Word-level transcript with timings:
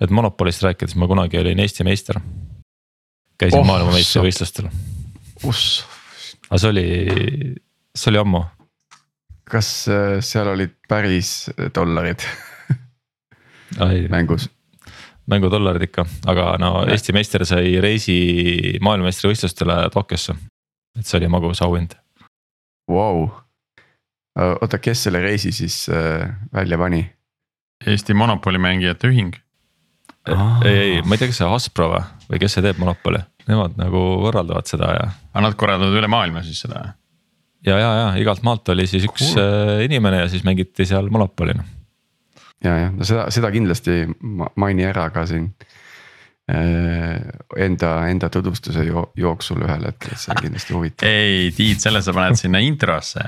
et 0.00 0.10
Monopolist 0.10 0.62
rääkides 0.62 0.96
ma 0.96 1.08
kunagi 1.08 1.38
olin 1.40 1.60
Eesti 1.60 1.84
meister. 1.84 2.20
käisin 3.38 3.60
oh, 3.60 3.66
maailmameistrivõistlustel. 3.66 4.68
aga 5.44 6.58
see 6.58 6.70
oli, 6.70 6.86
see 7.96 8.10
oli 8.12 8.22
ammu. 8.22 8.42
kas 9.44 9.88
äh, 9.88 10.18
seal 10.20 10.52
olid 10.54 10.76
päris 10.88 11.50
dollarid 11.74 12.24
mängus? 14.08 14.50
mängudollarid 15.26 15.88
ikka, 15.88 16.06
aga 16.26 16.56
no 16.62 16.72
Eesti 16.86 17.12
meister 17.12 17.44
sai 17.46 17.80
reisi 17.80 18.78
maailmameistrivõistlustele 18.80 19.86
Tokyosse. 19.94 20.36
et 20.98 21.06
see 21.06 21.18
oli 21.20 21.28
magus 21.28 21.62
auhind 21.62 21.96
wow.. 22.90 23.28
oota, 24.60 24.78
kes 24.78 25.06
selle 25.06 25.20
reisi 25.24 25.52
siis 25.52 25.86
äh, 25.88 26.28
välja 26.54 26.78
pani? 26.78 27.04
Eesti 27.86 28.14
Monopoli 28.14 28.58
mängijate 28.58 29.08
ühing. 29.08 29.34
Ei, 30.26 30.76
ei, 30.76 31.00
ma 31.04 31.16
ei 31.16 31.22
tea, 31.22 31.30
kas 31.30 31.40
see 31.42 31.50
Hasbro 31.50 31.88
või, 31.92 32.02
või 32.30 32.42
kes 32.42 32.56
see 32.56 32.64
teeb 32.66 32.80
Monopoli, 32.82 33.22
nemad 33.46 33.78
nagu 33.78 34.02
korraldavad 34.24 34.68
seda 34.70 34.92
ja. 34.96 35.08
aga 35.32 35.46
nad 35.48 35.58
korraldavad 35.58 35.98
üle 36.00 36.10
maailma 36.10 36.44
siis 36.46 36.64
seda? 36.66 36.84
ja, 37.66 37.78
ja, 37.78 37.92
ja 38.00 38.10
igalt 38.22 38.44
maalt 38.46 38.68
oli 38.74 38.88
siis 38.90 39.06
üks 39.08 39.32
cool. 39.32 39.42
Äh, 39.44 39.86
inimene 39.86 40.24
ja 40.24 40.28
siis 40.32 40.44
mängiti 40.46 40.88
seal 40.88 41.10
Monopoli 41.14 41.56
noh. 41.58 41.72
ja, 42.64 42.76
jah, 42.86 42.92
no 42.94 43.08
seda, 43.08 43.28
seda 43.34 43.52
kindlasti 43.54 44.04
maini 44.58 44.88
ära 44.88 45.10
ka 45.14 45.26
siin 45.30 45.50
Äh, 46.52 47.20
enda, 47.56 48.06
enda 48.06 48.28
tutvustuse 48.30 48.84
jo 48.86 49.08
jooksul 49.18 49.64
ühel 49.66 49.88
hetkel, 49.88 50.12
see 50.14 50.30
on 50.30 50.38
kindlasti 50.44 50.76
huvitav. 50.76 51.08
ei, 51.10 51.48
Tiit, 51.50 51.80
selle 51.82 51.98
sa 52.06 52.12
paned 52.14 52.38
sinna 52.38 52.60
introsse, 52.62 53.24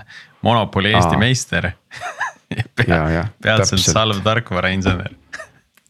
Monopoli 0.47 0.93
Eesti 0.93 1.17
Aa. 1.17 1.23
meister 1.25 1.67
Pea, 2.79 3.25
peatselt 3.43 3.83
salv 3.83 4.23
tarkvarainsener 4.23 5.17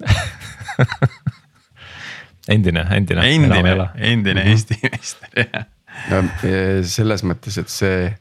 endine, 2.54 2.86
endine. 2.90 3.26
endine, 3.26 3.90
endine 3.94 4.42
-hmm. 4.42 4.54
Eesti 4.54 4.78
meister 4.82 5.42
jah. 5.42 5.66
no 6.10 6.22
e, 6.46 6.82
selles 6.86 7.24
mõttes, 7.26 7.58
et 7.60 7.72
see 7.72 8.14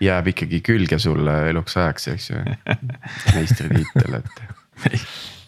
jääb 0.00 0.32
ikkagi 0.32 0.62
külge 0.64 0.98
sulle 0.98 1.36
eluks 1.50 1.76
ajaks, 1.76 2.08
eks 2.14 2.30
ju, 2.30 2.40
meistritiitel, 3.36 4.20
et. 4.22 4.42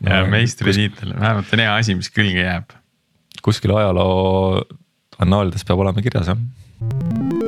ja 0.05 0.25
meistritiitel, 0.28 1.17
vähemalt 1.19 1.53
on 1.53 1.64
hea 1.64 1.77
asi, 1.77 1.97
mis 1.97 2.12
külge 2.12 2.44
jääb 2.44 2.77
kuskil 3.42 3.77
ajaloo 3.77 4.62
annaalides 5.22 5.66
peab 5.66 5.87
olema 5.87 6.05
kirjas 6.05 6.33
jah. 6.33 7.42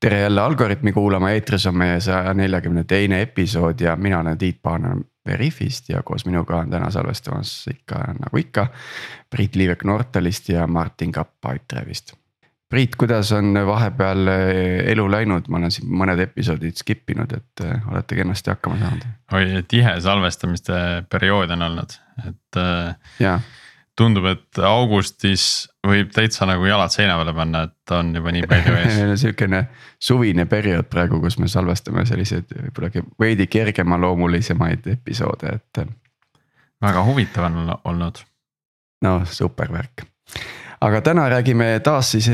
Tere 0.00 0.20
jälle 0.20 0.40
Algorütmi 0.40 0.92
kuulama, 0.92 1.30
eetris 1.30 1.66
on 1.66 1.76
meie 1.76 2.00
saja 2.00 2.34
neljakümne 2.34 2.84
teine 2.84 3.22
episood 3.22 3.80
ja 3.80 3.96
mina 3.96 4.20
olen 4.20 4.38
Tiit 4.38 4.58
Paananen 4.62 5.04
Veriffist 5.26 5.88
ja 5.88 6.02
koos 6.02 6.26
minuga 6.26 6.56
on 6.56 6.70
täna 6.70 6.90
salvestamas 6.90 7.66
ikka 7.70 8.04
nagu 8.20 8.36
ikka. 8.36 8.66
Priit 9.30 9.56
Liivek 9.56 9.84
Nortalist 9.84 10.48
ja 10.48 10.66
Martin 10.66 11.12
Kapp 11.12 11.34
Pipedrive'ist 11.40 12.14
Priit, 12.68 12.96
kuidas 12.98 13.30
on 13.32 13.54
vahepeal 13.66 14.26
eh, 14.26 14.88
elu 14.90 15.04
läinud, 15.10 15.46
ma 15.48 15.60
olen 15.60 15.70
siin 15.70 15.86
mõned 15.86 16.18
episoodid 16.24 16.74
skip 16.74 17.12
inud, 17.14 17.30
et 17.36 17.62
eh, 17.62 17.84
olete 17.92 18.18
kenasti 18.18 18.50
hakkama 18.50 18.80
saanud? 18.80 19.04
oi, 19.38 19.60
tihe 19.70 19.92
salvestamiste 20.02 20.80
periood 21.12 21.54
on 21.54 21.62
olnud, 21.62 21.94
et 22.24 22.58
eh, 22.58 23.12
ja. 23.22 23.36
Tundub, 23.96 24.26
et 24.28 24.60
augustis 24.64 25.66
võib 25.86 26.10
täitsa 26.14 26.48
nagu 26.48 26.66
jalad 26.68 26.92
seina 26.92 27.16
peale 27.18 27.34
panna, 27.36 27.62
et 27.68 27.94
on 27.96 28.12
juba 28.18 28.34
nii 28.34 28.48
palju 28.50 28.74
ees 28.82 29.22
sihukene 29.22 29.62
suvine 29.98 30.46
periood 30.50 30.90
praegu, 30.92 31.20
kus 31.22 31.38
me 31.42 31.48
salvestame 31.50 32.06
selliseid 32.08 32.50
võib-olla 32.52 33.06
veidi 33.20 33.48
kergemaloomulisemaid 33.50 34.90
episoode, 34.96 35.56
et. 35.60 35.86
väga 36.82 37.06
huvitav 37.08 37.48
on 37.48 37.74
olnud. 37.84 38.22
no 39.02 39.18
super 39.30 39.72
värk 39.72 40.06
aga 40.80 41.00
täna 41.00 41.28
räägime 41.32 41.80
taas 41.84 42.10
siis 42.12 42.28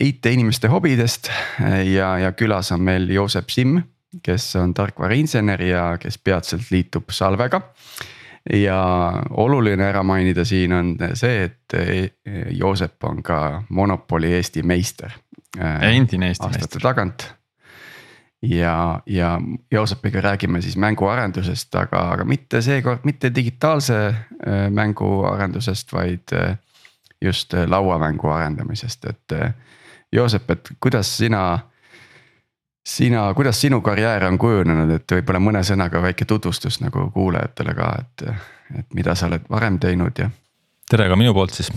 IT-inimeste 0.00 0.68
hobidest 0.68 1.30
ja, 1.94 2.18
ja 2.18 2.32
külas 2.32 2.72
on 2.74 2.82
meil 2.82 3.08
Joosep 3.10 3.50
Simm, 3.50 3.82
kes 4.22 4.56
on 4.56 4.74
tarkvarainsener 4.74 5.62
ja 5.62 5.84
kes 6.00 6.18
peatselt 6.18 6.70
liitub 6.70 7.10
Salvega. 7.10 7.60
Ja 8.52 8.78
oluline 9.30 9.86
ära 9.88 10.02
mainida 10.02 10.44
siin 10.44 10.72
on 10.72 10.96
see, 11.14 11.44
et 11.44 11.76
Joosep 12.50 13.04
on 13.04 13.22
ka 13.22 13.62
Monopoli 13.68 14.34
Eesti 14.36 14.62
meister. 14.62 15.10
endine 15.56 16.28
Eesti 16.28 16.44
meister. 16.44 16.46
aastate 16.46 16.82
tagant 16.82 17.28
ja, 18.42 19.00
ja 19.06 19.40
Joosepiga 19.70 20.20
räägime 20.20 20.60
siis 20.62 20.76
mänguarendusest, 20.76 21.74
aga, 21.74 22.10
aga 22.12 22.24
mitte 22.24 22.60
seekord 22.62 23.04
mitte 23.04 23.30
digitaalse 23.34 24.06
äh, 24.06 24.70
mänguarendusest, 24.70 25.92
vaid 25.92 26.34
just 27.20 27.54
lauamängu 27.66 28.28
arendamisest, 28.28 29.04
et 29.04 29.32
Joosep, 30.12 30.50
et 30.50 30.68
kuidas 30.80 31.16
sina. 31.16 31.58
Sina, 32.86 33.34
kuidas 33.34 33.60
sinu 33.60 33.80
karjäär 33.80 34.26
on 34.28 34.38
kujunenud, 34.38 34.90
et 34.98 35.16
võib-olla 35.16 35.40
mõne 35.40 35.62
sõnaga 35.64 36.02
väike 36.04 36.26
tutvustus 36.28 36.80
nagu 36.82 37.08
kuulajatele 37.14 37.74
ka, 37.76 37.90
et, 38.02 38.24
et 38.80 38.96
mida 38.96 39.16
sa 39.16 39.28
oled 39.30 39.46
varem 39.50 39.78
teinud 39.80 40.20
ja. 40.20 40.28
tere 40.90 41.08
ka 41.08 41.16
minu 41.16 41.34
poolt 41.36 41.56
siis. 41.56 41.72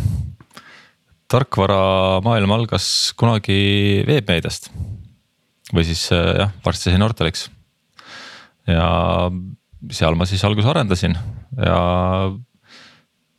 tarkvaramaailm 1.31 2.51
algas 2.55 3.13
kunagi 3.19 4.03
veebmeediast 4.07 4.71
või 5.73 5.87
siis 5.87 6.05
äh, 6.15 6.33
jah, 6.43 6.51
varsti 6.65 6.91
sai 6.91 6.99
Nortaliks. 6.99 7.49
ja 8.67 8.87
seal 9.91 10.15
ma 10.15 10.27
siis 10.27 10.43
alguses 10.43 10.69
arendasin 10.69 11.15
ja 11.55 11.81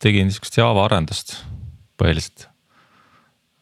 tegin 0.00 0.30
sihukest 0.32 0.56
Java 0.56 0.84
arendust 0.86 1.36
põhiliselt. 2.00 2.48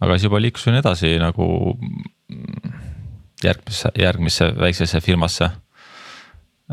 aga 0.00 0.14
siis 0.14 0.28
juba 0.28 0.42
liikusin 0.42 0.78
edasi 0.78 1.16
nagu 1.18 1.74
järgmisse, 3.44 3.92
järgmisse 3.98 4.50
väiksesse 4.58 5.00
firmasse 5.00 5.50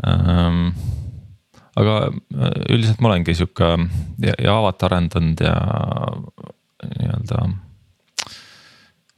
ähm,. 0.06 0.70
aga 1.76 1.94
üldiselt 2.70 3.00
ma 3.02 3.10
olengi 3.10 3.34
sihuke 3.34 3.74
Javat 4.22 4.82
arendanud 4.86 5.40
ja 5.42 5.54
nii-öelda 6.84 7.40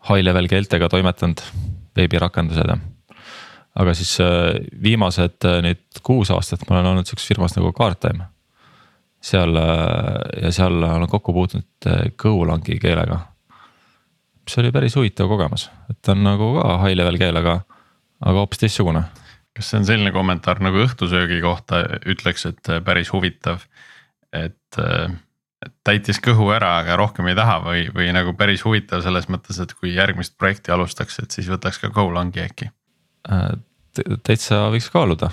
high 0.07 0.23
level 0.23 0.49
keeltega 0.49 0.89
toimetanud, 0.89 1.43
veebirakendused 1.97 2.71
ja 2.73 2.79
aga 3.77 3.93
siis 3.95 4.15
äh, 4.25 4.55
viimased 4.83 5.45
äh, 5.45 5.61
nüüd 5.65 6.01
kuus 6.03 6.33
aastat 6.33 6.65
ma 6.69 6.79
olen 6.79 6.95
olnud 6.95 7.09
sihukeses 7.09 7.29
firmas 7.35 7.57
nagu 7.59 7.75
Guardtime 7.77 8.31
seal 9.27 9.57
äh, 9.57 10.43
ja 10.43 10.53
seal 10.53 10.83
olen 10.83 11.09
kokku 11.09 11.33
puutunud 11.33 11.87
äh, 11.87 12.07
Golangi 12.19 12.79
keelega. 12.83 13.21
Mis 14.47 14.59
oli 14.63 14.73
päris 14.75 14.97
huvitav 14.99 15.31
kogemus, 15.31 15.69
et 15.91 15.99
ta 16.05 16.15
on 16.15 16.25
nagu 16.27 16.53
ka 16.59 16.77
high 16.85 16.97
level 16.99 17.19
keel, 17.21 17.41
aga, 17.43 17.59
aga 18.23 18.45
hoopis 18.45 18.63
teistsugune. 18.63 19.05
kas 19.57 19.73
see 19.73 19.81
on 19.81 19.89
selline 19.89 20.13
kommentaar 20.13 20.61
nagu 20.65 20.83
õhtusöögi 20.85 21.41
kohta 21.45 21.83
ütleks, 22.07 22.47
et 22.51 22.73
äh, 22.73 22.83
päris 22.85 23.13
huvitav, 23.15 23.65
et 24.37 24.81
täitis 25.87 26.19
kõhu 26.21 26.51
ära, 26.53 26.77
aga 26.83 26.99
rohkem 27.01 27.31
ei 27.31 27.37
taha 27.39 27.61
või, 27.65 27.87
või 27.95 28.11
nagu 28.13 28.35
päris 28.37 28.65
huvitav 28.67 29.01
selles 29.05 29.31
mõttes, 29.33 29.59
et 29.63 29.73
kui 29.79 29.95
järgmist 29.95 30.37
projekti 30.39 30.75
alustaks, 30.75 31.19
et 31.23 31.33
siis 31.33 31.49
võtaks 31.51 31.81
ka 31.83 31.93
Golangi 31.95 32.45
äkki? 32.45 32.71
täitsa 34.23 34.67
võiks 34.71 34.91
kaaluda. 34.93 35.33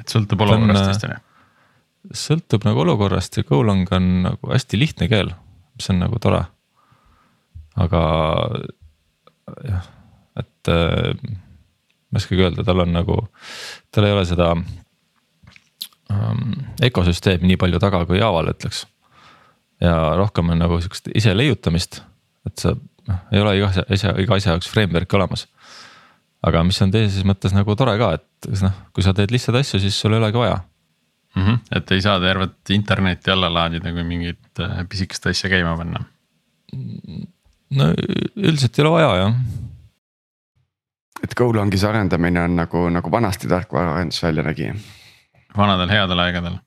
et 0.00 0.08
sõltub 0.08 0.40
olukorrast 0.40 0.88
vist 0.88 1.04
on 1.06 1.12
ju 1.14 1.26
sõltub 2.16 2.64
nagu 2.66 2.82
olukorrast 2.84 3.38
ja 3.38 3.46
Golang 3.46 3.88
on 3.94 4.08
nagu 4.24 4.52
hästi 4.52 4.78
lihtne 4.80 5.08
keel, 5.10 5.32
mis 5.76 5.90
on 5.92 6.00
nagu 6.02 6.18
tore. 6.22 6.44
Aga 7.80 8.02
jah, 9.66 9.88
et 10.40 10.70
äh, 10.72 11.14
ma 12.10 12.18
ei 12.18 12.22
oskagi 12.22 12.46
öelda, 12.46 12.64
tal 12.66 12.84
on 12.84 12.94
nagu, 12.94 13.18
tal 13.94 14.06
ei 14.08 14.14
ole 14.14 14.24
seda 14.28 14.52
ähm, 16.10 16.46
ökosüsteemi 16.84 17.52
nii 17.52 17.60
palju 17.60 17.80
taga 17.82 18.02
kui 18.08 18.20
Javal 18.20 18.52
ütleks. 18.54 18.86
ja 19.80 19.94
rohkem 20.18 20.52
on 20.52 20.60
nagu 20.60 20.80
sihukest 20.80 21.08
ise 21.16 21.34
leiutamist, 21.36 22.02
et 22.46 22.58
sa 22.60 22.74
noh, 22.74 23.22
ei 23.32 23.40
ole 23.42 23.56
iga 23.60 23.70
asja, 23.70 24.14
iga 24.20 24.36
asja 24.36 24.54
jaoks 24.56 24.68
framework'i 24.72 25.16
olemas. 25.18 25.46
aga 26.46 26.64
mis 26.64 26.80
on 26.82 26.92
teises 26.92 27.24
mõttes 27.28 27.54
nagu 27.56 27.76
tore 27.76 27.96
ka, 28.00 28.14
et 28.18 28.50
noh, 28.64 28.82
kui 28.96 29.06
sa 29.06 29.14
teed 29.16 29.32
lihtsaid 29.32 29.60
asju, 29.60 29.80
siis 29.82 29.96
sul 29.96 30.16
ei 30.16 30.22
olegi 30.22 30.40
vaja 30.40 30.60
mm. 31.34 31.42
-hmm. 31.46 31.58
et 31.76 31.90
ei 31.90 32.02
saa 32.02 32.20
tervet 32.20 32.70
internetti 32.70 33.30
alla 33.30 33.52
laadida, 33.54 33.92
kui 33.92 34.04
mingit 34.04 34.60
äh, 34.60 34.82
pisikest 34.88 35.26
asja 35.26 35.50
käima 35.50 35.76
panna. 35.76 36.04
No 37.70 37.90
üldiselt 38.36 38.78
ei 38.78 38.84
ole 38.84 38.94
vaja 38.96 39.10
jah. 39.20 39.34
et 41.24 41.36
Golangis 41.36 41.84
arendamine 41.84 42.42
on 42.42 42.56
nagu, 42.62 42.88
nagu 42.90 43.12
vanasti 43.12 43.48
tarkvaraarendus 43.48 44.22
välja 44.22 44.46
nägi. 44.46 44.72
vanadel 45.56 45.94
headel 45.96 46.26
aegadel. 46.26 46.58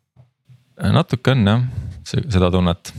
natuke 0.92 1.32
on 1.32 1.48
jah, 1.48 1.68
seda 2.06 2.52
tunnet 2.52 2.94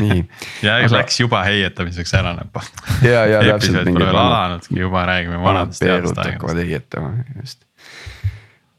nii. 0.00 0.28
ja 0.62 0.76
aga... 0.76 0.92
läks 0.96 1.20
juba 1.20 1.42
heietamiseks 1.44 2.14
ära 2.14 2.32
näppa. 2.36 2.62
ja, 3.02 3.26
ja 3.26 3.42
täpselt. 3.52 3.84
pole 3.84 4.06
veel 4.06 4.20
alanudki, 4.22 4.78
juba 4.80 5.04
räägime 5.06 5.42
vanadest 5.42 5.84
headest 5.84 6.18
aegadest. 6.18 6.32
hakkavad 6.32 6.62
heietama, 6.64 7.12
just. 7.40 7.64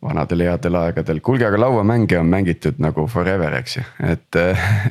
vanadel 0.02 0.46
headel 0.48 0.80
aegadel, 0.82 1.22
kuulge, 1.22 1.48
aga 1.48 1.62
lauamänge 1.62 2.20
on 2.20 2.30
mängitud 2.32 2.82
nagu 2.82 3.08
forever, 3.12 3.60
eks 3.62 3.78
ju, 3.78 3.88
et, 4.14 4.42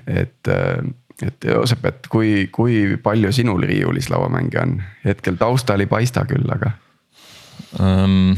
et 0.07 0.55
et 1.27 1.49
Joosep, 1.53 1.85
et 1.91 2.11
kui, 2.13 2.49
kui 2.53 2.97
palju 3.03 3.33
sinul 3.33 3.63
riiulis 3.69 4.11
lauamänge 4.13 4.61
on, 4.63 4.77
hetkel 5.05 5.39
taustal 5.41 5.85
ei 5.85 5.91
paista 5.91 6.25
küll, 6.29 6.47
aga 6.53 6.75
um,? 7.79 8.37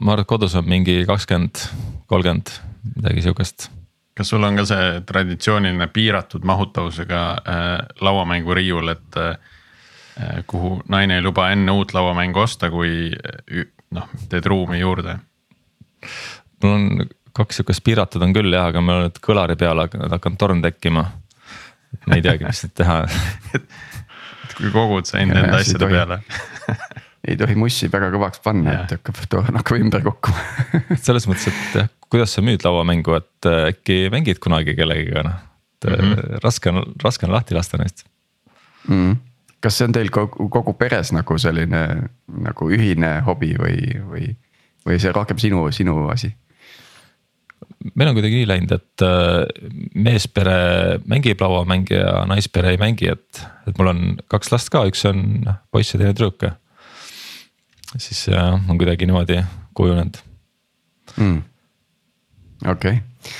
ma 0.00 0.14
arvan, 0.14 0.24
et 0.24 0.30
kodus 0.30 0.56
on 0.56 0.68
mingi 0.68 1.02
kakskümmend, 1.08 1.66
kolmkümmend, 2.08 2.54
midagi 2.96 3.26
sihukest 3.28 3.70
kas 4.20 4.28
sul 4.28 4.44
on 4.44 4.58
ka 4.58 4.66
see 4.68 4.88
traditsiooniline 5.08 5.86
piiratud 5.94 6.44
mahutavusega 6.44 7.20
äh, 7.40 7.68
lauamänguriiul, 8.04 8.92
et 8.92 9.16
äh, 9.16 10.42
kuhu 10.46 10.80
naine 10.92 11.16
ei 11.16 11.24
luba 11.24 11.48
enne 11.54 11.72
uut 11.72 11.94
lauamängu 11.96 12.42
osta, 12.42 12.68
kui 12.70 13.12
noh, 13.96 14.10
teed 14.28 14.46
ruumi 14.50 14.82
juurde? 14.82 15.18
mul 16.62 16.72
on 16.72 17.08
kaks 17.36 17.60
sihukest 17.60 17.84
piiratud 17.84 18.22
on 18.24 18.32
küll 18.36 18.52
jah, 18.52 18.68
aga 18.70 18.82
mul 18.84 18.98
on 18.98 19.06
nüüd 19.06 19.18
kõlari 19.24 19.56
peale 19.60 19.88
hakanud 19.88 20.38
torn 20.40 20.62
tekkima. 20.64 21.06
Ma 22.06 22.18
ei 22.18 22.24
teagi, 22.24 22.46
mis 22.46 22.64
nüüd 22.64 22.74
teha. 22.80 22.98
Et 23.54 24.56
kui 24.58 24.72
kogud 24.74 25.08
sa 25.08 25.20
enda 25.22 25.46
asjade 25.58 25.90
peale. 25.90 26.20
Ei 27.28 27.36
tohi 27.36 27.52
mussi 27.58 27.90
väga 27.92 28.08
kõvaks 28.14 28.40
panna, 28.40 28.78
et 28.80 28.94
hakkab, 28.94 29.18
hakkab 29.58 29.76
ümber 29.76 30.00
kukkuma. 30.06 30.44
Selles 31.04 31.26
mõttes, 31.28 31.50
et 31.50 31.74
jah, 31.76 31.90
kuidas 32.08 32.32
sa 32.32 32.40
müüd 32.44 32.64
lauamängu, 32.64 33.12
et 33.18 33.48
äh, 33.48 33.66
äkki 33.74 33.98
mängid 34.12 34.40
kunagi 34.40 34.72
kellegiga 34.78 35.26
noh, 35.26 35.42
et 35.84 35.90
mm 35.90 36.14
-hmm. 36.14 36.38
raske 36.44 36.72
on, 36.72 36.80
raske 37.04 37.28
on 37.28 37.34
lahti 37.36 37.54
lasta 37.54 37.76
neist. 37.76 38.06
Mm. 38.88 39.18
kas 39.60 39.76
see 39.76 39.84
on 39.84 39.92
teil 39.92 40.08
kogu, 40.08 40.48
kogu 40.48 40.72
peres 40.72 41.12
nagu 41.12 41.38
selline 41.38 42.08
nagu 42.26 42.68
ühine 42.72 43.20
hobi 43.26 43.50
või, 43.60 44.00
või, 44.08 44.36
või 44.88 44.98
see 44.98 45.12
rohkem 45.12 45.38
sinu, 45.38 45.66
sinu 45.70 46.08
asi? 46.08 46.32
Meil 47.94 48.10
on 48.10 48.16
kuidagi 48.16 48.40
nii 48.40 48.48
läinud, 48.48 48.72
et 48.76 49.04
äh, 49.06 49.70
meespere 49.94 50.56
mängib 51.08 51.40
lauamänge 51.40 51.96
ja 51.96 52.24
naispere 52.28 52.74
ei 52.74 52.80
mängi, 52.80 53.12
et, 53.12 53.44
et 53.68 53.78
mul 53.78 53.92
on 53.92 54.02
kaks 54.32 54.52
last 54.52 54.72
ka, 54.72 54.84
üks 54.90 55.06
on 55.08 55.46
poiss 55.72 55.94
ja 55.94 56.02
teine 56.02 56.16
tüdruk 56.16 56.50
siis 57.98 58.28
on 58.68 58.78
kuidagi 58.78 59.06
niimoodi 59.06 59.42
kujunenud 59.74 60.16
mm.. 61.16 61.42
okei 62.66 62.92
okay. 62.92 62.98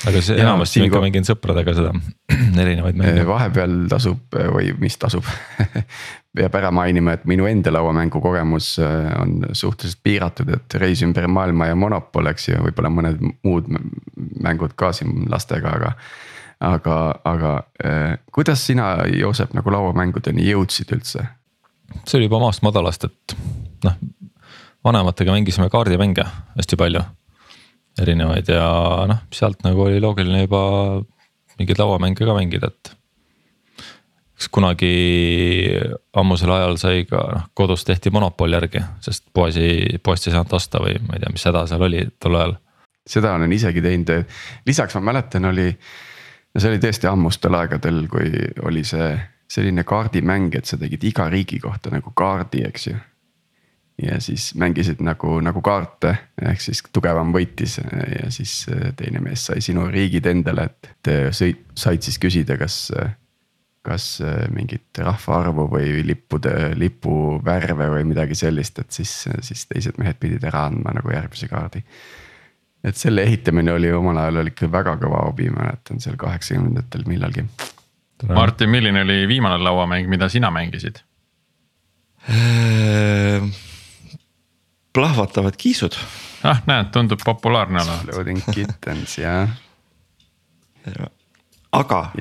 aga 0.09 0.21
see 0.21 0.39
enamasti 0.41 0.81
ma 0.81 0.89
ikka 0.89 1.03
mängin 1.05 1.27
sõpradega 1.27 1.75
seda 1.77 1.93
erinevaid 2.63 2.99
mänge. 2.99 3.25
vahepeal 3.27 3.77
tasub 3.91 4.39
või 4.55 4.73
mis 4.81 4.97
tasub 4.99 5.27
peab 6.37 6.55
ära 6.55 6.71
mainima, 6.71 7.15
et 7.17 7.25
minu 7.27 7.45
enda 7.49 7.73
lauamängukogemus 7.75 8.73
äh, 8.79 9.09
on 9.19 9.41
suhteliselt 9.51 9.99
piiratud, 10.03 10.51
et 10.55 10.75
Reis 10.79 11.03
ümber 11.03 11.27
maailma 11.27 11.67
ja 11.71 11.75
Monopol, 11.75 12.29
eks 12.31 12.47
ju, 12.49 12.61
võib-olla 12.67 12.91
mõned 12.93 13.19
muud 13.43 13.67
mängud 14.39 14.75
ka 14.79 14.93
siin 14.95 15.25
lastega, 15.31 15.75
aga. 15.75 15.93
aga, 16.61 16.97
aga 17.25 17.53
äh, 17.83 18.17
kuidas 18.31 18.63
sina, 18.67 18.93
Joosep, 19.11 19.55
nagu 19.57 19.73
lauamängudeni 19.73 20.47
jõudsid 20.47 20.95
üldse? 20.95 21.27
see 22.05 22.15
oli 22.21 22.29
juba 22.29 22.39
maast 22.39 22.63
madalast, 22.63 23.03
et 23.09 23.33
noh, 23.83 23.97
vanematega 24.87 25.33
mängisime 25.35 25.67
kaardimänge 25.73 26.23
hästi 26.55 26.79
palju. 26.79 27.01
erinevaid 27.99 28.47
ja 28.47 28.67
noh, 29.09 29.19
sealt 29.35 29.65
nagu 29.65 29.83
oli 29.83 29.99
loogiline 29.99 30.45
juba 30.45 30.61
mingeid 31.59 31.81
lauamänge 31.81 32.23
ka 32.23 32.37
mängida, 32.37 32.71
et. 32.71 32.95
Eks 34.41 34.49
kunagi 34.49 34.91
ammusel 36.17 36.49
ajal 36.55 36.79
sai 36.81 37.03
ka 37.05 37.19
noh, 37.29 37.43
kodus 37.53 37.85
tehti 37.85 38.09
monopol 38.09 38.55
järgi, 38.57 38.81
sest 39.05 39.27
poes 39.33 39.59
ei, 39.61 39.99
poest 40.01 40.25
ei 40.25 40.33
saanud 40.33 40.55
osta 40.57 40.81
või 40.81 40.95
ma 41.05 41.17
ei 41.17 41.21
tea, 41.21 41.33
mis 41.35 41.45
häda 41.45 41.67
seal 41.69 41.85
oli 41.85 42.07
tol 42.17 42.39
ajal. 42.39 42.55
seda 43.05 43.35
olen 43.37 43.53
isegi 43.53 43.83
teinud, 43.85 44.25
lisaks 44.65 44.97
ma 44.97 45.03
mäletan, 45.11 45.45
oli, 45.51 45.67
no 45.69 46.63
see 46.63 46.73
oli 46.73 46.81
tõesti 46.81 47.09
ammustel 47.11 47.59
aegadel, 47.59 48.01
kui 48.09 48.33
oli 48.65 48.83
see 48.87 49.13
selline 49.51 49.85
kaardimäng, 49.85 50.57
et 50.57 50.65
sa 50.65 50.79
tegid 50.79 51.03
iga 51.05 51.29
riigi 51.29 51.59
kohta 51.61 51.93
nagu 51.93 52.13
kaardi, 52.17 52.65
eks 52.65 52.87
ju 52.87 52.97
ja 54.01 54.17
siis 54.23 54.55
mängisid 54.57 55.03
nagu, 55.05 55.37
nagu 55.45 55.61
kaarte, 55.61 56.15
ehk 56.41 56.61
siis 56.63 56.81
tugevam 56.89 57.29
võitis 57.35 57.77
ja 57.77 58.31
siis 58.33 58.63
teine 58.97 59.21
mees 59.21 59.45
sai 59.51 59.61
sinu 59.61 59.85
riigid 59.91 60.25
endale, 60.25 60.71
et 60.71 61.11
sõit, 61.29 61.67
said 61.77 62.01
siis 62.01 62.17
küsida, 62.17 62.57
kas. 62.57 62.87
Kas 63.85 64.21
äh, 64.21 64.45
mingit 64.53 64.97
rahvaarvu 64.97 65.67
või 65.71 66.01
lippude, 66.05 66.71
lipuvärve 66.77 67.89
või 67.95 68.05
midagi 68.13 68.37
sellist, 68.37 68.79
et 68.79 68.91
siis, 68.93 69.13
siis 69.41 69.65
teised 69.69 69.97
mehed 70.01 70.19
pidid 70.21 70.43
ära 70.45 70.67
andma 70.69 70.93
nagu 70.97 71.13
järgmise 71.13 71.49
kaardi. 71.49 71.83
et 72.83 72.97
selle 72.97 73.23
ehitamine 73.23 73.73
oli 73.73 73.91
omal 73.93 74.17
ajal 74.17 74.41
oli 74.41 74.53
ikka 74.53 74.71
väga 74.71 74.95
kõva 75.01 75.25
hobi, 75.27 75.49
mäletan 75.53 76.01
seal 76.01 76.17
kaheksakümnendatel 76.17 77.05
millalgi. 77.09 77.45
Martin, 78.27 78.69
milline 78.69 79.01
oli 79.01 79.27
viimane 79.27 79.57
lauamäng, 79.57 80.09
mida 80.09 80.29
sina 80.29 80.51
mängisid? 80.51 81.01
Ehm, 82.29 83.49
plahvatavad 84.93 85.57
kiisud. 85.57 85.97
ah 86.43 86.61
näed, 86.65 86.91
tundub 86.93 87.21
populaarne 87.25 87.81
olevat. 87.81 88.05
Exploding 88.09 88.43
kittens 88.53 89.17
jah. 89.17 89.49
aga 91.71 92.11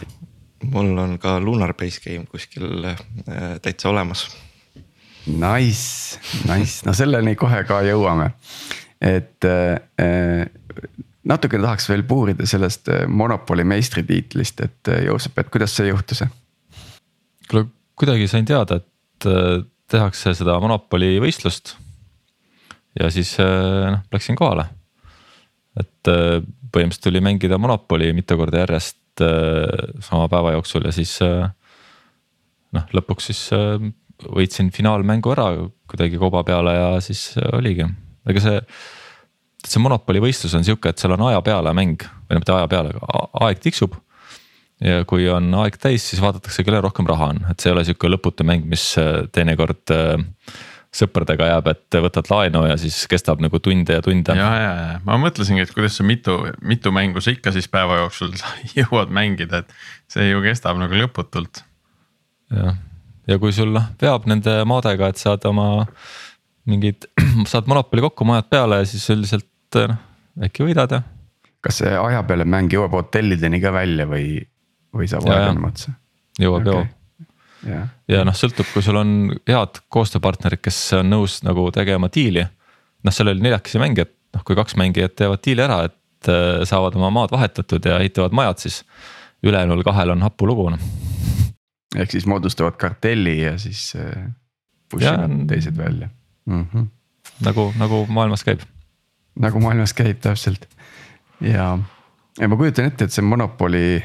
mul 0.63 0.99
on 0.99 1.19
ka 1.19 1.39
Lunar 1.41 1.75
Base 1.75 2.01
Game 2.05 2.27
kuskil 2.31 2.85
äh, 2.85 2.99
täitsa 3.63 3.91
olemas. 3.91 4.29
Nice, 5.27 6.19
nice, 6.49 6.81
no 6.87 6.95
selleni 6.97 7.37
kohe 7.39 7.61
ka 7.69 7.83
jõuame, 7.85 8.31
et 9.05 9.45
äh, 9.45 10.47
natukene 11.29 11.67
tahaks 11.67 11.91
veel 11.91 12.05
puurida 12.09 12.47
sellest 12.49 12.89
äh, 12.89 13.05
Monopoli 13.09 13.65
meistritiitlist, 13.69 14.65
et 14.65 14.93
äh, 14.93 15.05
Joosep, 15.07 15.39
et 15.39 15.53
kuidas 15.53 15.77
see 15.77 15.91
juhtus? 15.91 16.25
kuule, 17.51 17.67
kuidagi 17.99 18.29
sain 18.31 18.49
teada, 18.49 18.81
et 18.81 19.29
äh, 19.29 19.61
tehakse 19.91 20.35
seda 20.39 20.57
Monopoli 20.63 21.19
võistlust 21.23 21.75
ja 22.99 23.11
siis 23.13 23.35
äh, 23.43 23.91
noh, 23.93 24.07
läksin 24.13 24.39
kohale. 24.39 24.71
et 25.81 26.11
äh, 26.11 26.41
põhimõtteliselt 26.71 27.07
tuli 27.07 27.23
mängida 27.25 27.59
Monopoli 27.59 28.13
mitu 28.17 28.37
korda 28.39 28.65
järjest 28.65 29.00
äh, 29.25 29.97
sama 30.05 30.29
päeva 30.33 30.55
jooksul 30.57 30.87
ja 30.89 30.95
siis 30.95 31.17
noh, 31.21 32.87
lõpuks 32.95 33.31
siis 33.31 33.43
võitsin 34.21 34.69
finaalmängu 34.75 35.33
ära 35.33 35.49
kuidagi 35.91 36.21
koba 36.21 36.43
peale 36.47 36.75
ja 36.77 36.89
siis 37.05 37.33
oligi, 37.57 37.87
ega 38.29 38.43
see. 38.45 38.61
see 39.67 39.83
Monopoli 39.83 40.21
võistlus 40.23 40.55
on 40.57 40.65
sihuke, 40.67 40.93
et 40.93 41.01
seal 41.01 41.17
on 41.17 41.27
aja 41.31 41.41
peale 41.45 41.73
mäng 41.77 42.05
või 42.05 42.37
no 42.37 42.43
mitte 42.43 42.55
aja 42.55 42.69
peale, 42.71 42.95
aeg 43.47 43.63
tiksub. 43.65 43.97
ja 44.85 45.05
kui 45.09 45.29
on 45.29 45.53
aeg 45.65 45.77
täis, 45.81 46.05
siis 46.09 46.23
vaadatakse, 46.23 46.65
kellel 46.65 46.85
rohkem 46.85 47.09
raha 47.09 47.33
on, 47.35 47.43
et 47.51 47.61
see 47.61 47.71
ei 47.71 47.77
ole 47.77 47.85
sihuke 47.89 48.09
lõputu 48.09 48.47
mäng, 48.49 48.69
mis 48.69 48.93
teinekord 49.33 49.97
äh, 49.97 50.17
sõpradega 50.95 51.47
jääb, 51.53 51.69
et 51.71 51.99
võtad 52.03 52.27
laenu 52.33 52.65
ja 52.67 52.77
siis 52.81 52.97
kestab 53.11 53.43
nagu 53.43 53.61
tunde 53.63 53.99
ja 53.99 54.03
tunde. 54.03 54.35
ja, 54.35 54.49
ja, 54.59 54.71
ja 54.75 54.97
ma 55.07 55.19
mõtlesingi, 55.23 55.63
et 55.63 55.75
kuidas 55.75 56.01
sa 56.01 56.07
mitu, 56.07 56.35
mitu 56.67 56.91
mängu 56.95 57.23
sa 57.23 57.35
ikka 57.35 57.53
siis 57.55 57.71
päeva 57.71 58.01
jooksul 58.03 58.35
jõuad 58.79 59.13
mängida, 59.15 59.63
et 59.63 60.11
see 60.11 60.31
ju 60.33 60.43
kestab 60.45 60.81
nagu 60.83 60.99
lõputult. 60.99 61.63
jah, 62.57 62.75
ja 63.31 63.39
kui 63.43 63.55
sul 63.55 63.71
noh 63.77 63.87
veab 64.03 64.27
nende 64.31 64.61
maadega, 64.67 65.13
et 65.13 65.23
saad 65.23 65.47
oma 65.51 65.87
mingid, 66.71 67.07
saad 67.53 67.71
monopoli 67.71 68.05
kokku, 68.09 68.27
majad 68.27 68.51
peale 68.51 68.83
ja 68.83 68.91
siis 68.91 69.07
üldiselt 69.15 69.47
noh 69.79 70.07
äkki 70.47 70.67
võidad 70.67 70.95
ja. 70.95 71.03
kas 71.65 71.81
see 71.83 71.91
aja 71.95 72.23
peale 72.27 72.47
mäng 72.49 72.73
jõuab 72.73 72.95
hotellideni 72.99 73.61
ka 73.63 73.73
välja 73.75 74.07
või, 74.11 74.41
või 74.97 75.11
saab 75.11 75.29
aeglema 75.31 75.71
otsa? 75.71 75.95
jõuab 76.41 76.67
okay., 76.67 76.75
jõuab 76.75 76.97
ja, 77.67 77.85
ja 78.09 78.25
noh, 78.27 78.37
sõltub, 78.37 78.69
kui 78.73 78.85
sul 78.85 78.99
on 79.01 79.15
head 79.49 79.83
koostööpartnerid, 79.93 80.63
kes 80.65 80.79
on 81.01 81.11
nõus 81.13 81.41
nagu 81.47 81.69
tegema 81.75 82.11
diili. 82.13 82.47
noh, 83.05 83.15
seal 83.15 83.33
oli 83.33 83.45
neljakesi 83.45 83.81
mängijat, 83.83 84.13
noh 84.37 84.45
kui 84.47 84.59
kaks 84.59 84.77
mängijat 84.81 85.17
teevad 85.19 85.43
diili 85.45 85.65
ära, 85.65 85.83
et 85.91 86.31
äh, 86.31 86.63
saavad 86.69 86.97
oma 86.99 87.11
maad 87.15 87.33
vahetatud 87.35 87.87
ja 87.87 87.99
ehitavad 88.01 88.37
majad, 88.37 88.65
siis 88.67 88.83
ülejäänul 89.43 89.85
kahel 89.87 90.15
on 90.17 90.23
hapu 90.23 90.47
lugu 90.47 90.69
noh. 90.71 90.83
ehk 91.97 92.13
siis 92.13 92.27
moodustavad 92.27 92.77
kartelli 92.81 93.41
ja 93.43 93.57
siis 93.59 93.93
äh, 93.97 94.29
push 94.91 95.07
ivad 95.07 95.47
teised 95.49 95.77
välja 95.77 96.09
mm. 96.47 96.67
-hmm. 96.73 96.87
nagu, 97.47 97.73
nagu 97.79 98.07
maailmas 98.07 98.45
käib. 98.45 98.61
nagu 99.39 99.61
maailmas 99.61 99.95
käib 99.95 100.21
täpselt 100.21 100.69
ja, 101.41 101.79
ja 102.41 102.49
ma 102.49 102.57
kujutan 102.57 102.85
ette, 102.85 103.05
et 103.05 103.13
see 103.13 103.25
monopoli 103.25 104.03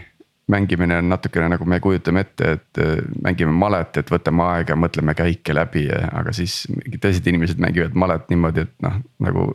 mängimine 0.51 0.97
on 0.97 1.09
natukene 1.09 1.49
nagu 1.49 1.65
me 1.65 1.79
kujutame 1.81 2.21
ette, 2.25 2.51
et 2.57 2.81
äh, 2.81 2.97
mängime 3.23 3.53
malet, 3.55 3.97
et 3.97 4.11
võtame 4.11 4.45
aega, 4.45 4.77
mõtleme 4.77 5.15
käike 5.17 5.55
läbi, 5.57 5.87
aga 5.89 6.33
siis 6.35 6.65
mingid 6.69 7.01
teised 7.01 7.27
inimesed 7.27 7.61
mängivad 7.61 7.97
malet 7.97 8.27
niimoodi, 8.33 8.67
et 8.67 8.75
noh, 8.85 8.99
nagu. 9.25 9.53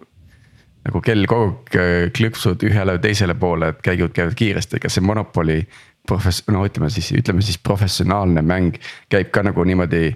nagu 0.80 1.00
kell 1.04 1.26
kogu 1.28 1.50
aeg 1.50 1.75
äh, 1.76 2.11
klõpsud 2.16 2.62
ühele 2.64 2.97
või 2.97 3.04
teisele 3.04 3.35
poole, 3.37 3.68
et 3.75 3.82
käigud 3.85 4.14
käivad 4.16 4.35
kiiresti, 4.35 4.80
kas 4.80 4.97
see 4.97 5.04
monopoli 5.04 5.61
profess-, 6.09 6.47
no 6.49 6.64
ütleme 6.64 6.88
siis, 6.90 7.12
ütleme 7.12 7.44
siis 7.44 7.59
professionaalne 7.61 8.42
mäng 8.42 8.78
käib 9.12 9.28
ka 9.35 9.44
nagu 9.44 9.64
niimoodi 9.68 10.14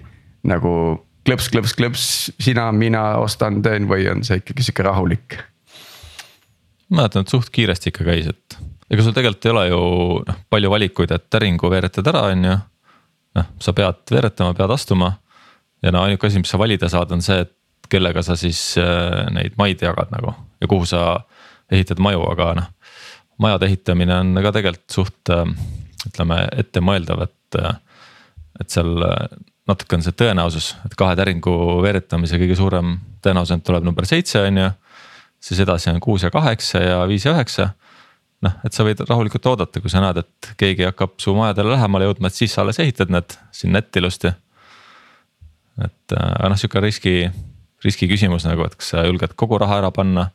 nagu 0.49 0.71
klõps, 1.25 1.49
klõps, 1.53 1.73
klõps, 1.77 2.07
sina, 2.41 2.71
mina 2.73 3.03
ostan, 3.21 3.61
teen 3.65 3.87
või 3.89 4.09
on 4.11 4.25
see 4.25 4.41
ikkagi 4.41 4.65
sihuke 4.65 4.85
rahulik? 4.89 5.37
mäletan, 6.89 7.25
et 7.25 7.33
suht 7.33 7.49
kiiresti 7.53 7.89
ikka 7.89 8.05
käis, 8.05 8.27
et 8.29 8.57
ega 8.91 9.03
sul 9.03 9.15
tegelikult 9.15 9.45
ei 9.45 9.53
ole 9.53 9.65
ju 9.67 9.81
noh, 10.27 10.39
palju 10.49 10.71
valikuid, 10.71 11.13
et 11.15 11.27
täringu 11.31 11.69
veeretad 11.71 12.07
ära, 12.11 12.27
on 12.33 12.49
ju. 12.49 12.57
noh, 13.39 13.53
sa 13.59 13.73
pead 13.77 14.03
veeretama, 14.11 14.55
pead 14.57 14.73
astuma 14.75 15.11
ja 15.83 15.93
no 15.93 16.03
ainuke 16.05 16.27
asi, 16.27 16.41
mis 16.41 16.51
sa 16.51 16.59
valida 16.61 16.89
saad, 16.91 17.13
on 17.15 17.23
see, 17.25 17.45
et 17.45 17.89
kellega 17.89 18.23
sa 18.25 18.37
siis 18.39 18.59
äh, 18.81 19.25
neid 19.33 19.57
maid 19.61 19.81
jagad 19.85 20.11
nagu 20.13 20.33
ja 20.61 20.69
kuhu 20.69 20.87
sa 20.89 21.01
ehitad 21.71 22.01
maju, 22.01 22.23
aga 22.31 22.51
noh. 22.61 22.69
majade 23.41 23.69
ehitamine 23.69 24.15
on 24.21 24.37
ka 24.41 24.53
tegelikult 24.55 24.99
suht 24.99 25.33
äh, 25.33 25.43
ütleme 26.05 26.45
ettemõeldav, 26.61 27.25
et, 27.25 27.59
äh, 27.61 27.75
et 28.61 28.71
seal 28.73 28.95
natuke 29.65 29.97
on 29.97 30.05
see 30.05 30.15
tõenäosus, 30.17 30.73
et 30.85 30.93
kahe 30.97 31.15
täringu 31.17 31.53
veeretamise 31.83 32.37
kõige 32.41 32.57
suurem 32.57 32.97
tõenäosus 33.25 33.63
tuleb 33.65 33.85
number 33.85 34.05
seitse, 34.09 34.43
on 34.45 34.61
ju. 34.61 34.69
siis 35.41 35.61
edasi 35.61 35.89
on 35.91 35.99
kuus 36.01 36.23
ja 36.23 36.31
kaheksa 36.33 36.81
ja 36.81 37.01
viis 37.09 37.25
ja 37.25 37.33
üheksa. 37.33 37.69
Noh, 38.45 38.55
et 38.67 38.77
sa 38.77 38.85
võid 38.87 39.01
rahulikult 39.05 39.49
oodata, 39.51 39.81
kui 39.81 39.91
sa 39.91 40.03
näed, 40.03 40.21
et 40.23 40.51
keegi 40.59 40.87
hakkab 40.87 41.17
su 41.21 41.33
majadele 41.37 41.75
lähemale 41.75 42.09
jõudma, 42.09 42.31
et 42.31 42.37
siis 42.37 42.55
sa 42.55 42.63
alles 42.63 42.79
ehitad 42.83 43.11
need 43.13 43.35
sinna 43.55 43.81
ette 43.83 44.01
ilusti. 44.01 44.31
et 45.83 46.15
aga 46.15 46.53
noh, 46.53 46.59
sihuke 46.59 46.83
riski, 46.83 47.17
riski 47.83 48.09
küsimus 48.11 48.47
nagu, 48.47 48.67
et 48.67 48.77
kas 48.79 48.93
sa 48.93 49.05
julged 49.07 49.35
kogu 49.35 49.59
raha 49.61 49.81
ära 49.83 49.91
panna. 49.91 50.29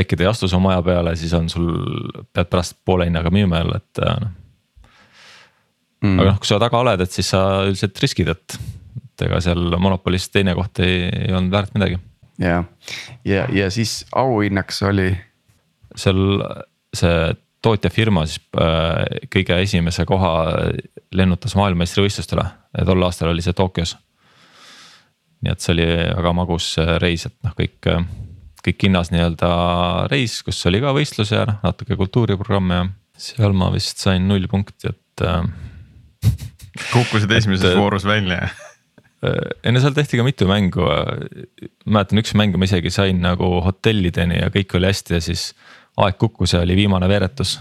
äkki 0.00 0.16
ta 0.16 0.24
ei 0.24 0.30
astu 0.30 0.48
su 0.48 0.60
maja 0.60 0.82
peale, 0.82 1.16
siis 1.16 1.32
on 1.36 1.48
sul, 1.52 1.72
pead 2.32 2.48
pärast 2.48 2.78
poole 2.84 3.08
hinnaga 3.08 3.32
müüma 3.32 3.64
jälle, 3.64 3.80
et 3.82 4.04
noh 4.04 4.36
mm.. 6.00 6.18
aga 6.18 6.32
noh, 6.32 6.38
kui 6.40 6.50
sa 6.50 6.60
taga 6.62 6.80
oled, 6.80 7.02
et 7.04 7.14
siis 7.16 7.30
sa 7.32 7.42
üldiselt 7.66 8.00
riskid, 8.02 8.30
et, 8.32 8.56
et 9.02 9.26
ega 9.26 9.40
seal 9.44 9.76
monopolis 9.82 10.28
teine 10.32 10.54
koht 10.58 10.82
ei, 10.84 11.04
ei 11.08 11.34
olnud 11.34 11.54
väärt 11.54 11.76
midagi. 11.76 12.00
ja, 12.42 12.62
ja, 13.28 13.46
ja 13.54 13.70
siis 13.72 14.00
auhinnaks 14.16 14.82
oli? 14.88 15.12
seal 15.98 16.20
see 16.96 17.32
tootjafirma 17.64 18.24
siis 18.28 18.40
äh, 18.56 19.26
kõige 19.32 19.58
esimese 19.62 20.06
koha 20.08 20.32
lennutas 21.16 21.56
maailmameistrivõistlustele 21.58 22.46
tol 22.86 23.04
aastal 23.04 23.32
oli 23.34 23.44
see 23.44 23.56
Tokyos. 23.56 23.96
nii 25.44 25.52
et 25.52 25.64
see 25.64 25.74
oli 25.76 25.88
väga 25.88 26.32
magus 26.36 26.72
äh, 26.80 26.96
reis, 27.02 27.26
et 27.28 27.36
noh, 27.44 27.54
kõik, 27.56 27.78
äh, 27.90 28.06
kõik 28.64 28.88
hinnas 28.88 29.12
nii-öelda 29.12 29.50
reis, 30.12 30.40
kus 30.46 30.60
oli 30.70 30.80
ka 30.82 30.94
võistlus 30.96 31.34
ja 31.34 31.44
noh, 31.48 31.60
natuke 31.64 31.98
kultuuriprogramm 32.00 32.74
ja 32.76 32.82
seal 33.20 33.56
ma 33.56 33.68
vist 33.74 34.00
sain 34.00 34.28
null 34.28 34.48
punkti, 34.48 34.94
et 34.94 35.24
kukkusid 36.94 37.32
esimeses 37.36 37.76
voorus 37.76 38.08
välja 38.08 38.46
enne 39.68 39.80
seal 39.82 39.92
tehti 39.92 40.16
ka 40.16 40.24
mitu 40.24 40.46
mängu, 40.48 40.86
mäletan 41.84 42.22
üks 42.22 42.32
mäng 42.40 42.56
ma 42.56 42.64
isegi 42.64 42.88
sain 42.94 43.20
nagu 43.20 43.58
hotellideni 43.66 44.38
ja 44.38 44.48
kõik 44.54 44.78
oli 44.78 44.88
hästi 44.88 45.18
ja 45.18 45.20
siis 45.20 45.50
aeg 46.06 46.18
kukkus 46.20 46.54
ja 46.54 46.62
oli 46.64 46.76
viimane 46.76 47.08
veeretus. 47.08 47.58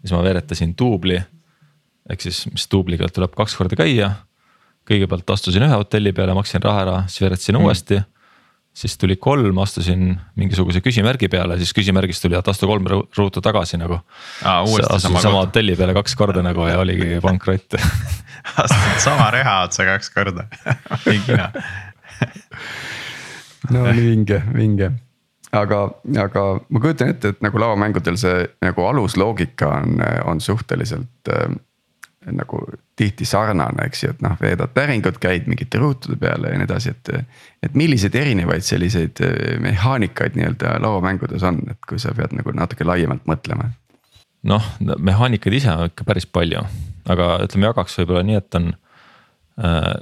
siis 0.00 0.12
ma 0.12 0.22
veeretasin 0.22 0.74
duubli. 0.78 1.20
ehk 2.10 2.20
siis, 2.20 2.46
mis 2.52 2.68
duubliga 2.72 3.08
tuleb 3.08 3.34
kaks 3.36 3.56
korda 3.56 3.76
käia. 3.76 4.12
kõigepealt 4.88 5.30
astusin 5.30 5.62
ühe 5.62 5.74
hotelli 5.74 6.12
peale, 6.12 6.34
maksin 6.34 6.62
raha 6.62 6.82
ära, 6.82 7.02
siis 7.08 7.20
veeretasin 7.20 7.58
mm. 7.58 7.64
uuesti 7.64 8.00
siis 8.78 8.98
tuli 8.98 9.16
kolm, 9.16 9.58
astusin 9.58 10.20
mingisuguse 10.38 10.80
küsimärgi 10.84 11.28
peale, 11.28 11.56
siis 11.58 11.72
küsimärgist 11.74 12.22
tuli, 12.22 12.36
et 12.38 12.48
astu 12.48 12.66
kolm 12.70 12.84
ruutu 13.16 13.40
tagasi 13.42 13.76
nagu. 13.80 13.98
astusin 14.44 15.20
sama 15.20 15.42
hotelli 15.42 15.76
peale 15.76 15.94
kaks 15.96 16.14
korda 16.18 16.42
nagu 16.46 16.66
ja 16.68 16.78
oligi 16.78 17.18
pankrott 17.26 17.74
astud 18.62 19.02
sama 19.02 19.30
reha 19.34 19.62
otsa 19.66 19.84
kaks 19.88 20.10
korda 20.14 20.46
no 23.74 23.80
nii 23.90 24.06
vinge, 24.10 24.42
vinge 24.54 24.92
aga, 25.52 25.84
aga 26.24 26.44
ma 26.68 26.82
kujutan 26.82 27.14
ette, 27.14 27.32
et 27.32 27.40
nagu 27.44 27.60
lauamängudel 27.60 28.18
see 28.20 28.44
nagu 28.64 28.84
alusloogika 28.88 29.70
on, 29.80 30.02
on 30.28 30.40
suhteliselt 30.44 31.32
äh, 31.32 31.56
nagu 32.32 32.60
tihti 32.96 33.24
sarnane, 33.28 33.84
eks 33.86 34.02
ju, 34.02 34.12
et 34.12 34.22
noh, 34.24 34.34
veedad 34.40 34.72
päringut, 34.74 35.20
käid 35.22 35.46
mingite 35.50 35.78
ruutude 35.80 36.18
peale 36.20 36.52
ja 36.52 36.58
nii 36.58 36.66
edasi, 36.68 36.94
et. 36.94 37.28
et 37.62 37.76
milliseid 37.78 38.14
erinevaid 38.18 38.64
selliseid 38.66 39.22
eh, 39.24 39.54
mehaanikaid 39.62 40.36
nii-öelda 40.38 40.76
lauamängudes 40.82 41.44
on, 41.46 41.60
et 41.70 41.78
kui 41.88 42.00
sa 42.02 42.14
pead 42.16 42.34
nagu 42.36 42.54
natuke 42.56 42.86
laiemalt 42.86 43.24
mõtlema. 43.30 43.70
noh, 44.48 44.66
mehaanikaid 44.80 45.58
ise 45.60 45.72
on 45.72 45.92
ikka 45.92 46.06
päris 46.08 46.26
palju, 46.26 46.62
aga 47.10 47.30
ütleme, 47.46 47.70
jagaks 47.70 47.98
võib-olla 48.00 48.26
nii, 48.26 48.42
et 48.42 48.60
on 48.60 48.70
äh,. 49.62 49.94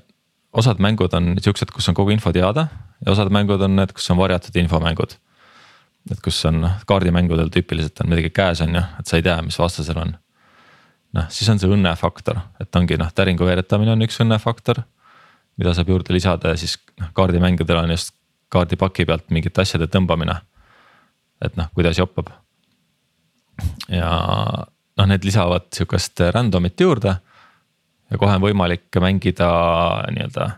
osad 0.57 0.81
mängud 0.81 1.13
on 1.15 1.35
siuksed, 1.41 1.71
kus 1.73 1.89
on 1.89 1.95
kogu 1.95 2.15
info 2.15 2.33
teada 2.33 2.69
ja 3.05 3.13
osad 3.13 3.29
mängud 3.33 3.61
on 3.61 3.77
need, 3.77 3.93
kus 3.93 4.09
on 4.11 4.21
varjatud 4.21 4.57
infomängud. 4.57 5.19
Et 6.11 6.21
kus 6.23 6.39
on 6.49 6.61
noh, 6.63 6.77
kaardimängudel 6.87 7.51
tüüpiliselt 7.55 8.05
on 8.05 8.13
midagi 8.13 8.31
käes, 8.35 8.63
on 8.63 8.79
ju, 8.79 8.83
et 9.01 9.11
sa 9.11 9.19
ei 9.19 9.25
tea, 9.27 9.37
mis 9.43 9.59
vastasel 9.59 9.99
on 10.03 10.15
noh, 11.17 11.29
siis 11.33 11.49
on 11.53 11.61
see 11.61 11.71
õnnefaktor, 11.73 12.39
et 12.63 12.79
ongi 12.79 12.99
noh, 13.01 13.11
täringu 13.15 13.47
veeretamine 13.49 13.95
on 13.95 14.07
üks 14.07 14.21
õnnefaktor. 14.25 14.83
mida 15.57 15.73
saab 15.73 15.89
juurde 15.89 16.13
lisada 16.13 16.53
ja 16.53 16.57
siis 16.61 16.77
noh, 17.01 17.13
kaardimängudel 17.17 17.79
on 17.81 17.95
just 17.95 18.13
kaardipaki 18.53 19.07
pealt 19.09 19.31
mingite 19.31 19.63
asjade 19.63 19.89
tõmbamine. 19.93 20.41
et 21.43 21.57
noh, 21.57 21.71
kuidas 21.75 21.99
joppab. 21.99 22.31
ja 23.89 24.11
noh, 24.97 25.07
need 25.07 25.25
lisavad 25.25 25.71
sihukest 25.73 26.21
random'it 26.35 26.81
juurde. 26.81 27.17
ja 28.11 28.19
kohe 28.19 28.37
on 28.37 28.43
võimalik 28.43 29.01
mängida 29.01 29.51
nii-öelda 30.13 30.51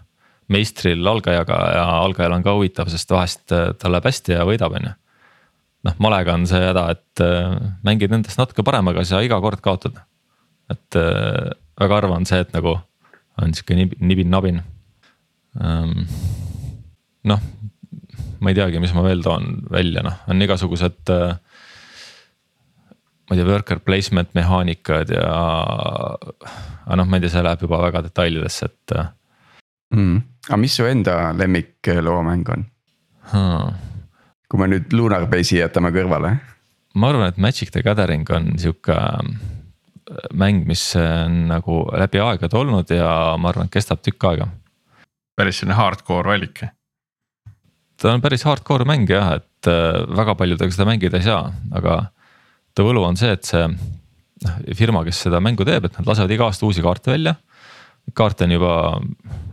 meistril 0.49 1.07
algajaga 1.07 1.57
ja 1.75 1.85
algajal 2.05 2.33
on 2.33 2.43
ka 2.43 2.55
huvitav, 2.57 2.89
sest 2.89 3.11
vahest 3.11 3.53
äh, 3.53 3.75
tal 3.79 3.93
läheb 3.93 4.07
hästi 4.09 4.33
ja 4.33 4.47
võidab, 4.49 4.73
on 4.81 4.89
ju 4.89 4.95
noh, 5.87 5.95
malega 6.03 6.35
on 6.35 6.47
see 6.51 6.61
häda, 6.63 6.89
et 6.97 7.23
äh, 7.25 7.57
mängid 7.87 8.11
nendest 8.11 8.41
natuke 8.41 8.65
paremaga, 8.67 9.05
sa 9.07 9.23
iga 9.25 9.39
kord 9.43 9.63
kaotad 9.65 10.01
et 10.73 10.99
äh, 11.01 11.51
väga 11.81 12.01
harva 12.01 12.19
on 12.19 12.27
see, 12.29 12.41
et 12.45 12.53
nagu 12.57 12.77
on 13.39 13.55
sihuke 13.55 13.77
nibin-nabin 14.03 14.61
ähm,. 15.63 16.07
noh, 17.29 17.43
ma 18.41 18.53
ei 18.53 18.57
teagi, 18.59 18.81
mis 18.83 18.95
ma 18.97 19.05
veel 19.07 19.23
toon 19.25 19.63
välja, 19.73 20.05
noh, 20.07 20.21
on 20.29 20.45
igasugused 20.45 21.13
äh,. 21.15 21.37
ma 23.29 23.37
ei 23.37 23.41
tea, 23.41 23.49
worker 23.49 23.83
placement 23.85 24.35
mehaanikad 24.37 25.15
ja, 25.15 25.29
aga 26.85 27.01
noh, 27.01 27.09
ma 27.09 27.19
ei 27.19 27.25
tea, 27.25 27.37
see 27.37 27.47
läheb 27.47 27.65
juba 27.69 27.83
väga 27.87 28.05
detailidesse, 28.09 28.71
et 28.71 28.97
mm.. 29.97 30.25
aga 30.49 30.61
mis 30.61 30.81
su 30.81 30.89
enda 30.89 31.21
lemmik 31.37 31.93
loomäng 32.05 32.57
on 32.57 32.67
hmm.? 33.33 33.88
Kui 34.49 34.61
me 34.61 34.69
nüüd 34.71 34.93
Lunar 34.97 35.27
Base'i 35.31 35.61
jätame 35.61 35.93
kõrvale. 35.95 36.39
ma 36.95 37.13
arvan, 37.13 37.29
et 37.29 37.39
Magic 37.39 37.71
the 37.71 37.83
Gathering 37.85 38.29
on 38.35 38.53
sihuke 38.59 38.97
mäng, 40.33 40.65
mis 40.69 40.83
on 40.97 41.45
nagu 41.51 41.83
läbi 41.93 42.21
aegade 42.23 42.57
olnud 42.57 42.91
ja 42.93 43.11
ma 43.41 43.53
arvan, 43.53 43.69
et 43.69 43.77
kestab 43.77 44.03
tükk 44.05 44.31
aega. 44.31 44.49
päris 45.37 45.61
selline 45.61 45.77
hardcore 45.79 46.33
valik. 46.33 46.65
ta 48.01 48.13
on 48.15 48.25
päris 48.25 48.45
hardcore 48.49 48.87
mäng 48.89 49.09
jah, 49.11 49.37
et 49.39 49.71
äh, 49.71 50.01
väga 50.17 50.35
paljudega 50.35 50.75
seda 50.75 50.89
mängida 50.89 51.21
ei 51.21 51.29
saa, 51.29 51.53
aga 51.73 52.01
ta 52.75 52.87
võlu 52.87 53.05
on 53.05 53.17
see, 53.21 53.33
et 53.35 53.45
see 53.45 53.67
noh, 53.69 54.57
firma, 54.79 55.05
kes 55.05 55.27
seda 55.27 55.43
mängu 55.45 55.67
teeb, 55.67 55.89
et 55.89 55.99
nad 55.99 56.09
lasevad 56.09 56.33
iga 56.33 56.49
aasta 56.49 56.67
uusi 56.67 56.85
kaarte 56.85 57.13
välja. 57.13 57.37
kaarte 58.15 58.47
on 58.49 58.57
juba, 58.57 58.75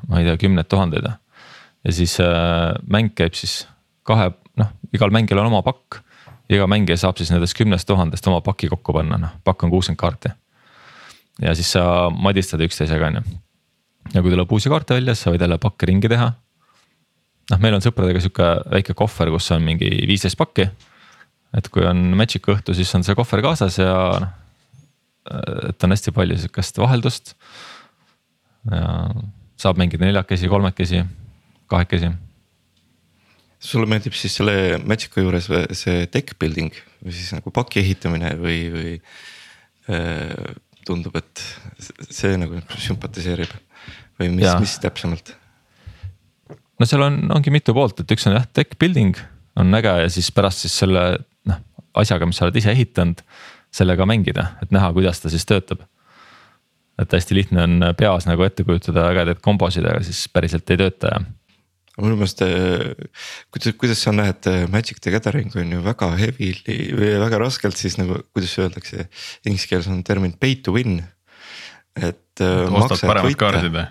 ma 0.08 0.22
ei 0.22 0.30
tea, 0.30 0.38
kümneid 0.46 0.72
tuhandeid 0.72 1.12
ja 1.86 1.94
siis 1.94 2.16
äh, 2.24 2.74
mäng 2.88 3.12
käib 3.18 3.36
siis 3.36 3.66
kahe, 4.06 4.32
noh, 4.58 4.72
igal 4.96 5.14
mängijal 5.14 5.44
on 5.44 5.52
oma 5.52 5.62
pakk 5.66 6.02
iga 6.52 6.68
mängija 6.70 6.98
saab 7.02 7.18
siis 7.18 7.32
nendest 7.34 7.58
kümnest 7.58 7.88
tuhandest 7.90 8.28
oma 8.30 8.42
paki 8.46 8.70
kokku 8.72 8.94
panna, 8.94 9.18
noh 9.22 9.38
pakk 9.46 9.66
on 9.66 9.74
kuuskümmend 9.74 10.02
kaarti 10.02 10.32
ja 11.42 11.56
siis 11.58 11.72
sa 11.76 12.10
madistad 12.14 12.62
üksteisega, 12.64 13.10
on 13.10 13.20
ju. 13.20 13.38
ja 14.14 14.22
kui 14.24 14.34
tuleb 14.34 14.52
uusi 14.52 14.72
kaarte 14.72 14.98
välja, 14.98 15.16
siis 15.16 15.26
sa 15.26 15.34
võid 15.34 15.44
jälle 15.46 15.58
pakke 15.62 15.90
ringi 15.90 16.12
teha. 16.12 16.32
noh, 17.52 17.62
meil 17.64 17.78
on 17.78 17.84
sõpradega 17.84 18.22
sihuke 18.24 18.50
väike 18.78 18.96
kohver, 18.98 19.34
kus 19.34 19.52
on 19.56 19.66
mingi 19.66 19.90
viisteist 20.08 20.38
pakki. 20.40 20.70
et 21.58 21.70
kui 21.70 21.86
on 21.88 22.12
Magic'u 22.18 22.56
õhtu, 22.56 22.76
siis 22.78 22.94
on 22.96 23.04
see 23.04 23.18
kohver 23.18 23.44
kaasas 23.46 23.80
ja 23.82 23.96
noh. 24.22 24.36
et 25.70 25.84
on 25.84 25.96
hästi 25.96 26.14
palju 26.14 26.38
sihukest 26.44 26.78
vaheldust. 26.78 27.34
ja 28.70 29.10
saab 29.58 29.80
mängida 29.80 30.06
neljakesi, 30.06 30.52
kolmekesi, 30.52 31.02
kahekesi 31.72 32.12
sulle 33.60 33.88
meeldib 33.90 34.16
siis 34.18 34.36
selle 34.40 34.80
Magic'u 34.84 35.24
juures 35.24 35.48
see 35.78 36.06
deck 36.14 36.36
building 36.42 36.74
või 37.04 37.16
siis 37.16 37.32
nagu 37.36 37.54
paki 37.56 37.82
ehitamine 37.82 38.34
või, 38.42 38.60
või 38.74 38.94
äh, 39.92 40.54
tundub, 40.86 41.16
et 41.18 41.44
see 42.10 42.36
nagu 42.40 42.62
sümpatiseerib 42.78 43.54
või 44.20 44.32
mis, 44.38 44.52
mis 44.62 44.78
täpsemalt? 44.84 45.34
no 46.80 46.90
seal 46.90 47.06
on, 47.08 47.24
ongi 47.36 47.54
mitu 47.54 47.76
poolt, 47.76 48.04
et 48.04 48.16
üks 48.16 48.28
on 48.30 48.38
jah, 48.38 48.46
tech 48.54 48.78
building 48.82 49.18
on 49.60 49.80
äge 49.80 49.96
ja 50.04 50.12
siis 50.12 50.30
pärast 50.36 50.66
siis 50.66 50.76
selle 50.84 51.08
noh 51.50 51.62
asjaga, 51.96 52.28
mis 52.28 52.40
sa 52.40 52.48
oled 52.48 52.58
ise 52.60 52.74
ehitanud, 52.74 53.22
sellega 53.76 54.08
mängida, 54.08 54.50
et 54.64 54.72
näha, 54.76 54.92
kuidas 54.96 55.22
ta 55.24 55.32
siis 55.32 55.46
töötab. 55.48 55.86
et 57.00 57.12
hästi 57.12 57.36
lihtne 57.36 57.64
on 57.64 57.86
peas 58.00 58.24
nagu 58.24 58.44
ette 58.46 58.64
kujutada 58.64 59.10
ägedaid 59.10 59.42
kombosid, 59.44 59.84
aga 59.84 60.00
siis 60.04 60.30
päriselt 60.32 60.70
ei 60.72 60.80
tööta 60.80 61.10
ja 61.12 61.24
minu 62.02 62.18
meelest, 62.20 62.42
kuidas, 63.54 63.76
kuidas 63.80 64.02
sa 64.04 64.12
näed, 64.16 64.50
Magic 64.74 65.00
the 65.04 65.14
Gathering 65.14 65.54
on 65.60 65.76
ju 65.78 65.82
väga 65.86 66.12
heavily 66.20 66.78
või 66.98 67.12
väga 67.24 67.40
raskelt 67.46 67.80
siis 67.80 68.00
nagu, 68.02 68.20
kuidas 68.36 68.56
öeldakse, 68.60 69.08
inglise 69.46 69.70
keeles 69.72 69.90
on 69.92 70.04
termin 70.08 70.36
pay 70.40 70.58
to 70.64 70.76
win. 70.76 71.00
et. 71.96 72.42
ostad 72.42 73.06
paremad 73.08 73.38
kaardid 73.40 73.72
või? 73.72 73.86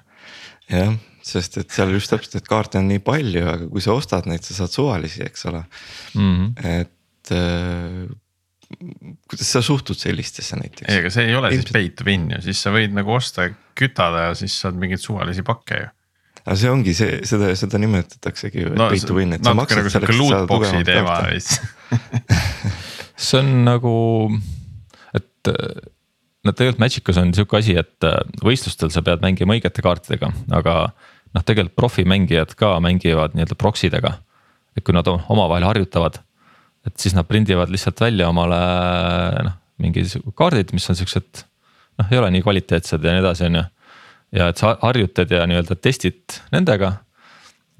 jah, 0.68 0.92
sest 1.24 1.58
et 1.60 1.72
seal 1.72 1.94
just 1.96 2.12
täpselt, 2.12 2.36
et 2.40 2.48
kaarte 2.48 2.80
on 2.80 2.90
nii 2.90 3.00
palju, 3.04 3.46
aga 3.48 3.70
kui 3.70 3.84
sa 3.84 3.96
ostad 3.96 4.28
neid, 4.28 4.44
sa 4.44 4.56
saad 4.58 4.74
suvalisi, 4.74 5.24
eks 5.24 5.48
ole 5.50 5.62
mm. 5.62 6.20
-hmm. 6.20 6.78
et 6.80 7.32
äh, 7.32 8.04
kuidas 9.28 9.52
sa 9.52 9.62
suhtud 9.62 9.98
sellistesse 9.98 10.56
näiteks? 10.60 10.88
ei, 10.88 11.00
aga 11.02 11.10
see 11.12 11.26
ei 11.28 11.36
ole 11.36 11.50
Ilmselt... 11.52 11.68
siis 11.68 11.76
pay 11.76 11.90
to 11.96 12.08
win 12.08 12.30
ju, 12.34 12.40
siis 12.48 12.62
sa 12.64 12.72
võid 12.74 12.96
nagu 12.96 13.12
osta, 13.14 13.48
kütada 13.78 14.28
ja 14.28 14.38
siis 14.38 14.56
saad 14.60 14.78
mingeid 14.80 15.02
suvalisi 15.02 15.44
pakke 15.46 15.80
ju. 15.82 15.92
Aga 16.44 16.56
see 16.60 16.72
ongi 16.72 16.94
see, 16.96 17.20
seda, 17.28 17.52
seda 17.58 17.80
nimetataksegi 17.82 18.66
ju 18.66 18.74
no, 18.74 18.88
pay 18.92 19.00
to 19.02 19.16
win, 19.16 19.36
et 19.36 19.46
sa 19.46 19.54
maksad 19.56 19.80
nagu 19.80 19.94
selleks. 19.94 20.18
lootbox'i 20.20 20.84
teema 20.88 21.16
veits 21.28 21.56
see 23.28 23.40
on 23.40 23.50
nagu, 23.66 23.94
et 25.16 25.52
no 26.44 26.52
tegelikult 26.52 26.82
Magicus 26.84 27.20
on 27.22 27.32
sihuke 27.36 27.60
asi, 27.60 27.78
et 27.80 28.10
võistlustel 28.44 28.92
sa 28.92 29.04
pead 29.06 29.24
mängima 29.24 29.56
õigete 29.56 29.84
kaartidega, 29.84 30.32
aga 30.58 30.76
noh, 30.90 31.42
tegelikult 31.46 31.78
profimängijad 31.78 32.54
ka 32.58 32.76
mängivad 32.84 33.34
nii-öelda 33.38 33.58
proxy 33.58 33.90
dega. 33.92 34.18
et 34.74 34.84
kui 34.84 34.96
nad 34.96 35.08
omavahel 35.08 35.66
harjutavad 35.70 36.20
et 36.84 37.00
siis 37.00 37.14
nad 37.16 37.26
prindivad 37.28 37.72
lihtsalt 37.72 38.00
välja 38.04 38.28
omale 38.28 38.60
noh, 39.46 39.56
mingi 39.80 40.04
kaardid, 40.36 40.74
mis 40.76 40.86
on 40.90 40.98
siuksed 40.98 41.44
noh, 42.00 42.10
ei 42.10 42.20
ole 42.20 42.30
nii 42.34 42.44
kvaliteetsed 42.44 43.04
ja 43.04 43.14
nii 43.14 43.24
edasi, 43.24 43.48
on 43.48 43.60
ju. 43.60 43.64
Ja 44.34 44.50
et 44.50 44.60
sa 44.60 44.74
harjutad 44.82 45.30
ja 45.30 45.44
nii-öelda 45.48 45.76
testid 45.78 46.38
nendega. 46.54 46.92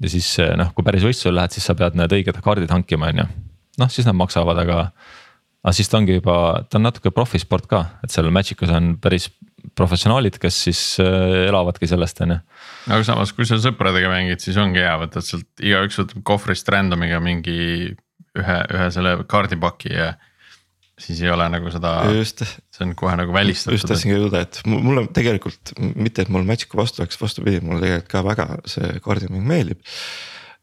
ja 0.03 0.11
siis 0.11 0.27
noh, 0.59 0.71
kui 0.75 0.83
päris 0.87 1.05
võistlusele 1.07 1.39
lähed, 1.39 1.55
siis 1.55 1.67
sa 1.67 1.75
pead 1.77 1.95
need 1.99 2.11
õiged 2.11 2.39
kaardid 2.43 2.71
hankima, 2.71 3.11
on 3.11 3.23
ju. 3.23 3.27
noh, 3.83 3.91
siis 3.91 4.07
nad 4.07 4.17
maksavad, 4.17 4.59
aga. 4.63 4.79
aga 5.63 5.73
siis 5.75 5.89
ta 5.91 5.99
ongi 5.99 6.19
juba, 6.19 6.37
ta 6.69 6.79
on 6.79 6.87
natuke 6.87 7.11
profisport 7.15 7.67
ka, 7.71 7.85
et 8.03 8.13
seal 8.13 8.31
Magicus 8.31 8.71
on 8.71 8.95
päris 9.01 9.29
professionaalid, 9.75 10.37
kes 10.41 10.57
siis 10.67 10.81
äh, 11.01 11.47
elavadki 11.49 11.89
sellest, 11.89 12.21
on 12.21 12.35
ju. 12.35 12.39
aga 12.91 13.01
samas, 13.07 13.33
kui 13.35 13.47
sa 13.49 13.59
sõpradega 13.61 14.11
mängid, 14.11 14.43
siis 14.43 14.59
ongi 14.61 14.83
hea, 14.83 14.95
võtad 15.01 15.25
sealt 15.25 15.49
igaüks 15.63 15.99
võtab 16.01 16.23
kohvrist 16.27 16.69
random'iga 16.71 17.19
mingi 17.23 17.57
ühe, 18.35 18.57
ühe 18.75 18.87
selle 18.93 19.17
kaardipaki 19.31 19.93
ja 19.95 20.13
siis 20.99 21.21
ei 21.23 21.31
ole 21.31 21.47
nagu 21.51 21.71
seda, 21.73 21.95
see 22.31 22.85
on 22.85 22.93
kohe 22.97 23.15
nagu 23.19 23.33
välistatud. 23.35 23.75
just 23.75 23.89
tahtsingi 23.89 24.15
jõuda, 24.15 24.43
et 24.45 24.61
mulle 24.69 25.05
tegelikult 25.15 25.73
mitte, 25.79 26.23
et 26.23 26.31
mul 26.31 26.47
Magicu 26.47 26.79
vastu 26.79 27.03
oleks, 27.03 27.19
vastupidi, 27.21 27.63
mulle 27.65 27.83
tegelikult 27.83 28.13
ka 28.13 28.23
väga 28.25 28.47
see 28.71 28.93
kaardimäng 29.03 29.47
meeldib. 29.47 29.83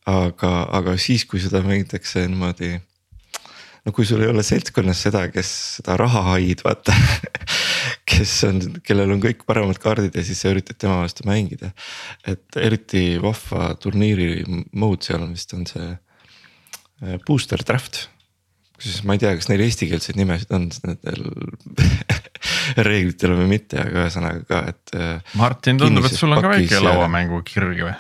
aga, 0.09 0.55
aga 0.79 0.97
siis, 0.99 1.27
kui 1.29 1.43
seda 1.43 1.63
mängitakse 1.67 2.25
niimoodi. 2.27 2.73
no 3.85 3.93
kui 3.93 4.07
sul 4.07 4.23
ei 4.23 4.31
ole 4.31 4.45
seltskonnas 4.47 5.03
seda, 5.09 5.27
kes 5.35 5.51
seda 5.79 5.99
raha 6.01 6.23
haid, 6.33 6.63
vaata 6.65 6.95
kes 8.13 8.37
on, 8.49 8.63
kellel 8.87 9.13
on 9.15 9.21
kõik 9.23 9.45
paremad 9.47 9.79
kaardid 9.83 10.17
ja 10.17 10.25
siis 10.25 10.41
sa 10.41 10.55
üritad 10.55 10.79
tema 10.79 11.03
vastu 11.03 11.29
mängida. 11.29 11.75
et 12.27 12.57
eriti 12.57 13.19
vahva 13.23 13.75
turniiri 13.75 14.47
mode 14.73 15.05
seal 15.07 15.29
vist 15.29 15.53
on 15.59 15.69
see 15.69 15.93
Äh, 17.03 17.19
booster 17.27 17.59
draft. 17.59 18.09
Kusjuures 18.83 19.05
ma 19.07 19.17
ei 19.17 19.23
tea, 19.23 19.33
kas 19.39 19.49
neil 19.51 19.63
eestikeelseid 19.65 20.19
nimesid 20.19 20.55
on 20.57 20.69
nendel 20.87 21.23
reeglitel 22.89 23.37
või 23.39 23.49
mitte, 23.55 23.79
aga 23.83 24.05
ühesõnaga 24.05 24.43
ka, 24.49 24.63
et. 24.73 24.95
Äh, 24.99 25.37
Martin, 25.39 25.79
tundub, 25.81 26.09
et 26.09 26.19
sul 26.19 26.35
on 26.35 26.43
ka 26.43 26.51
väike 26.57 26.83
lauamängu 26.83 27.43
kirg 27.47 27.87
või? 27.87 27.95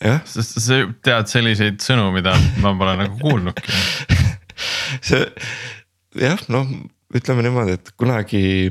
sest 0.00 0.56
sa 0.64 0.78
tead 1.04 1.28
selliseid 1.28 1.82
sõnu, 1.84 2.06
mida 2.14 2.32
ma 2.62 2.70
pole 2.72 2.94
nagu 3.02 3.18
kuulnudki 3.20 3.74
see 5.10 5.26
jah, 6.16 6.40
noh, 6.48 6.70
ütleme 7.12 7.44
niimoodi, 7.44 7.76
et 7.76 7.90
kunagi, 8.00 8.70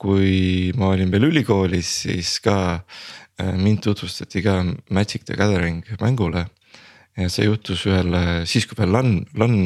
kui 0.00 0.72
ma 0.76 0.90
olin 0.92 1.08
veel 1.12 1.30
ülikoolis, 1.30 1.94
siis 2.04 2.36
ka 2.44 2.58
äh, 2.74 3.54
mind 3.56 3.86
tutvustati 3.86 4.44
ka 4.44 4.58
Magic 4.92 5.24
the 5.24 5.38
Gathering 5.38 5.80
mängule 6.02 6.44
ja 6.44 6.63
see 7.14 7.46
juhtus 7.46 7.84
ühel, 7.86 8.16
siis 8.48 8.66
kui 8.66 8.78
veel 8.78 8.92
LAN, 8.94 9.14
LAN 9.38 9.56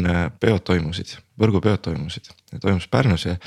peod 0.40 0.64
toimusid, 0.68 1.14
võrgupeod 1.40 1.80
toimusid, 1.86 2.28
toimus 2.60 2.88
Pärnus 2.92 3.24
ja. 3.24 3.38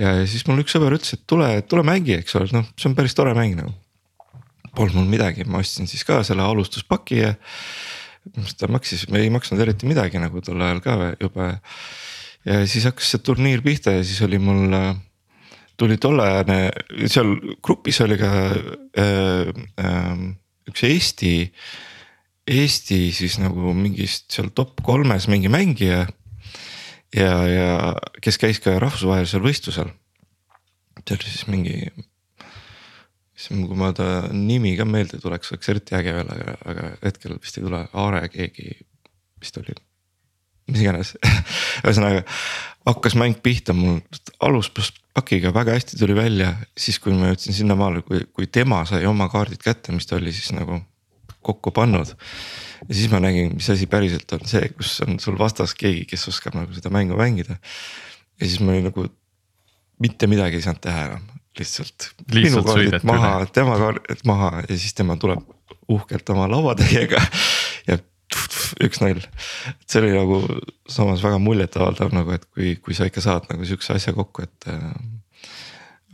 ja 0.00 0.14
siis 0.24 0.46
mul 0.48 0.62
üks 0.62 0.72
sõber 0.76 0.96
ütles, 0.96 1.12
et 1.16 1.26
tule, 1.28 1.50
tule 1.68 1.84
mängi, 1.86 2.16
eks 2.16 2.38
ole, 2.40 2.48
noh, 2.56 2.68
see 2.80 2.88
on 2.90 2.96
päris 2.98 3.16
tore 3.16 3.34
mäng 3.36 3.58
nagu. 3.60 3.74
Polnud 4.76 5.00
mul 5.00 5.10
midagi, 5.10 5.44
ma 5.50 5.60
ostsin 5.60 5.90
siis 5.90 6.06
ka 6.06 6.20
selle 6.24 6.46
alustuspaki 6.46 7.18
ja. 7.18 7.34
mis 8.36 8.54
ta 8.56 8.70
maksis, 8.70 9.08
me 9.10 9.24
ei 9.24 9.32
maksnud 9.32 9.60
eriti 9.60 9.88
midagi 9.90 10.20
nagu 10.22 10.40
tol 10.44 10.62
ajal 10.62 10.80
ka 10.84 10.96
juba. 11.20 11.52
ja 12.46 12.62
siis 12.64 12.86
hakkas 12.88 13.12
see 13.12 13.24
turniir 13.24 13.64
pihta 13.66 13.98
ja 13.98 14.04
siis 14.06 14.22
oli 14.24 14.38
mul 14.40 14.72
tuli 15.80 15.96
tolleajane, 16.00 16.58
seal 17.08 17.34
grupis 17.64 18.00
oli 18.04 18.16
ka 18.20 18.32
äh, 19.00 19.52
äh, 19.80 20.26
üks 20.70 20.84
Eesti 20.88 21.32
äh, 21.44 21.89
Eesti 22.48 23.10
siis 23.14 23.38
nagu 23.42 23.74
mingist 23.76 24.30
seal 24.32 24.50
top 24.54 24.80
kolmes 24.86 25.28
mingi 25.30 25.50
mängija. 25.52 26.06
ja, 27.16 27.34
ja 27.46 27.96
kes 28.22 28.38
käis 28.38 28.60
ka 28.62 28.78
rahvusvahelisel 28.78 29.42
võistlusel. 29.44 29.92
see 31.08 31.16
oli 31.16 31.26
siis 31.26 31.46
mingi, 31.50 31.76
kui 33.48 33.76
ma 33.76 33.92
ta 33.96 34.28
nimi 34.32 34.76
ka 34.76 34.84
meelde 34.84 35.18
tuleks, 35.18 35.52
oleks 35.52 35.68
eriti 35.68 35.96
äge 35.98 36.14
veel, 36.14 36.32
aga, 36.34 36.56
aga 36.64 36.90
hetkel 37.04 37.38
vist 37.38 37.58
ei 37.58 37.64
tule, 37.64 37.86
Aare 37.92 38.28
keegi 38.28 38.76
vist 39.40 39.56
oli 39.58 39.74
mis 40.70 40.84
iganes 40.84 41.14
ühesõnaga 41.84 42.24
hakkas 42.88 43.16
mäng 43.18 43.38
pihta, 43.42 43.74
mul 43.76 44.00
alustas 44.44 44.92
pakiga 45.16 45.52
väga 45.54 45.74
hästi 45.76 45.98
tuli 46.00 46.16
välja, 46.16 46.54
siis 46.78 47.00
kui 47.02 47.14
ma 47.16 47.30
jõudsin 47.30 47.56
sinnamaale, 47.56 48.04
kui, 48.06 48.22
kui 48.32 48.46
tema 48.46 48.82
sai 48.88 49.06
oma 49.08 49.28
kaardid 49.32 49.62
kätte, 49.64 49.92
mis 49.94 50.08
ta 50.08 50.18
oli 50.18 50.32
siis 50.34 50.52
nagu 50.56 50.80
kokku 51.42 51.72
pannud. 51.74 52.14
ja 52.88 52.94
siis 52.94 53.10
ma 53.12 53.20
nägin, 53.22 53.54
mis 53.56 53.70
asi 53.72 53.88
päriselt 53.90 54.32
on 54.36 54.44
see, 54.48 54.68
kus 54.76 54.98
on 55.06 55.20
sul 55.22 55.38
vastas 55.38 55.74
keegi, 55.78 56.04
kes 56.10 56.28
oskab 56.32 56.58
nagu 56.58 56.74
seda 56.76 56.92
mängu 56.92 57.18
mängida. 57.20 57.56
ja 58.40 58.46
siis 58.46 58.60
ma 58.60 58.74
olin 58.74 58.90
nagu 58.90 59.06
mitte 60.00 60.28
midagi 60.30 60.60
ei 60.60 60.64
saanud 60.64 60.82
teha 60.84 61.06
enam, 61.08 61.24
lihtsalt. 61.58 62.10
minu 62.34 62.62
kaardid 62.66 63.08
maha, 63.08 63.32
tema 63.52 63.78
kaardid 63.80 64.24
maha 64.28 64.52
ja 64.66 64.76
siis 64.76 64.94
tema 64.96 65.16
tuleb 65.20 65.44
uhkelt 65.90 66.28
oma 66.34 66.46
lauatäiega 66.50 67.20
ja 67.88 67.98
üks 68.84 69.00
null. 69.02 69.22
et 69.72 69.86
see 69.86 70.02
oli 70.02 70.12
nagu 70.14 70.42
samas 70.88 71.22
väga 71.24 71.40
muljetavaldav 71.42 72.14
nagu, 72.14 72.36
et 72.36 72.46
kui, 72.52 72.76
kui 72.82 72.96
sa 72.96 73.08
ikka 73.10 73.24
saad 73.24 73.48
nagu 73.50 73.66
sihukese 73.66 73.96
asja 73.96 74.14
kokku, 74.16 74.46
et 74.46 74.70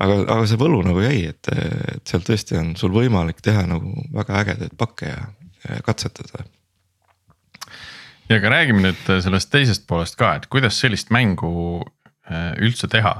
aga, 0.02 0.18
aga 0.24 0.44
see 0.48 0.60
võlu 0.60 0.82
nagu 0.86 1.02
jäi, 1.04 1.24
et, 1.32 1.50
et 1.96 2.04
seal 2.08 2.24
tõesti 2.26 2.58
on 2.60 2.74
sul 2.78 2.94
võimalik 2.94 3.42
teha 3.44 3.64
nagu 3.68 3.92
väga 4.14 4.42
ägedaid 4.42 4.76
pakke 4.78 5.10
ja, 5.12 5.26
ja 5.64 5.82
katsetada. 5.86 6.46
ja 8.28 8.40
aga 8.40 8.54
räägime 8.56 8.88
nüüd 8.88 9.12
sellest 9.24 9.52
teisest 9.52 9.86
poolest 9.88 10.18
ka, 10.20 10.36
et 10.36 10.48
kuidas 10.52 10.78
sellist 10.82 11.12
mängu 11.14 11.50
äh, 12.28 12.52
üldse 12.62 12.90
teha 12.92 13.14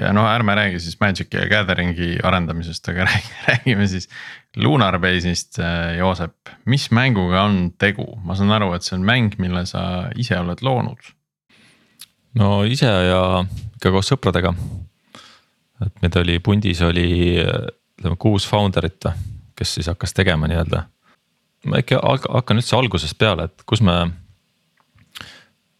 ja 0.00 0.12
no 0.16 0.24
ärme 0.30 0.56
räägi 0.56 0.80
siis 0.80 1.00
Magic'i 1.00 1.40
ja 1.40 1.48
Gathering'i 1.50 2.14
arendamisest, 2.24 2.88
aga 2.92 3.08
räägime 3.48 3.88
siis 3.90 4.08
Lunar 4.56 4.98
Base'ist, 5.00 5.58
äh, 5.60 5.98
Joosep, 5.98 6.54
mis 6.64 6.90
mänguga 6.92 7.46
on 7.48 7.72
tegu, 7.80 8.06
ma 8.24 8.36
saan 8.36 8.52
aru, 8.52 8.72
et 8.76 8.86
see 8.86 8.96
on 8.96 9.04
mäng, 9.08 9.36
mille 9.40 9.66
sa 9.68 10.08
ise 10.16 10.38
oled 10.40 10.64
loonud. 10.64 11.12
no 12.40 12.62
ise 12.64 12.88
ja 12.88 13.44
ka 13.82 13.92
koos 13.92 14.08
sõpradega 14.08 14.54
et 15.86 16.02
meid 16.04 16.16
oli 16.20 16.38
pundis 16.44 16.80
oli 16.84 17.08
ütleme 18.02 18.18
kuus 18.18 18.46
founder'it, 18.48 19.06
kes 19.58 19.76
siis 19.78 19.90
hakkas 19.90 20.14
tegema 20.16 20.48
nii-öelda. 20.50 20.86
ma 21.70 21.78
ikka 21.78 22.00
hakkan 22.02 22.58
üldse 22.58 22.74
algusest 22.76 23.18
peale, 23.18 23.46
et 23.46 23.62
kus 23.66 23.82
me, 23.86 23.94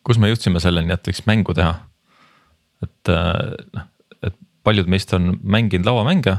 kus 0.07 0.21
me 0.23 0.31
jõudsime 0.31 0.63
selleni, 0.63 0.95
et 0.95 1.09
võiks 1.09 1.25
mängu 1.27 1.55
teha. 1.59 1.75
et 2.83 3.11
noh, 3.75 3.89
et 4.23 4.39
paljud 4.63 4.91
meist 4.91 5.13
on 5.15 5.35
mänginud 5.43 5.87
lauamänge, 5.87 6.37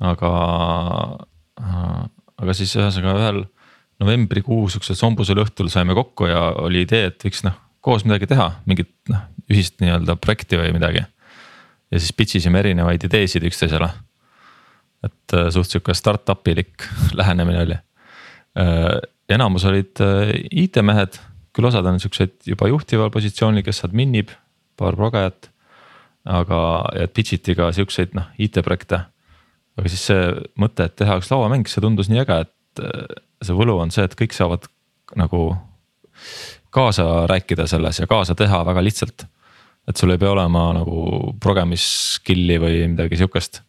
aga, 0.00 0.32
aga 2.36 2.56
siis 2.56 2.72
ühesõnaga 2.76 3.20
ühel 3.20 3.44
novembrikuu 4.00 4.66
sihukesel 4.68 4.96
sombusel 4.96 5.40
õhtul 5.40 5.70
saime 5.72 5.96
kokku 5.96 6.28
ja 6.28 6.50
oli 6.64 6.84
idee, 6.84 7.10
et 7.12 7.24
võiks 7.24 7.44
noh 7.44 7.56
koos 7.80 8.02
midagi 8.04 8.26
teha, 8.32 8.50
mingit 8.66 8.90
noh 9.12 9.28
ühist 9.52 9.76
nii-öelda 9.78 10.16
projekti 10.18 10.58
või 10.58 10.72
midagi 10.74 11.04
ja 11.90 12.00
siis 12.00 12.12
pitch 12.16 12.40
isime 12.40 12.60
erinevaid 12.62 13.04
ideesid 13.08 13.46
üksteisele. 13.46 13.90
et 15.04 15.34
äh, 15.34 15.50
suht 15.54 15.70
sihuke 15.70 15.94
startup 15.94 16.48
ilik 16.48 16.86
lähenemine 17.18 17.62
oli. 17.62 17.78
Äh, 18.58 19.00
enamus 19.28 19.64
olid 19.64 20.00
äh, 20.00 20.32
IT-mehed, 20.50 21.20
küll 21.54 21.68
osad 21.68 21.86
on 21.86 22.00
siuksed 22.00 22.48
juba 22.48 22.68
juhtival 22.68 23.10
positsioonil, 23.10 23.64
kes 23.64 23.84
adminib, 23.84 24.32
paar 24.76 24.96
progajat. 24.96 25.50
aga, 26.26 26.58
et 26.98 27.12
pitch 27.14 27.36
iti 27.36 27.54
ka 27.54 27.70
siukseid 27.72 28.16
noh 28.18 28.32
IT-projekte 28.42 29.04
aga 29.76 29.92
siis 29.92 30.06
see 30.08 30.22
mõte, 30.58 30.88
et 30.88 30.96
teha 30.98 31.18
üks 31.20 31.30
lauamäng, 31.30 31.68
see 31.68 31.84
tundus 31.84 32.08
nii 32.10 32.22
äge, 32.24 32.40
et 32.46 32.84
see 33.44 33.56
võlu 33.56 33.76
on 33.82 33.92
see, 33.94 34.06
et 34.08 34.16
kõik 34.18 34.34
saavad 34.34 34.66
nagu 35.20 35.50
kaasa 36.74 37.26
rääkida 37.30 37.66
selles 37.70 38.00
ja 38.00 38.08
kaasa 38.10 38.34
teha 38.34 38.62
väga 38.66 38.82
lihtsalt. 38.84 39.26
Et 39.86 39.96
sul 39.96 40.10
ei 40.10 40.18
pea 40.20 40.32
olema 40.34 40.68
nagu 40.76 41.32
progemis 41.42 41.84
skill'i 42.16 42.58
või 42.62 42.82
midagi 42.92 43.20
sihukest. 43.20 43.62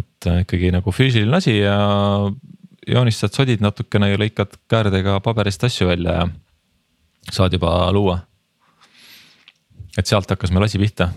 et 0.00 0.28
äh, 0.28 0.42
ikkagi 0.44 0.72
nagu 0.74 0.92
füüsiline 0.92 1.36
asi 1.36 1.58
ja 1.58 1.76
joonistad, 2.86 3.34
sodid 3.34 3.62
natukene 3.64 4.10
ja 4.12 4.20
lõikad 4.20 4.56
käärdega 4.70 5.18
paberist 5.24 5.64
asju 5.66 5.88
välja 5.88 6.20
ja 6.20 6.26
saad 7.32 7.52
juba 7.52 7.90
luua. 7.92 8.20
et 9.98 10.06
sealt 10.06 10.30
hakkas 10.30 10.52
meil 10.52 10.68
asi 10.68 10.78
pihta. 10.78 11.10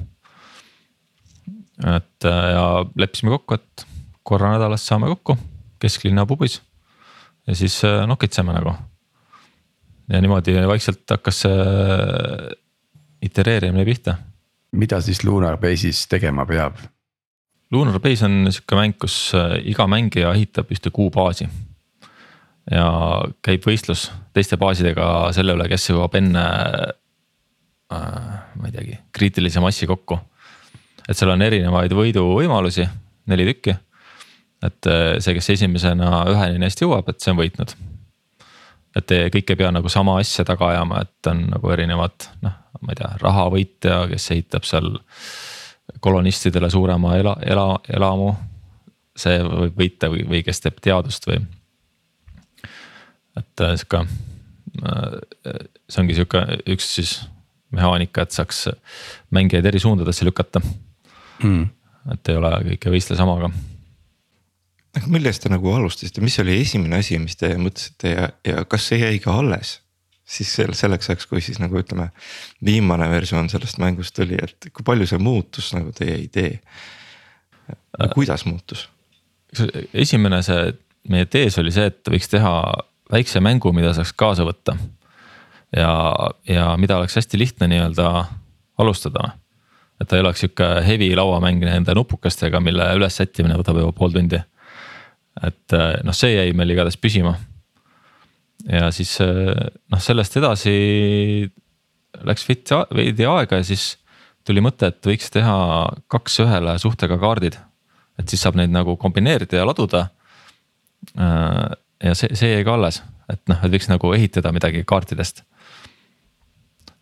et 1.96 2.26
äh, 2.26 2.46
ja 2.56 2.66
leppisime 2.96 3.32
kokku, 3.38 3.60
et 3.60 3.88
korra 4.24 4.54
nädalas 4.56 4.86
saame 4.88 5.08
kokku 5.08 5.38
kesklinna 5.80 6.26
pubis 6.26 6.62
ja 7.48 7.56
siis 7.56 7.84
äh, 7.86 8.08
nokitseme 8.08 8.54
nagu. 8.54 8.76
ja 10.10 10.22
niimoodi 10.22 10.56
vaikselt 10.68 11.08
hakkas 11.10 11.46
see 11.46 12.58
itereerimine 13.22 13.86
pihta. 13.86 14.16
mida 14.72 15.02
siis 15.02 15.24
Lunar 15.24 15.58
Base'is 15.58 16.08
tegema 16.10 16.46
peab? 16.46 16.78
Lunar 17.72 18.00
Base 18.00 18.26
on 18.26 18.48
sihuke 18.52 18.76
mäng, 18.76 18.96
kus 18.98 19.32
äh, 19.38 19.58
iga 19.70 19.88
mängija 19.88 20.34
ehitab 20.34 20.72
ühte 20.72 20.92
kuubaasi. 20.92 21.50
ja 22.72 22.86
käib 23.42 23.66
võistlus 23.66 24.12
teiste 24.34 24.58
baasidega 24.58 25.32
selle 25.34 25.54
üle, 25.58 25.68
kes 25.70 25.90
jõuab 25.90 26.16
enne 26.16 26.46
äh,, 27.92 28.40
ma 28.56 28.66
ei 28.66 28.72
teagi, 28.72 28.98
kriitilise 29.12 29.60
massi 29.60 29.88
kokku. 29.88 30.20
et 31.08 31.18
seal 31.18 31.34
on 31.34 31.42
erinevaid 31.42 31.94
võiduvõimalusi, 31.94 32.88
neli 33.26 33.46
tükki 33.54 33.78
et 34.66 34.90
äh, 34.90 35.18
see, 35.24 35.36
kes 35.38 35.54
esimesena 35.56 36.24
üheni 36.32 36.60
neist 36.62 36.82
jõuab, 36.84 37.10
et 37.12 37.24
see 37.24 37.34
on 37.34 37.40
võitnud. 37.40 37.76
Et 39.00 39.14
kõik 39.34 39.54
ei 39.54 39.60
pea 39.60 39.72
nagu 39.74 39.90
sama 39.92 40.18
asja 40.22 40.46
taga 40.48 40.74
ajama, 40.74 41.04
et 41.06 41.30
on 41.32 41.46
nagu 41.54 41.72
erinevad 41.74 42.28
noh, 42.44 42.58
ma 42.82 42.94
ei 42.94 43.00
tea, 43.00 43.12
rahavõitja, 43.22 44.02
kes 44.12 44.30
ehitab 44.36 44.68
seal 44.68 44.92
kolonistidele 46.04 46.70
suurema 46.70 47.16
ela, 47.18 47.36
ela, 47.46 47.72
elamu. 47.90 48.34
see 49.20 49.40
võib 49.44 49.80
võita 49.80 50.08
või, 50.12 50.24
või 50.30 50.44
kes 50.48 50.62
teeb 50.64 50.78
teadust 50.82 51.26
või. 51.28 51.42
et 53.40 53.66
äh, 53.66 53.74
sihuke, 53.80 54.06
äh, 54.84 55.66
see 55.90 56.04
ongi 56.04 56.16
sihuke 56.16 56.46
üks 56.76 56.94
siis 57.00 57.18
mehaanika, 57.76 58.24
et 58.24 58.32
saaks 58.34 58.68
mängijaid 59.36 59.66
eri 59.66 59.80
suundadesse 59.80 60.26
lükata 60.26 60.62
mm.. 61.44 61.68
et 62.16 62.32
ei 62.32 62.40
ole 62.40 62.54
kõik 62.72 62.88
ei 62.88 62.96
võistle 62.98 63.18
samaga 63.20 63.52
aga 64.98 65.12
millest 65.14 65.44
te 65.44 65.52
nagu 65.52 65.74
alustasite, 65.76 66.24
mis 66.26 66.40
oli 66.42 66.58
esimene 66.62 67.00
asi, 67.04 67.20
mis 67.22 67.38
te 67.40 67.52
mõtlesite 67.60 68.14
ja, 68.14 68.30
ja 68.48 68.66
kas 68.70 68.90
see 68.90 69.04
jäi 69.04 69.22
ka 69.24 69.38
alles? 69.42 69.80
siis 70.30 70.52
selleks 70.54 71.10
ajaks, 71.10 71.26
kui 71.26 71.42
siis 71.42 71.58
nagu 71.58 71.74
ütleme, 71.80 72.12
viimane 72.66 73.08
versioon 73.10 73.48
sellest 73.50 73.80
mängust 73.82 74.14
tuli, 74.14 74.38
et 74.38 74.68
kui 74.70 74.86
palju 74.86 75.08
see 75.10 75.18
muutus 75.22 75.72
nagu 75.74 75.90
teie 75.96 76.20
idee? 76.22 76.60
kuidas 78.14 78.46
muutus? 78.46 78.88
esimene 79.94 80.44
see 80.46 80.70
meie 81.10 81.26
tees 81.26 81.58
oli 81.62 81.74
see, 81.74 81.90
et 81.90 82.12
võiks 82.12 82.30
teha 82.30 82.54
väikse 83.10 83.42
mängu, 83.42 83.72
mida 83.74 83.94
saaks 83.98 84.14
kaasa 84.14 84.46
võtta. 84.46 84.76
ja, 85.76 85.92
ja 86.50 86.74
mida 86.78 86.98
oleks 86.98 87.18
hästi 87.18 87.40
lihtne 87.42 87.70
nii-öelda 87.72 88.10
alustada. 88.78 89.32
et 90.02 90.08
ta 90.08 90.16
ei 90.16 90.22
oleks 90.22 90.46
sihuke 90.46 90.70
heavy 90.86 91.10
lauamäng 91.16 91.66
nende 91.66 91.98
nupukestega, 91.98 92.62
mille 92.62 92.86
üles 92.96 93.18
sättimine 93.18 93.58
võtab 93.58 93.82
juba 93.82 93.98
pool 93.98 94.14
tundi 94.14 94.40
et 95.46 95.76
äh, 95.76 96.00
noh, 96.04 96.16
see 96.16 96.34
jäi 96.34 96.52
meil 96.58 96.74
igatahes 96.74 97.00
püsima. 97.00 97.36
ja 98.68 98.90
siis 98.96 99.16
äh, 99.24 99.56
noh, 99.92 100.02
sellest 100.04 100.38
edasi 100.40 100.74
läks 102.28 102.48
veidi 102.50 103.28
aega 103.30 103.62
ja 103.62 103.66
siis 103.66 103.94
tuli 104.48 104.64
mõte, 104.66 104.90
et 104.90 105.06
võiks 105.06 105.30
teha 105.32 105.56
kaks 106.12 106.40
ühele 106.44 106.76
suhtega 106.82 107.20
kaardid. 107.22 107.60
et 108.20 108.28
siis 108.28 108.42
saab 108.44 108.58
neid 108.60 108.74
nagu 108.74 108.98
kombineerida 109.00 109.62
ja 109.62 109.68
laduda. 109.68 110.10
Äh, 111.16 111.70
ja 112.04 112.16
see, 112.16 112.36
see 112.36 112.54
jäi 112.56 112.66
ka 112.68 112.76
alles, 112.76 113.02
et 113.32 113.42
noh, 113.52 113.64
et 113.64 113.72
võiks 113.72 113.90
nagu 113.92 114.14
ehitada 114.16 114.52
midagi 114.56 114.84
kaartidest. 114.88 115.44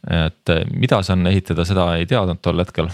et 0.08 0.50
mida 0.72 1.02
see 1.04 1.18
on 1.18 1.28
ehitada, 1.28 1.66
seda 1.66 1.90
ei 1.98 2.06
teadnud 2.06 2.40
tol 2.42 2.60
hetkel. 2.62 2.90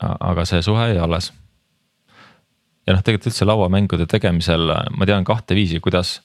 aga 0.00 0.44
see 0.48 0.62
suhe 0.64 0.86
jäi 0.88 0.98
alles 0.98 1.28
ja 2.86 2.94
noh, 2.94 3.02
tegelikult 3.04 3.32
üldse 3.32 3.48
lauamängude 3.48 4.06
tegemisel 4.10 4.72
ma 4.96 5.08
tean 5.08 5.24
kahte 5.26 5.56
viisi, 5.56 5.80
kuidas, 5.84 6.18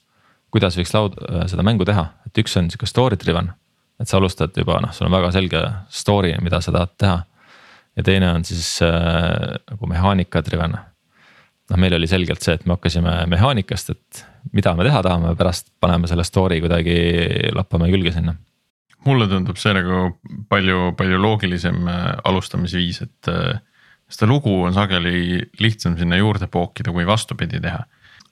kuidas 0.52 0.76
võiks 0.78 0.92
laud, 0.96 1.16
seda 1.50 1.64
mängu 1.66 1.86
teha, 1.88 2.06
et 2.28 2.42
üks 2.42 2.56
on 2.60 2.70
sihuke 2.72 2.88
story 2.88 3.18
driven. 3.20 3.52
et 4.00 4.08
sa 4.08 4.16
alustad 4.16 4.56
juba 4.56 4.78
noh, 4.80 4.92
sul 4.96 5.10
on 5.10 5.12
väga 5.12 5.32
selge 5.34 5.60
story, 5.92 6.32
mida 6.40 6.60
sa 6.64 6.72
tahad 6.72 6.94
teha. 6.98 7.18
ja 7.96 8.02
teine 8.06 8.32
on 8.32 8.44
siis 8.44 8.80
äh, 8.82 9.56
nagu 9.70 9.86
mehaanika 9.86 10.42
driven. 10.44 10.76
noh, 11.70 11.78
meil 11.78 11.94
oli 11.94 12.06
selgelt 12.10 12.42
see, 12.42 12.54
et 12.54 12.66
me 12.66 12.76
hakkasime 12.76 13.24
mehaanikast, 13.30 13.90
et 13.90 14.24
mida 14.52 14.74
me 14.76 14.84
teha 14.84 15.02
tahame, 15.02 15.34
pärast 15.36 15.72
paneme 15.80 16.08
selle 16.08 16.24
story 16.24 16.60
kuidagi 16.60 17.00
lappame 17.56 17.90
külge 17.92 18.12
sinna 18.16 18.36
mulle 19.06 19.24
tundub 19.30 19.56
see 19.56 19.72
nagu 19.72 20.10
palju, 20.50 20.90
palju 20.98 21.18
loogilisem 21.22 21.86
äh, 21.88 22.06
alustamisviis, 22.28 23.00
et 23.06 23.30
äh, 23.32 23.60
seda 24.10 24.28
lugu 24.30 24.52
on 24.66 24.74
sageli 24.74 25.40
lihtsam 25.60 25.96
sinna 25.98 26.18
juurde 26.18 26.48
pookida, 26.50 26.92
kui 26.92 27.06
vastupidi 27.06 27.60
teha. 27.62 27.84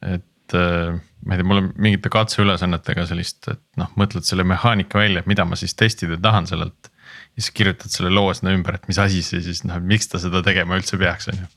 et 0.03 0.55
äh, 0.55 0.99
ma 1.27 1.35
ei 1.35 1.41
tea, 1.41 1.47
mul 1.49 1.63
on 1.63 1.71
mingite 1.79 2.11
katseülesannetega 2.13 3.07
sellist, 3.09 3.49
et 3.51 3.63
noh, 3.81 3.91
mõtled 3.99 4.27
selle 4.27 4.47
mehaanika 4.47 5.01
välja, 5.01 5.23
et 5.23 5.31
mida 5.31 5.47
ma 5.49 5.59
siis 5.59 5.75
testida 5.79 6.19
tahan 6.23 6.47
sellelt. 6.51 6.91
ja 7.37 7.43
siis 7.43 7.55
kirjutad 7.55 7.95
selle 7.95 8.11
loo 8.15 8.33
sinna 8.35 8.55
ümber, 8.57 8.79
et 8.79 8.89
mis 8.91 8.99
asi 9.03 9.23
see 9.23 9.43
siis 9.45 9.65
noh, 9.67 9.81
miks 9.81 10.11
ta 10.11 10.21
seda 10.23 10.43
tegema 10.47 10.79
üldse 10.79 10.99
peaks, 11.01 11.31
on 11.33 11.43
ju. 11.43 11.51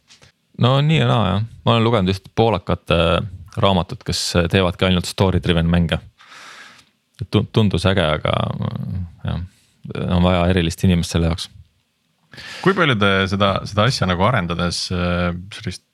no 0.66 0.76
nii 0.86 1.02
ja 1.02 1.08
naa 1.10 1.30
jah, 1.30 1.46
ma 1.66 1.76
olen 1.76 1.88
lugenud 1.88 2.16
üht 2.16 2.32
poolakate 2.36 3.00
raamatut, 3.62 4.04
kes 4.08 4.22
teevadki 4.52 4.88
ainult 4.88 5.10
story 5.10 5.42
driven 5.44 5.70
mänge. 5.70 6.00
tundus 7.54 7.86
äge, 7.86 8.06
aga 8.18 8.36
jah, 9.26 9.42
on 10.10 10.24
vaja 10.24 10.46
erilist 10.54 10.84
inimest 10.88 11.14
selle 11.14 11.30
jaoks 11.30 11.50
kui 12.64 12.76
palju 12.78 12.98
te 13.00 13.12
seda, 13.32 13.54
seda 13.68 13.88
asja 13.90 14.08
nagu 14.10 14.24
arendades 14.28 14.86
äh, 14.96 15.32
sellist 15.56 15.86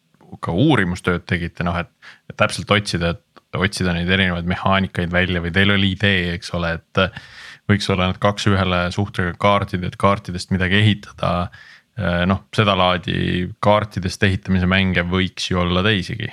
ka 0.43 0.51
uurimustööd 0.51 1.25
tegite, 1.29 1.65
noh 1.65 1.77
et, 1.79 1.89
et 2.27 2.37
täpselt 2.39 2.71
otsida, 2.73 3.13
et 3.15 3.57
otsida 3.57 3.93
neid 3.95 4.09
erinevaid 4.11 4.47
mehaanikaid 4.49 5.13
välja 5.13 5.41
või 5.43 5.53
teil 5.55 5.71
oli 5.73 5.93
idee, 5.95 6.33
eks 6.35 6.51
ole, 6.57 6.77
et. 6.81 7.21
võiks 7.67 7.89
olla 7.91 8.07
need 8.07 8.19
kaks 8.23 8.47
ühele 8.47 8.81
suhtega 8.95 9.33
kaardid, 9.39 9.83
et 9.83 9.97
kaartidest 9.99 10.53
midagi 10.55 10.79
ehitada. 10.79 11.49
Äh, 11.97 12.23
noh, 12.29 12.45
sedalaadi 12.55 13.47
kaartidest 13.63 14.23
ehitamise 14.23 14.69
mänge 14.69 15.03
võiks 15.07 15.49
ju 15.49 15.61
olla 15.63 15.81
teisigi, 15.87 16.29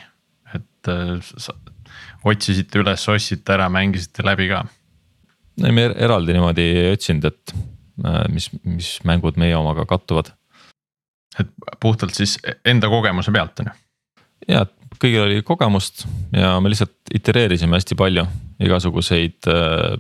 et 0.55 0.91
äh, 0.93 1.53
otsisite 2.25 2.83
üles, 2.83 3.07
ostsite 3.09 3.57
ära, 3.57 3.71
mängisite 3.73 4.27
läbi 4.27 4.51
ka. 4.51 4.65
ei, 5.63 5.73
me 5.73 5.89
eraldi 5.95 6.37
niimoodi 6.37 6.67
ei 6.83 6.93
otsinud, 6.99 7.31
et 7.31 7.55
Äh, 7.55 7.74
mis, 8.29 8.49
mis 8.65 8.97
mängud 9.07 9.39
meie 9.41 9.57
omaga 9.57 9.85
kattuvad. 9.87 10.33
et 11.39 11.51
puhtalt 11.81 12.15
siis 12.15 12.39
enda 12.65 12.89
kogemuse 12.91 13.33
pealt 13.35 13.61
on 13.63 13.71
ju? 13.71 13.77
ja, 14.49 14.65
kõigil 15.01 15.25
oli 15.25 15.43
kogemust 15.47 16.07
ja 16.35 16.57
me 16.61 16.73
lihtsalt 16.73 17.15
itereerisime 17.15 17.79
hästi 17.79 17.97
palju 17.99 18.27
igasuguseid 18.65 19.49
äh, 19.51 19.97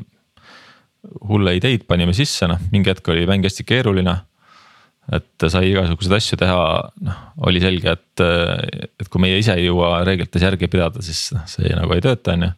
hulle 1.28 1.56
ideid 1.58 1.84
panime 1.88 2.14
sisse, 2.16 2.48
noh 2.48 2.60
mingi 2.72 2.90
hetk 2.92 3.08
oli 3.12 3.26
mäng 3.28 3.44
hästi 3.44 3.66
keeruline. 3.68 4.14
et 5.12 5.44
sai 5.52 5.68
igasuguseid 5.68 6.16
asju 6.16 6.38
teha, 6.40 6.60
noh 7.04 7.18
oli 7.44 7.60
selge, 7.60 7.92
et, 7.92 8.22
et 9.00 9.08
kui 9.12 9.20
meie 9.20 9.36
ise 9.38 9.52
ei 9.52 9.66
jõua 9.66 9.98
reeglites 10.06 10.42
järgi 10.42 10.68
pidada, 10.72 11.02
siis 11.04 11.26
noh, 11.36 11.44
see 11.50 11.74
nagu 11.76 11.92
ei 11.92 12.04
tööta, 12.04 12.32
on 12.32 12.46
ju. 12.48 12.50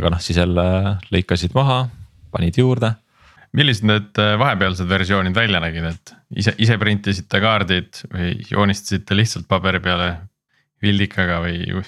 aga 0.00 0.14
noh, 0.14 0.22
siis 0.24 0.40
jälle 0.40 0.64
lõikasid 1.12 1.52
maha, 1.56 1.82
panid 2.32 2.56
juurde 2.56 2.94
millised 3.56 3.86
need 3.86 4.18
äh, 4.20 4.34
vahepealsed 4.38 4.88
versioonid 4.90 5.34
välja 5.34 5.60
nägid, 5.62 5.86
et 5.90 6.12
ise, 6.38 6.54
ise 6.62 6.76
printisite 6.78 7.40
kaardid 7.42 8.02
või 8.12 8.34
joonistasite 8.50 9.16
lihtsalt 9.18 9.48
paberi 9.50 9.80
peale 9.82 10.10
vildikaga 10.82 11.40
või? 11.42 11.82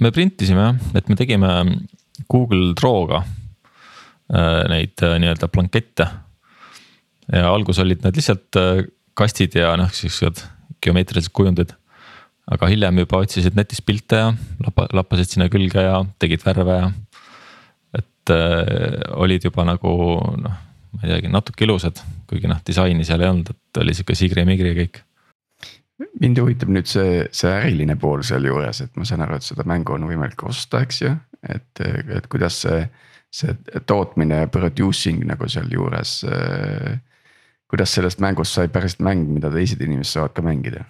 me 0.00 0.12
printisime 0.14 0.64
jah, 0.64 0.78
et 0.98 1.10
me 1.10 1.16
tegime 1.18 1.50
Google 2.30 2.72
Draw'ga 2.78 3.22
äh, 3.22 4.62
neid 4.72 5.04
äh, 5.04 5.18
nii-öelda 5.20 5.50
blankette. 5.52 6.08
ja 7.32 7.50
alguses 7.50 7.84
olid 7.84 8.04
need 8.04 8.16
lihtsalt 8.16 8.56
kastid 9.18 9.58
ja 9.58 9.74
noh, 9.76 9.90
siuksed 9.92 10.40
geomeetrilised 10.84 11.34
kujundid. 11.36 11.74
aga 12.48 12.70
hiljem 12.70 13.02
juba 13.02 13.20
otsisid 13.20 13.58
netist 13.58 13.84
pilte 13.84 14.22
ja 14.22 14.30
lappa, 14.64 14.88
lappasid 14.96 15.34
sinna 15.34 15.50
külge 15.52 15.84
ja 15.84 16.00
tegid 16.18 16.46
värve 16.46 16.78
ja. 16.78 16.88
et 18.00 18.32
äh, 18.32 19.04
olid 19.20 19.44
juba 19.44 19.68
nagu 19.68 19.92
noh 20.40 20.64
ma 20.94 21.04
ei 21.04 21.12
teagi, 21.12 21.32
natuke 21.32 21.66
ilusad, 21.66 22.00
kuigi 22.28 22.50
noh, 22.50 22.60
disaini 22.66 23.06
seal 23.06 23.22
ei 23.24 23.30
olnud, 23.32 23.52
et 23.52 23.82
oli 23.82 23.94
sihuke 23.96 24.16
sigri-migri 24.18 24.74
kõik. 24.78 25.02
mind 26.22 26.38
huvitab 26.38 26.70
nüüd 26.70 26.86
see, 26.86 27.24
see 27.34 27.50
äriline 27.50 27.98
pool 27.98 28.22
sealjuures, 28.26 28.84
et 28.84 28.96
ma 28.96 29.06
saan 29.08 29.24
aru, 29.26 29.38
et 29.38 29.46
seda 29.46 29.66
mängu 29.66 29.96
on 29.96 30.06
võimalik 30.08 30.44
osta, 30.46 30.82
eks 30.86 31.02
ju, 31.02 31.12
et, 31.42 31.84
et 31.84 32.30
kuidas 32.30 32.62
see. 32.66 32.88
see 33.28 33.52
tootmine, 33.84 34.46
producing 34.48 35.18
nagu 35.28 35.44
sealjuures 35.52 36.12
äh,. 36.24 36.94
kuidas 37.68 37.92
sellest 37.92 38.22
mängust 38.24 38.56
sai 38.56 38.70
päriselt 38.72 39.02
mäng, 39.04 39.26
mida 39.28 39.50
teised 39.52 39.82
inimesed 39.84 40.14
saavad 40.14 40.32
ka 40.32 40.42
mängida? 40.42 40.86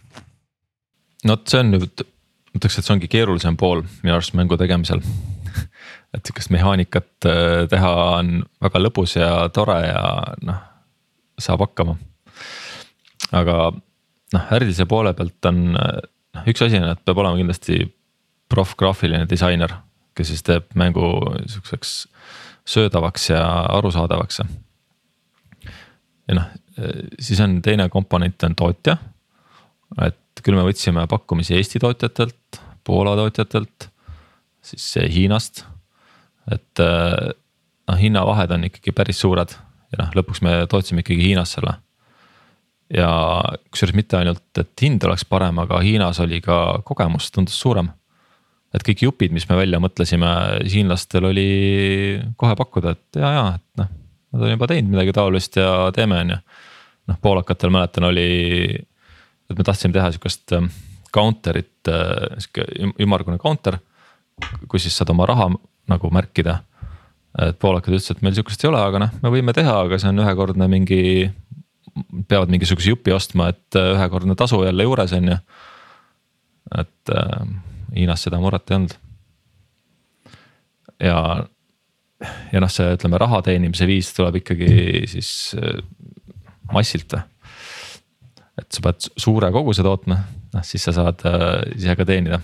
no 1.24 1.34
vot, 1.34 1.48
see 1.50 1.58
on 1.58 1.72
nüüd, 1.74 2.04
ütleks, 2.54 2.78
et 2.78 2.86
see 2.86 2.94
ongi 2.94 3.10
keerulisem 3.10 3.58
pool 3.58 3.82
minu 4.04 4.14
arust 4.14 4.36
mängu 4.38 4.54
tegemisel 4.60 5.02
et 6.14 6.24
sihukest 6.24 6.52
mehaanikat 6.54 7.28
äh, 7.28 7.66
teha 7.70 7.92
on 8.18 8.42
väga 8.64 8.80
lõbus 8.80 9.16
ja 9.18 9.32
tore 9.54 9.80
ja 9.86 10.02
noh, 10.46 10.62
saab 11.38 11.66
hakkama. 11.66 11.96
aga 13.32 13.58
noh, 14.34 14.52
ärilise 14.56 14.86
poole 14.88 15.12
pealt 15.16 15.50
on 15.50 15.64
noh, 15.72 16.48
üks 16.48 16.64
asi 16.64 16.80
on, 16.80 16.88
et 16.92 17.04
peab 17.04 17.20
olema 17.20 17.38
kindlasti 17.38 17.82
proff-graafiline 18.48 19.26
disainer, 19.28 19.74
kes 20.16 20.32
siis 20.32 20.44
teeb 20.46 20.70
mängu 20.78 21.04
sihukeseks 21.44 21.92
söödavaks 22.68 23.30
ja 23.30 23.42
arusaadavaks. 23.76 24.40
ja 26.28 26.36
noh, 26.36 26.48
siis 27.20 27.40
on 27.40 27.60
teine 27.64 27.88
komponent 27.88 28.44
on 28.44 28.56
tootja. 28.56 28.96
et 30.04 30.42
küll 30.44 30.56
me 30.56 30.66
võtsime 30.66 31.06
pakkumisi 31.08 31.56
Eesti 31.56 31.80
tootjatelt, 31.82 32.60
Poola 32.84 33.16
tootjatelt, 33.16 33.88
siis 34.64 34.94
Hiinast. 35.12 35.64
Et 36.54 36.80
noh, 36.80 37.98
hinnavahed 37.98 38.52
on 38.56 38.64
ikkagi 38.68 38.92
päris 38.96 39.20
suured 39.20 39.52
ja 39.92 40.02
noh, 40.02 40.10
lõpuks 40.16 40.42
me 40.44 40.54
tootsime 40.70 41.04
ikkagi 41.04 41.30
Hiinas 41.30 41.56
selle 41.56 41.78
ja 42.94 43.08
kusjuures 43.70 43.96
mitte 43.96 44.18
ainult, 44.18 44.48
et 44.60 44.84
hind 44.84 45.04
oleks 45.04 45.26
parem, 45.28 45.60
aga 45.60 45.80
Hiinas 45.84 46.20
oli 46.24 46.40
ka 46.44 46.80
kogemus 46.88 47.30
tundus 47.34 47.58
suurem. 47.60 47.90
et 48.68 48.82
kõik 48.84 49.00
jupid, 49.00 49.32
mis 49.32 49.46
me 49.48 49.56
välja 49.56 49.78
mõtlesime, 49.80 50.28
hiinlastel 50.68 51.24
oli 51.24 51.44
kohe 52.36 52.52
pakkuda, 52.56 52.90
et 52.92 53.16
ja, 53.16 53.30
ja, 53.32 53.44
et 53.56 53.80
noh, 53.80 53.88
nad 54.36 54.42
on 54.44 54.50
juba 54.52 54.66
teinud 54.68 54.92
midagi 54.92 55.14
taolist 55.16 55.56
ja 55.56 55.70
teeme, 55.96 56.18
on 56.20 56.34
ju. 56.34 56.36
noh, 57.08 57.18
poolakatel 57.22 57.72
mäletan, 57.72 58.04
oli, 58.10 58.26
et 59.48 59.56
me 59.56 59.64
tahtsime 59.64 59.96
teha 59.96 60.10
sihukest 60.12 60.52
ähm, 60.52 60.68
counter'it, 61.16 61.88
äh, 61.88 62.36
sihuke 62.44 62.92
ümmargune 63.00 63.40
counter, 63.40 63.78
kus 64.68 64.84
siis 64.84 65.00
saad 65.00 65.16
oma 65.16 65.24
raha 65.32 65.48
nagu 65.88 66.10
märkida 66.14 66.60
et 67.38 67.58
poolakad 67.60 67.94
ütlesid, 67.94 68.16
et 68.16 68.24
meil 68.24 68.36
sihukest 68.36 68.64
ei 68.64 68.70
ole, 68.70 68.80
aga 68.82 69.02
noh, 69.02 69.12
me 69.22 69.32
võime 69.32 69.54
teha, 69.54 69.74
aga 69.84 69.98
see 70.00 70.10
on 70.10 70.22
ühekordne 70.24 70.68
mingi 70.70 71.02
peavad 72.30 72.50
mingisuguse 72.52 72.92
jupi 72.92 73.14
ostma, 73.14 73.50
et 73.52 73.78
äh, 73.78 73.92
ühekordne 73.96 74.36
tasu 74.38 74.62
jälle 74.64 74.86
juures 74.86 75.14
on 75.16 75.32
ju. 75.32 75.36
et 76.78 77.14
äh, 77.14 77.46
Hiinas 77.94 78.26
seda 78.26 78.40
muret 78.40 78.70
ei 78.70 78.76
olnud. 78.76 78.96
ja, 81.00 81.18
ja 82.52 82.60
noh, 82.60 82.72
see 82.72 82.94
ütleme 82.96 83.20
raha 83.20 83.40
teenimise 83.46 83.86
viis 83.88 84.12
tuleb 84.16 84.40
ikkagi 84.42 85.06
siis 85.10 85.32
äh, 85.58 85.82
massilt. 86.72 87.14
et 88.58 88.70
sa 88.72 88.82
pead 88.88 89.10
suure 89.16 89.52
koguse 89.54 89.86
tootma, 89.86 90.22
noh 90.54 90.66
siis 90.66 90.88
sa 90.88 90.96
saad 90.96 91.26
äh, 91.28 91.76
ise 91.76 91.96
ka 91.98 92.08
teenida. 92.08 92.40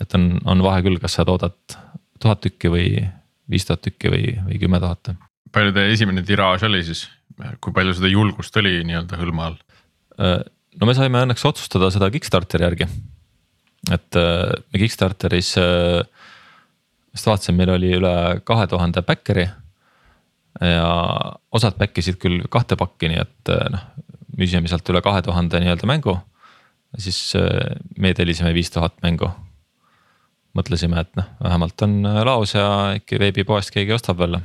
et 0.00 0.14
on, 0.18 0.32
on 0.44 0.64
vahe 0.64 0.82
küll, 0.86 0.98
kas 1.02 1.18
sa 1.18 1.26
toodad 1.28 1.78
tuhat 2.22 2.42
tükki 2.44 2.70
või 2.72 2.88
viis 3.50 3.66
tuhat 3.68 3.82
tükki 3.84 4.12
või, 4.12 4.24
või 4.46 4.60
kümme 4.60 4.80
tuhat. 4.82 5.14
palju 5.52 5.72
teie 5.76 5.92
esimene 5.94 6.22
tiraaž 6.26 6.66
oli 6.68 6.82
siis? 6.84 7.06
kui 7.62 7.74
palju 7.74 7.94
seda 7.94 8.10
julgust 8.10 8.56
oli 8.58 8.80
nii-öelda 8.86 9.18
hõlma 9.20 9.50
all? 9.50 9.58
No 10.78 10.86
me 10.86 10.94
saime 10.94 11.22
õnneks 11.24 11.44
otsustada 11.46 11.90
seda 11.94 12.10
Kickstarteri 12.10 12.66
järgi. 12.66 12.88
et 13.94 14.18
me 14.18 14.80
Kickstarteris, 14.82 15.54
äh, 15.58 16.02
vaatasin, 17.24 17.56
meil 17.58 17.70
oli 17.74 17.94
üle 17.98 18.14
kahe 18.44 18.66
tuhande 18.66 19.02
backeri. 19.02 19.48
ja 20.60 20.86
osad 21.54 21.76
back 21.78 21.98
isid 21.98 22.16
küll 22.18 22.42
kahte 22.50 22.74
pakki, 22.76 23.08
nii 23.12 23.20
et 23.20 23.50
noh, 23.70 23.84
müüsime 24.38 24.66
sealt 24.68 24.88
üle 24.90 25.02
kahe 25.02 25.22
tuhande 25.22 25.60
nii-öelda 25.62 25.86
mängu. 25.86 26.18
siis 26.98 27.34
meie 27.96 28.14
tellisime 28.14 28.54
viis 28.54 28.70
tuhat 28.70 28.98
mängu. 29.02 29.30
Mõtlesime, 30.56 31.00
et 31.04 31.10
noh, 31.18 31.26
vähemalt 31.44 31.82
on 31.84 31.98
laos 32.02 32.54
ja 32.54 32.68
äkki 32.96 33.18
veebipoest 33.20 33.74
keegi 33.74 33.92
ostab 33.96 34.22
veel 34.22 34.38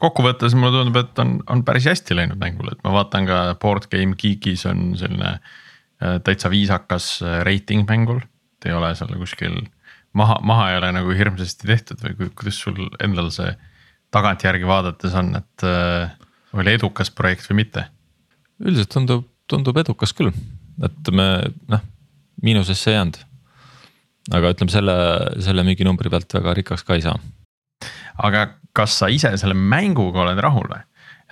kokkuvõttes 0.00 0.54
mulle 0.58 0.74
tundub, 0.74 0.98
et 1.00 1.20
on, 1.22 1.38
on 1.50 1.64
päris 1.64 1.86
hästi 1.88 2.16
läinud 2.16 2.40
mängul, 2.40 2.70
et 2.72 2.80
ma 2.84 2.92
vaatan 2.98 3.28
ka 3.28 3.40
Board 3.62 3.88
Game 3.92 4.16
Geekis 4.18 4.66
on 4.68 4.94
selline 5.00 5.36
äh, 5.36 6.18
täitsa 6.26 6.50
viisakas 6.52 7.12
äh, 7.24 7.40
reiting 7.46 7.86
mängul. 7.88 8.20
et 8.58 8.68
ei 8.68 8.76
ole 8.76 8.92
seal 8.94 9.14
kuskil 9.16 9.62
maha, 10.12 10.38
maha 10.44 10.70
ei 10.72 10.78
ole 10.80 10.92
nagu 10.98 11.14
hirmsasti 11.16 11.70
tehtud 11.70 12.02
või 12.04 12.32
kuidas 12.36 12.60
sul 12.60 12.90
endal 13.00 13.30
see 13.34 13.54
tagantjärgi 14.12 14.66
vaadates 14.68 15.14
on, 15.16 15.32
et 15.38 15.66
äh, 15.66 16.12
oli 16.52 16.76
edukas 16.76 17.12
projekt 17.14 17.48
või 17.50 17.62
mitte? 17.64 17.86
üldiselt 18.60 18.92
tundub, 18.92 19.24
tundub 19.48 19.78
edukas 19.80 20.12
küll, 20.16 20.34
et 20.84 21.14
me 21.14 21.30
noh, 21.72 21.84
miinusesse 22.42 22.90
ei 22.90 22.98
jäänud. 22.98 23.22
Aga 24.30 24.54
ütleme 24.54 24.72
selle, 24.72 24.96
selle 25.42 25.66
müüginumbri 25.66 26.12
pealt 26.12 26.38
väga 26.38 26.54
rikkaks 26.60 26.86
ka 26.86 26.98
ei 26.98 27.04
saa 27.04 27.18
aga 28.20 28.46
kas 28.76 28.98
sa 29.02 29.08
ise 29.12 29.32
selle 29.40 29.56
mänguga 29.56 30.24
oled 30.24 30.40
rahul 30.42 30.68
või? 30.70 30.82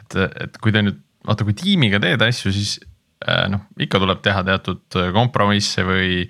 et, 0.01 0.17
et 0.45 0.59
kui 0.63 0.75
te 0.75 0.83
nüüd 0.85 1.01
vaata, 1.29 1.47
kui 1.47 1.57
tiimiga 1.57 2.01
teed 2.03 2.23
asju, 2.25 2.53
siis 2.55 2.77
äh, 3.27 3.47
noh, 3.53 3.67
ikka 3.81 4.01
tuleb 4.03 4.23
teha 4.25 4.45
teatud 4.47 5.01
kompromisse 5.17 5.85
või. 5.87 6.29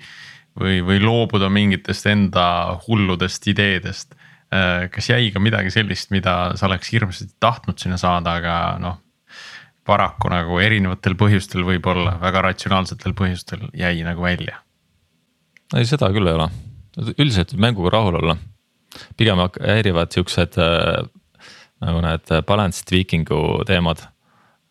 või, 0.59 0.79
või 0.83 0.97
loobuda 0.99 1.47
mingitest 1.53 2.07
enda 2.09 2.45
hulludest 2.87 3.45
ideedest. 3.47 4.15
Äh, 4.51 4.89
kas 4.91 5.07
jäi 5.07 5.29
ka 5.31 5.39
midagi 5.39 5.71
sellist, 5.71 6.09
mida 6.11 6.51
sa 6.59 6.67
oleks 6.67 6.89
hirmsasti 6.91 7.37
tahtnud 7.39 7.79
sinna 7.79 7.99
saada, 8.01 8.33
aga 8.41 8.55
noh. 8.81 8.97
paraku 9.87 10.29
nagu 10.33 10.59
erinevatel 10.59 11.15
põhjustel, 11.15 11.63
võib-olla 11.65 12.17
väga 12.21 12.41
ratsionaalsetel 12.49 13.15
põhjustel 13.15 13.69
jäi 13.77 14.01
nagu 14.03 14.25
välja. 14.25 14.59
Ei, 15.77 15.85
seda 15.87 16.09
küll 16.13 16.29
ei 16.29 16.37
ole, 16.37 16.49
üldiselt 17.17 17.53
mänguga 17.59 17.93
rahul 17.97 18.19
olla 18.21 18.37
pigem 19.19 19.41
häirivad 19.59 20.13
siuksed 20.13 20.57
äh, 20.61 21.03
nagu 21.85 22.01
need 22.03 22.31
balance 22.47 22.85
tweaking'u 22.89 23.65
teemad. 23.67 24.07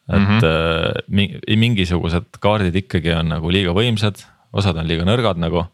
et 0.09 0.17
mm 0.17 0.39
-hmm. 0.41 1.57
mingisugused 1.57 2.39
kaardid 2.41 2.77
ikkagi 2.77 3.13
on 3.13 3.29
nagu 3.29 3.51
liiga 3.51 3.75
võimsad, 3.77 4.25
osad 4.53 4.77
on 4.77 4.87
liiga 4.89 5.05
nõrgad 5.05 5.37
nagu. 5.37 5.67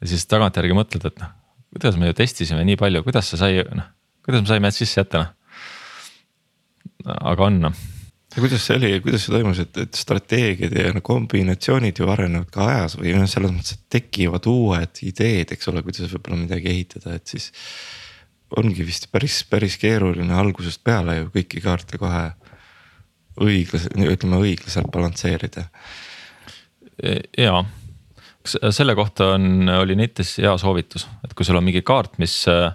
ja 0.00 0.06
siis 0.06 0.26
tagantjärgi 0.26 0.72
mõtled, 0.72 1.06
et 1.06 1.18
noh, 1.20 1.28
kuidas 1.72 1.96
me 1.96 2.06
ju 2.06 2.12
testisime 2.12 2.64
nii 2.64 2.76
palju, 2.76 3.02
kuidas 3.02 3.28
see 3.28 3.38
sai, 3.38 3.64
noh, 3.74 3.84
kuidas 4.24 4.42
me 4.42 4.46
saime 4.46 4.70
sisse 4.70 5.00
jätta 5.00 5.18
noh. 5.18 5.30
aga 7.04 7.44
on 7.44 7.60
noh 7.60 7.95
ja 8.36 8.42
kuidas 8.44 8.66
see 8.68 8.76
oli, 8.76 8.90
kuidas 9.00 9.24
see 9.24 9.32
toimus, 9.32 9.60
et, 9.64 9.78
et 9.80 9.96
strateegiad 9.96 10.74
ja 10.76 10.90
kombinatsioonid 11.04 12.00
ju 12.02 12.08
arenevad 12.12 12.50
ka 12.52 12.66
ajas 12.68 12.98
või 13.00 13.14
noh, 13.16 13.28
selles 13.30 13.54
mõttes, 13.54 13.78
et 13.78 13.86
tekivad 13.96 14.48
uued 14.50 15.00
ideed, 15.08 15.54
eks 15.56 15.70
ole, 15.72 15.80
kuidas 15.86 16.12
võib-olla 16.12 16.42
midagi 16.42 16.68
ehitada, 16.72 17.16
et 17.16 17.32
siis. 17.32 17.52
ongi 18.56 18.84
vist 18.86 19.08
päris, 19.10 19.40
päris 19.50 19.74
keeruline 19.80 20.34
algusest 20.38 20.84
peale 20.84 21.16
ju 21.16 21.30
kõiki 21.34 21.62
kaarte 21.64 21.98
kohe 21.98 22.28
õiglaselt, 23.42 23.96
ütleme 23.96 24.38
õiglaselt 24.44 24.92
balansseerida. 24.92 25.66
ja, 27.38 27.64
selle 28.44 28.94
kohta 28.94 29.32
on, 29.34 29.68
oli 29.80 29.96
netis 29.96 30.36
hea 30.38 30.54
soovitus, 30.60 31.08
et 31.24 31.34
kui 31.34 31.44
sul 31.44 31.56
on 31.56 31.64
mingi 31.64 31.82
kaart, 31.82 32.20
mis 32.22 32.44
äh, 32.52 32.70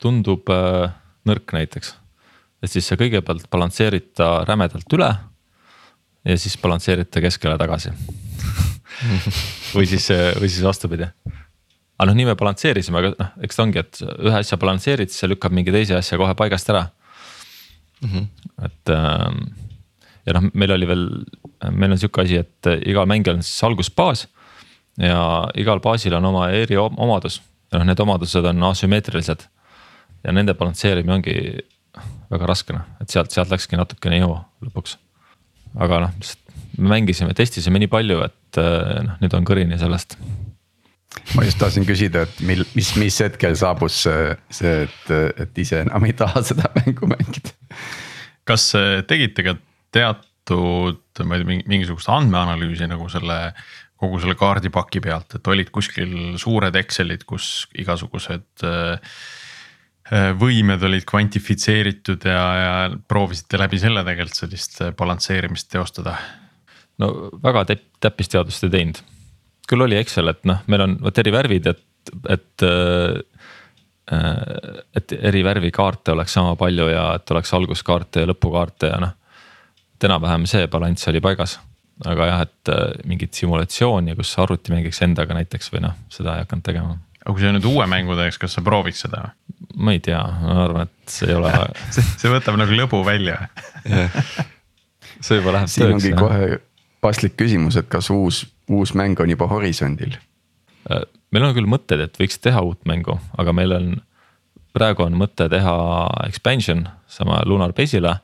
tundub 0.00 0.48
äh, 0.54 0.94
nõrk 1.26 1.52
näiteks 1.52 1.96
et 2.62 2.72
siis 2.72 2.86
sa 2.88 2.98
kõigepealt 2.98 3.48
balansseerid 3.52 4.12
ta 4.16 4.44
rämedalt 4.48 4.92
üle. 4.96 5.10
ja 6.26 6.38
siis 6.38 6.56
balansseerid 6.58 7.10
ta 7.10 7.22
keskele 7.24 7.58
tagasi 7.58 7.92
või 9.76 9.86
siis, 9.86 10.08
või 10.40 10.48
siis 10.48 10.62
vastupidi. 10.64 11.08
aga 11.98 12.08
noh, 12.08 12.16
nii 12.16 12.30
me 12.30 12.36
balansseerisime, 12.38 13.02
aga 13.02 13.12
noh, 13.14 13.34
eks 13.44 13.58
ta 13.58 13.66
ongi, 13.66 13.82
et 13.82 14.02
ühe 14.02 14.38
asja 14.40 14.58
balansseerid, 14.60 15.12
siis 15.12 15.24
see 15.24 15.32
lükkab 15.32 15.54
mingi 15.54 15.74
teise 15.74 15.98
asja 15.98 16.18
kohe 16.20 16.34
paigast 16.38 16.70
ära 16.72 16.86
mm. 18.02 18.08
-hmm. 18.08 18.26
et 18.64 18.94
ähm, 18.94 19.42
ja 20.26 20.38
noh, 20.38 20.48
meil 20.54 20.74
oli 20.76 20.88
veel, 20.88 21.04
meil 21.70 21.94
on 21.94 22.00
sihuke 22.00 22.24
asi, 22.24 22.40
et 22.42 22.72
igal 22.86 23.06
mängijal 23.06 23.38
on 23.38 23.46
siis 23.46 23.62
algusbaas. 23.64 24.26
ja 24.98 25.48
igal 25.54 25.80
baasil 25.80 26.14
on 26.16 26.24
oma 26.24 26.48
eriomadus 26.50 27.42
ja 27.72 27.78
noh, 27.78 27.86
need 27.86 28.00
omadused 28.00 28.44
on 28.44 28.62
asümmeetrilised. 28.70 29.46
ja 30.24 30.32
nende 30.32 30.54
balansseerimine 30.54 31.14
ongi 31.14 31.36
väga 32.32 32.48
raske 32.48 32.76
noh, 32.76 32.86
et 33.02 33.12
sealt, 33.12 33.34
sealt 33.34 33.52
läkski 33.52 33.78
natukene 33.78 34.20
ihu 34.20 34.34
lõpuks. 34.64 34.96
aga 35.82 36.02
noh, 36.06 36.16
me 36.78 36.92
mängisime, 36.96 37.36
testisime 37.36 37.80
nii 37.82 37.92
palju, 37.92 38.20
et 38.26 38.60
eh, 38.62 38.98
noh, 39.06 39.18
nüüd 39.22 39.38
on 39.38 39.48
kõrini 39.48 39.78
sellest. 39.80 40.18
ma 41.34 41.46
just 41.46 41.60
tahtsin 41.62 41.86
küsida, 41.88 42.26
et 42.26 42.40
mil, 42.46 42.64
mis, 42.76 42.94
mis 43.00 43.20
hetkel 43.24 43.56
saabus 43.58 44.02
see, 44.06 44.32
see, 44.52 44.78
et, 44.86 45.12
et 45.46 45.62
ise 45.64 45.82
enam 45.86 46.04
ei 46.08 46.16
taha 46.16 46.44
seda 46.44 46.72
mängu 46.80 47.08
mängida. 47.10 47.54
kas 48.46 48.70
tegite 49.08 49.46
ka 49.46 49.58
teat-, 49.94 50.26
tehtud, 50.46 51.24
ma 51.26 51.36
ei 51.36 51.42
tea, 51.42 51.58
mingisugust 51.66 52.10
andmeanalüüsi 52.12 52.86
nagu 52.90 53.08
selle 53.10 53.38
kogu 53.96 54.20
selle 54.20 54.36
kaardipaki 54.36 55.00
pealt, 55.00 55.38
et 55.38 55.48
olid 55.48 55.70
kuskil 55.72 56.36
suured 56.40 56.74
Excelid, 56.76 57.24
kus 57.24 57.66
igasugused 57.80 58.64
äh, 58.66 59.14
võimed 60.38 60.82
olid 60.86 61.04
kvantifitseeritud 61.08 62.24
ja, 62.30 62.42
ja 62.60 62.74
proovisite 63.08 63.58
läbi 63.58 63.80
selle 63.82 64.04
tegelikult 64.06 64.38
sellist 64.38 64.80
balansseerimist 64.98 65.70
teostada? 65.72 66.16
no 67.02 67.10
väga 67.42 67.64
täp-, 67.72 67.88
täppisteadust 68.00 68.68
ei 68.68 68.72
teinud. 68.72 69.00
küll 69.68 69.82
oli 69.82 69.98
Excel, 69.98 70.30
et 70.30 70.44
noh, 70.48 70.62
meil 70.70 70.84
on 70.86 70.98
vot 71.02 71.18
eri 71.18 71.32
värvid, 71.34 71.66
et, 71.72 72.12
et 72.30 72.66
äh, 72.66 73.16
et 74.94 75.12
eri 75.18 75.40
värvi 75.42 75.72
kaarte 75.74 76.12
oleks 76.14 76.36
sama 76.38 76.54
palju 76.56 76.84
ja 76.92 77.08
et 77.18 77.30
oleks 77.34 77.50
alguskaarte 77.58 78.22
ja 78.22 78.28
lõpukaarte 78.30 78.92
ja 78.92 79.00
noh. 79.02 79.16
et 79.96 80.06
enam-vähem 80.06 80.46
see 80.46 80.68
balanss 80.70 81.10
oli 81.10 81.18
paigas 81.24 81.56
aga 82.04 82.28
jah, 82.28 82.44
et 82.44 82.72
äh, 82.72 82.84
mingit 83.08 83.36
simulatsiooni, 83.36 84.16
kus 84.18 84.34
arvuti 84.42 84.74
mängiks 84.74 85.00
endaga 85.06 85.36
näiteks 85.36 85.70
või 85.72 85.86
noh, 85.86 85.96
seda 86.12 86.36
ei 86.36 86.44
hakanud 86.44 86.66
tegema. 86.66 86.96
Aga 87.26 87.34
kui 87.34 87.42
sa 87.42 87.52
nüüd 87.54 87.66
uue 87.68 87.86
mängu 87.90 88.16
teeks, 88.18 88.38
kas 88.42 88.56
sa 88.56 88.64
prooviks 88.66 89.02
seda? 89.04 89.30
ma 89.76 89.96
ei 89.96 90.00
tea, 90.04 90.20
ma 90.42 90.60
arvan, 90.64 90.88
et 90.88 91.12
see 91.12 91.30
ei 91.30 91.38
ole 91.38 91.52
see, 91.94 92.04
see 92.22 92.32
võtab 92.32 92.58
nagu 92.60 92.78
lõbu 92.78 93.02
välja 93.06 93.40
see 95.20 95.40
juba 95.40 95.58
läheb 95.58 95.72
siin 95.72 95.96
ongi 95.96 96.14
kohe 96.16 96.60
paslik 97.04 97.36
küsimus, 97.38 97.76
et 97.78 97.90
kas 97.92 98.08
uus, 98.10 98.44
uus 98.72 98.94
mäng 98.98 99.20
on 99.22 99.30
juba 99.30 99.46
horisondil? 99.50 100.16
Äh, 100.90 101.04
meil 101.30 101.44
on 101.46 101.54
küll 101.54 101.68
mõtted, 101.70 102.00
et 102.02 102.16
võiks 102.18 102.40
teha 102.42 102.62
uut 102.66 102.80
mängu, 102.88 103.18
aga 103.38 103.52
meil 103.54 103.74
on, 103.76 103.92
praegu 104.74 105.04
on 105.04 105.14
mõte 105.18 105.46
teha 105.52 105.74
expansion 106.26 106.86
sama 107.10 107.42
Lunar 107.46 107.76
Base'ile 107.76 108.16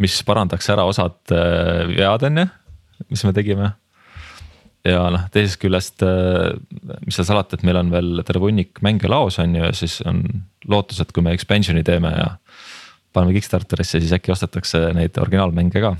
mis 0.00 0.16
parandaks 0.26 0.70
ära 0.72 0.86
osad 0.88 1.34
äh, 1.34 1.84
vead, 1.90 2.24
on 2.28 2.42
ju 2.42 2.48
mis 3.08 3.24
me 3.24 3.32
tegime. 3.36 3.70
Ja 4.86 5.00
noh, 5.12 5.26
teisest 5.34 5.60
küljest, 5.60 6.04
äh, 6.06 6.54
mis 7.04 7.18
seal 7.18 7.28
salata, 7.28 7.58
et 7.58 7.66
meil 7.66 7.80
on 7.80 7.90
veel 7.92 8.22
terve 8.26 8.48
hunnik 8.48 8.80
mänge 8.84 9.10
laos 9.10 9.40
on 9.42 9.56
ju 9.56 9.64
ja 9.64 9.72
siis 9.76 9.98
on 10.08 10.22
lootus, 10.70 11.02
et 11.02 11.12
kui 11.12 11.24
me 11.24 11.34
expansion'i 11.36 11.84
teeme 11.86 12.12
ja. 12.14 12.30
paneme 13.12 13.34
Kickstarterisse, 13.36 14.00
siis 14.00 14.14
äkki 14.16 14.32
ostetakse 14.32 14.90
neid 14.96 15.18
originaalmänge 15.20 15.82
ka 15.82 15.96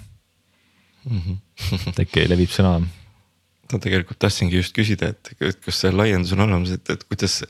mm. 1.10 1.20
-hmm. 1.20 2.00
äkki 2.04 2.28
levib 2.30 2.52
sõna 2.54 2.78
no 3.72 3.78
tegelikult 3.82 4.18
tahtsingi 4.22 4.58
just 4.58 4.74
küsida, 4.76 5.12
et 5.12 5.30
kas 5.38 5.78
see 5.82 5.92
laiendus 5.94 6.32
on 6.34 6.44
olemas, 6.46 6.72
et, 6.74 6.90
et 6.90 7.04
kuidas. 7.08 7.40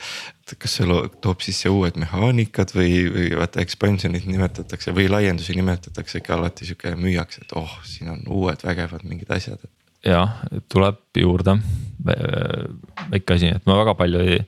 kas 0.51 0.73
see 0.81 1.01
toob 1.23 1.45
sisse 1.47 1.71
uued 1.71 1.99
mehaanikad 2.01 2.73
või, 2.75 3.05
või 3.14 3.29
vaata 3.38 3.62
expansion'it 3.62 4.27
nimetatakse 4.27 4.95
või 4.97 5.07
laiendusi 5.12 5.55
nimetatakse 5.55 6.19
ikka 6.19 6.35
alati 6.35 6.66
sihuke 6.66 6.97
müüakse, 6.99 7.45
et 7.45 7.55
oh, 7.59 7.77
siin 7.87 8.11
on 8.11 8.25
uued 8.27 8.64
vägevad 8.66 9.07
mingid 9.07 9.31
asjad. 9.31 9.62
Jah, 10.07 10.41
tuleb 10.73 11.01
juurde 11.21 11.59
väike 12.01 13.37
asi, 13.37 13.51
et 13.53 13.67
ma 13.69 13.77
väga 13.83 13.95
palju 13.99 14.23
ei, 14.25 14.39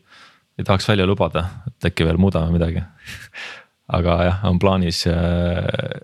ei 0.59 0.65
tahaks 0.65 0.89
välja 0.89 1.07
lubada, 1.09 1.45
et 1.69 1.91
äkki 1.91 2.07
veel 2.09 2.21
muudame 2.21 2.55
midagi 2.55 2.81
aga 3.99 4.19
jah, 4.25 4.43
on 4.49 4.61
plaanis 4.63 5.05
äh, 5.11 6.01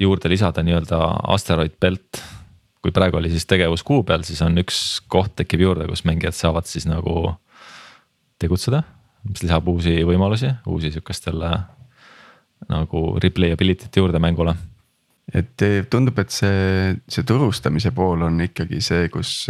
juurde 0.00 0.30
lisada 0.32 0.64
nii-öelda 0.64 0.98
asteroid 1.34 1.76
belt 1.80 2.22
kui 2.82 2.90
praegu 2.94 3.20
oli 3.20 3.30
siis 3.30 3.46
tegevus 3.46 3.84
kuu 3.86 4.02
peal, 4.06 4.24
siis 4.26 4.42
on 4.42 4.58
üks 4.58 4.76
koht 5.10 5.36
tekib 5.38 5.62
juurde, 5.62 5.86
kus 5.86 6.02
mängijad 6.08 6.34
saavad 6.34 6.66
siis 6.66 6.88
nagu 6.90 7.36
tegutseda. 8.42 8.82
mis 9.22 9.44
lisab 9.44 9.68
uusi 9.70 10.00
võimalusi, 10.02 10.48
uusi 10.66 10.90
sihukestele 10.90 11.50
nagu 12.72 13.02
replay 13.22 13.54
ability't 13.54 13.94
juurde 13.96 14.18
mängule. 14.18 14.56
Et 15.34 15.64
tundub, 15.90 16.18
et 16.18 16.30
see, 16.30 16.96
see 17.08 17.24
turustamise 17.28 17.92
pool 17.96 18.26
on 18.26 18.40
ikkagi 18.44 18.80
see, 18.84 19.08
kus, 19.12 19.46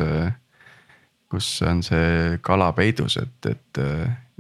kus 1.31 1.49
on 1.67 1.83
see 1.83 2.37
kala 2.45 2.71
peidus, 2.77 3.19
et, 3.19 3.51
et, 3.51 3.83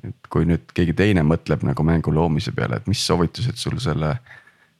et 0.07 0.31
kui 0.31 0.47
nüüd 0.47 0.71
keegi 0.75 0.95
teine 0.99 1.25
mõtleb 1.27 1.65
nagu 1.67 1.87
mängu 1.87 2.15
loomise 2.15 2.55
peale, 2.55 2.79
et 2.79 2.87
mis 2.91 3.03
soovitused 3.07 3.59
sul 3.59 3.81
selle 3.83 4.15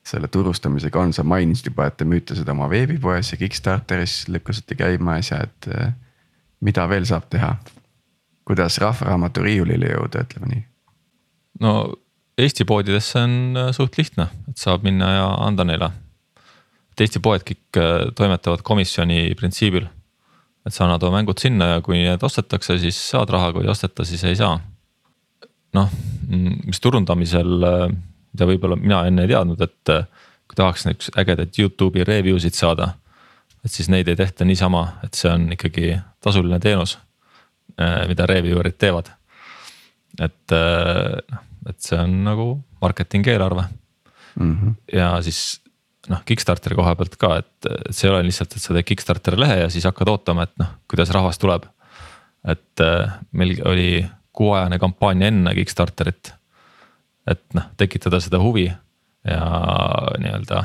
selle 0.07 0.29
turustamisega 0.29 1.01
on, 1.01 1.13
sa 1.15 1.25
mainisid 1.27 1.71
juba, 1.71 1.87
et 1.87 1.97
te 1.97 2.07
müüte 2.09 2.35
seda 2.35 2.55
oma 2.57 2.69
veebipoes 2.71 3.33
ja 3.33 3.39
Kickstarteris 3.39 4.27
lükkasite 4.33 4.77
käima 4.79 5.19
asja, 5.21 5.43
et 5.47 5.69
eh, 5.71 5.93
mida 6.61 6.89
veel 6.91 7.07
saab 7.09 7.31
teha? 7.33 7.55
kuidas 8.43 8.81
Rahvaraamatu 8.83 9.45
riiulile 9.45 9.93
jõuda, 9.93 10.25
ütleme 10.27 10.49
nii? 10.51 10.63
no 11.63 11.75
Eesti 12.43 12.67
poodidesse 12.67 13.21
on 13.23 13.35
eh, 13.61 13.71
suht 13.77 13.99
lihtne, 14.01 14.27
et 14.51 14.59
saab 14.59 14.83
minna 14.87 15.13
ja 15.15 15.29
anda 15.47 15.67
neile. 15.69 15.93
Et 16.93 17.05
Eesti 17.07 17.21
poed 17.25 17.45
kõik 17.49 17.81
eh, 17.81 18.07
toimetavad 18.15 18.63
komisjoni 18.63 19.35
printsiibil. 19.39 19.89
et 20.67 20.75
sa 20.75 20.85
annad 20.85 21.03
oma 21.03 21.19
mängud 21.19 21.41
sinna 21.43 21.75
ja 21.75 21.81
kui 21.83 21.99
need 22.05 22.23
ostetakse, 22.23 22.79
siis 22.79 22.99
saad 23.11 23.31
raha, 23.31 23.53
kui 23.53 23.65
ei 23.65 23.73
osteta, 23.73 24.05
siis 24.05 24.25
ei 24.25 24.37
saa. 24.37 24.61
noh, 25.75 25.91
mm, 26.29 26.67
mis 26.67 26.81
turundamisel 26.81 27.65
mida 28.33 28.49
võib-olla 28.49 28.79
mina 28.81 29.05
enne 29.09 29.27
ei 29.27 29.31
teadnud, 29.31 29.61
et 29.65 29.93
äh, 29.93 30.05
kui 30.49 30.59
tahaks 30.59 30.87
niisugust 30.87 31.19
ägedat 31.21 31.59
Youtube'i 31.59 32.05
review 32.09 32.41
sid 32.43 32.57
saada. 32.57 32.95
et 33.63 33.71
siis 33.71 33.89
neid 33.89 34.09
ei 34.09 34.17
tehta 34.19 34.45
niisama, 34.45 34.99
et 35.05 35.15
see 35.15 35.31
on 35.31 35.45
ikkagi 35.55 35.93
tasuline 36.21 36.59
teenus, 36.61 36.97
äh, 37.79 38.03
mida 38.09 38.27
reviewer'id 38.27 38.79
teevad. 38.79 39.13
et 40.21 40.57
äh, 40.57 41.21
noh, 41.31 41.49
et 41.69 41.79
see 41.81 41.99
on 41.99 42.23
nagu 42.25 42.47
marketing 42.83 43.27
eelarve 43.27 43.63
mm. 44.35 44.57
-hmm. 44.57 44.75
ja 44.93 45.23
siis 45.23 45.62
noh, 46.11 46.23
Kickstarteri 46.27 46.75
koha 46.79 46.97
pealt 46.99 47.15
ka, 47.21 47.37
et 47.43 47.71
see 47.91 48.09
ei 48.09 48.15
ole 48.15 48.25
lihtsalt, 48.27 48.57
et 48.57 48.65
sa 48.65 48.75
teed 48.75 48.89
Kickstarteri 48.89 49.39
lehe 49.39 49.61
ja 49.63 49.71
siis 49.71 49.87
hakkad 49.87 50.11
ootama, 50.11 50.49
et 50.49 50.55
noh, 50.63 50.75
kuidas 50.91 51.13
rahvas 51.15 51.39
tuleb. 51.39 51.69
et 52.43 52.81
meil 53.39 53.61
oli 53.71 54.05
kuuajane 54.35 54.79
kampaania 54.83 55.29
enne 55.31 55.55
Kickstarterit 55.55 56.33
et 57.31 57.43
noh, 57.57 57.69
tekitada 57.79 58.21
seda 58.23 58.41
huvi 58.43 58.67
ja 58.67 59.43
nii-öelda 60.19 60.63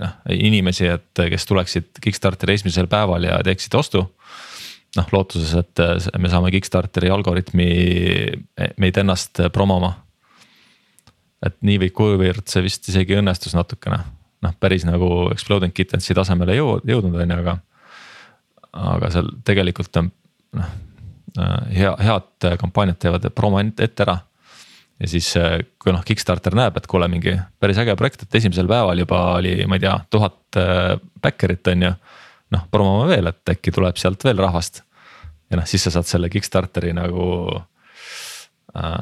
noh 0.00 0.14
inimesi, 0.32 0.88
et 0.90 1.20
kes 1.30 1.46
tuleksid 1.46 2.00
Kickstarteri 2.02 2.56
esimesel 2.56 2.88
päeval 2.90 3.28
ja 3.28 3.38
teeksid 3.44 3.74
ostu. 3.78 4.02
noh 4.96 5.08
lootuses, 5.12 5.52
et 5.58 6.18
me 6.18 6.30
saame 6.30 6.50
Kickstarteri 6.54 7.10
algoritmi 7.10 7.68
meid 8.78 8.98
ennast 8.98 9.42
promoma. 9.52 9.92
et 11.44 11.56
nii 11.60 11.78
või 11.84 11.90
kuivõrd 11.92 12.48
see 12.48 12.62
vist 12.64 12.88
isegi 12.88 13.18
õnnestus 13.20 13.54
natukene, 13.54 14.00
noh 14.44 14.54
päris 14.60 14.84
nagu 14.88 15.30
Exploding 15.32 15.74
Kittensi 15.74 16.16
tasemele 16.16 16.56
jõudnud 16.58 17.16
on 17.16 17.34
ju, 17.34 17.40
aga. 17.40 17.58
aga 18.94 19.10
seal 19.14 19.32
tegelikult 19.46 20.02
on 20.02 20.12
noh 20.60 20.74
hea, 21.74 21.90
head 21.98 22.46
kampaaniat 22.60 23.00
teevad 23.02 23.26
promo 23.34 23.58
ette 23.58 24.04
ära 24.04 24.18
ja 25.00 25.08
siis, 25.08 25.36
äh, 25.36 25.58
kui 25.82 25.92
noh, 25.92 26.02
Kickstarter 26.06 26.54
näeb, 26.56 26.76
et 26.78 26.86
kuule, 26.90 27.08
mingi 27.10 27.34
päris 27.60 27.78
äge 27.82 27.96
projekt, 27.98 28.24
et 28.24 28.38
esimesel 28.40 28.68
päeval 28.70 29.02
juba 29.02 29.20
oli, 29.38 29.56
ma 29.68 29.78
ei 29.78 29.84
tea, 29.84 29.94
tuhat 30.12 30.60
äh, 30.60 30.94
backer'it 31.22 31.72
on 31.72 31.88
ju. 31.88 31.92
noh, 32.54 32.66
promome 32.70 33.08
veel, 33.10 33.26
et 33.32 33.50
äkki 33.50 33.72
tuleb 33.74 33.96
sealt 33.98 34.22
veel 34.24 34.38
rahvast. 34.38 34.82
ja 35.50 35.58
noh, 35.58 35.66
siis 35.66 35.82
sa 35.86 35.96
saad 35.96 36.08
selle 36.08 36.30
Kickstarteri 36.30 36.92
nagu 36.94 37.24
äh,. 38.74 39.00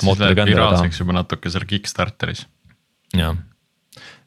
Siis 0.00 0.18
läheb 0.18 0.44
viraalseks 0.46 1.00
juba 1.00 1.14
natuke 1.20 1.50
seal 1.50 1.66
Kickstarteris. 1.68 2.46
jah, 3.14 3.36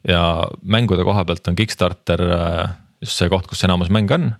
ja 0.08 0.22
mängude 0.62 1.04
koha 1.04 1.24
pealt 1.24 1.48
on 1.48 1.58
Kickstarter 1.58 2.22
äh, 2.22 2.70
just 3.02 3.18
see 3.18 3.30
koht, 3.30 3.46
kus 3.50 3.64
enamus 3.66 3.90
mänge 3.92 4.14
on. 4.14 4.32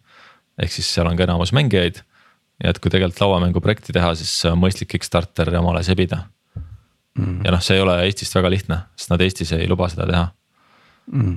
ehk 0.61 0.73
siis 0.73 0.89
seal 0.95 1.09
on 1.09 1.17
ka 1.19 1.27
enamus 1.27 1.53
mängijaid 1.57 2.03
ja 2.63 2.71
et 2.71 2.79
kui 2.79 2.93
tegelikult 2.93 3.23
lauamänguprojekti 3.25 3.95
teha, 3.97 4.13
siis 4.19 4.35
on 4.51 4.61
mõistlik 4.61 4.93
Kickstarter 4.95 5.51
omale 5.59 5.83
sebida 5.87 6.25
mm.. 7.19 7.41
ja 7.47 7.55
noh, 7.55 7.63
see 7.65 7.79
ei 7.79 7.85
ole 7.85 7.97
Eestist 8.07 8.37
väga 8.37 8.53
lihtne, 8.53 8.83
sest 8.97 9.13
nad 9.15 9.25
Eestis 9.25 9.53
ei 9.57 9.69
luba 9.71 9.89
seda 9.93 10.07
teha 10.11 10.25
mm.. 11.13 11.37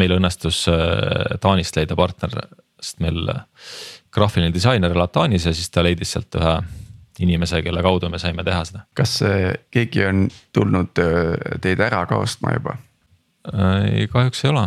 meil 0.00 0.16
õnnestus 0.18 0.64
äh, 0.72 1.38
Taanist 1.40 1.78
leida 1.78 1.96
partner, 1.98 2.36
sest 2.80 3.02
meil 3.04 3.24
äh, 3.32 3.44
graafiline 4.12 4.52
disainer 4.54 4.92
elab 4.92 5.12
Taanis 5.14 5.48
ja 5.48 5.54
siis 5.56 5.70
ta 5.72 5.84
leidis 5.84 6.16
sealt 6.16 6.40
ühe 6.40 6.56
inimese, 7.22 7.60
kelle 7.62 7.82
kaudu 7.84 8.08
me 8.10 8.18
saime 8.18 8.44
teha 8.44 8.64
seda. 8.66 8.86
kas 8.98 9.20
keegi 9.70 10.08
on 10.08 10.24
tulnud 10.52 11.00
äh, 11.04 11.60
teid 11.64 11.80
ära 11.84 12.04
ka 12.10 12.20
ostma 12.20 12.56
juba? 12.56 12.76
Ei, 13.50 14.06
kahjuks 14.12 14.44
ei 14.44 14.52
ole. 14.52 14.66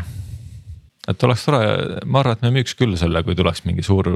et 1.07 1.23
oleks 1.23 1.45
tore, 1.45 1.61
ma 2.05 2.23
arvan, 2.23 2.37
et 2.37 2.47
me 2.47 2.53
müüks 2.57 2.75
küll 2.79 2.97
selle, 2.99 3.23
kui 3.23 3.37
tuleks 3.37 3.63
mingi 3.67 3.85
suur 3.85 4.09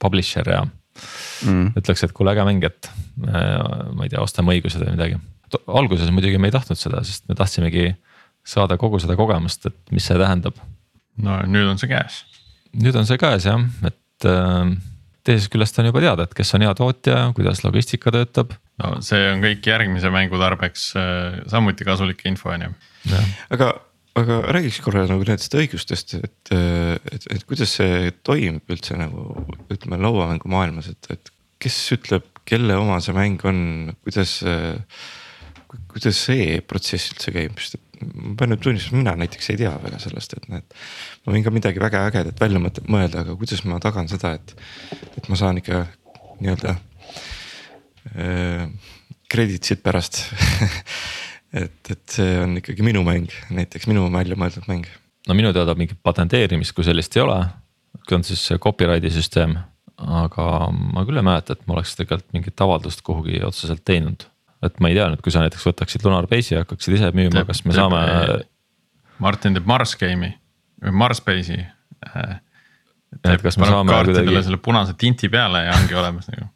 publisher 0.00 0.48
ja 0.48 0.62
mm. 0.64 1.74
ütleks, 1.76 2.06
et 2.06 2.14
kuule 2.16 2.32
äge 2.32 2.46
mäng, 2.48 2.64
et 2.64 2.90
ma 3.18 4.06
ei 4.06 4.12
tea, 4.12 4.22
ostame 4.22 4.56
õigused 4.56 4.84
või 4.84 4.96
midagi 4.96 5.20
alguses 5.66 6.10
muidugi 6.12 6.38
me 6.40 6.50
ei 6.50 6.54
tahtnud 6.54 6.78
seda, 6.78 7.02
sest 7.06 7.28
me 7.28 7.36
tahtsimegi 7.38 7.92
saada 8.46 8.78
kogu 8.80 9.00
seda 9.02 9.16
kogemust, 9.18 9.66
et 9.68 9.94
mis 9.94 10.06
see 10.06 10.18
tähendab. 10.18 10.56
no 11.22 11.40
nüüd 11.46 11.68
on 11.70 11.80
see 11.80 11.90
käes. 11.90 12.22
nüüd 12.72 12.96
on 12.98 13.08
see 13.08 13.20
käes 13.20 13.46
jah, 13.46 13.60
et 13.86 14.28
äh, 14.28 14.72
teisest 15.26 15.52
küljest 15.52 15.78
on 15.78 15.90
juba 15.90 16.02
teada, 16.04 16.26
et 16.26 16.34
kes 16.34 16.54
on 16.56 16.66
hea 16.66 16.72
tootja, 16.78 17.18
kuidas 17.36 17.62
logistika 17.66 18.14
töötab. 18.14 18.56
no 18.82 18.96
see 19.04 19.20
on 19.32 19.44
kõik 19.44 19.68
järgmise 19.68 20.12
mängu 20.14 20.40
tarbeks 20.40 20.92
äh, 20.98 21.42
samuti 21.52 21.86
kasulik 21.88 22.24
info 22.30 22.54
on 22.54 22.68
ju. 22.68 22.74
Aga 23.52 23.72
aga 24.18 24.40
räägiks 24.52 24.82
korra 24.84 25.06
nagu 25.08 25.24
nendest 25.24 25.54
õigustest, 25.56 26.18
et, 26.18 26.52
et, 26.52 27.28
et 27.32 27.44
kuidas 27.48 27.78
see 27.78 28.10
toimub 28.26 28.74
üldse 28.74 28.98
nagu 29.00 29.46
ütleme 29.72 29.98
lauamängu 30.02 30.50
maailmas, 30.52 30.90
et, 30.92 31.08
et 31.14 31.32
kes 31.62 31.78
ütleb, 31.96 32.26
kelle 32.48 32.76
oma 32.76 32.98
see 33.00 33.16
mäng 33.16 33.42
on, 33.48 33.58
kuidas. 34.04 34.40
kuidas 35.88 36.18
see 36.26 36.58
protsess 36.68 37.14
üldse 37.14 37.32
käib, 37.32 37.56
sest 37.56 37.78
et 37.78 37.92
ma 38.02 38.34
pean 38.36 38.52
nüüd 38.52 38.60
tunnistama, 38.64 39.00
mina 39.00 39.14
näiteks 39.22 39.52
ei 39.52 39.60
tea 39.60 39.72
väga 39.80 40.00
sellest, 40.02 40.34
et 40.36 40.48
näed. 40.52 40.76
ma 41.24 41.34
võin 41.34 41.44
ka 41.46 41.52
midagi 41.54 41.80
väga 41.80 42.04
ägedat 42.10 42.40
välja 42.42 42.60
mõelda, 42.60 43.22
aga 43.22 43.36
kuidas 43.40 43.62
ma 43.68 43.78
tagan 43.80 44.10
seda, 44.10 44.34
et, 44.36 44.54
et 45.16 45.28
ma 45.32 45.38
saan 45.38 45.60
ikka 45.62 45.84
nii-öelda 46.42 46.74
äh, 48.12 48.66
credit'id 49.32 49.80
pärast 49.84 50.24
et, 51.52 51.90
et 51.92 52.02
see 52.16 52.36
on 52.40 52.56
ikkagi 52.60 52.84
minu 52.86 53.02
mäng, 53.06 53.32
näiteks 53.52 53.88
minu 53.90 54.06
välja 54.12 54.38
mõeldud 54.38 54.68
mäng. 54.70 54.88
no 55.28 55.36
minu 55.38 55.52
teada 55.54 55.74
mingit 55.78 56.00
patenteerimist 56.04 56.74
kui 56.76 56.86
sellist 56.86 57.16
ei 57.16 57.24
ole, 57.24 57.38
kui 58.06 58.16
on 58.18 58.26
siis 58.26 58.44
copyright'i 58.62 59.12
süsteem, 59.14 59.56
aga 60.02 60.46
ma 60.72 61.04
küll 61.08 61.20
ei 61.20 61.26
mäleta, 61.26 61.56
et 61.56 61.66
ma 61.66 61.76
oleks 61.76 61.96
tegelikult 61.98 62.32
mingit 62.36 62.64
avaldust 62.64 63.04
kuhugi 63.06 63.42
otseselt 63.46 63.84
teinud. 63.88 64.28
et 64.62 64.78
ma 64.80 64.92
ei 64.92 64.98
tea 64.98 65.08
nüüd, 65.10 65.22
kui 65.24 65.34
sa 65.34 65.42
näiteks 65.42 65.66
võtaksid 65.66 66.06
Lunar 66.06 66.28
Base'i 66.30 66.56
ja 66.56 66.62
hakkaksid 66.62 66.94
ise 66.94 67.10
müüma, 67.16 67.42
kas 67.48 67.64
me 67.66 67.74
saame. 67.74 68.02
Martin 69.22 69.58
teeb 69.58 69.66
Mars 69.66 69.96
game'i 69.98 70.32
või 70.82 70.96
Mars 71.04 71.20
Base'i 71.22 71.60
äh,. 71.62 72.36
et 73.28 73.42
kas 73.42 73.58
me 73.58 73.68
saame 73.68 74.02
kuidagi. 74.06 74.42
selle 74.42 74.62
punase 74.62 74.94
tinti 74.98 75.28
peale 75.30 75.66
ja 75.66 75.76
ongi 75.78 75.98
olemas 75.98 76.30
nagu 76.32 76.48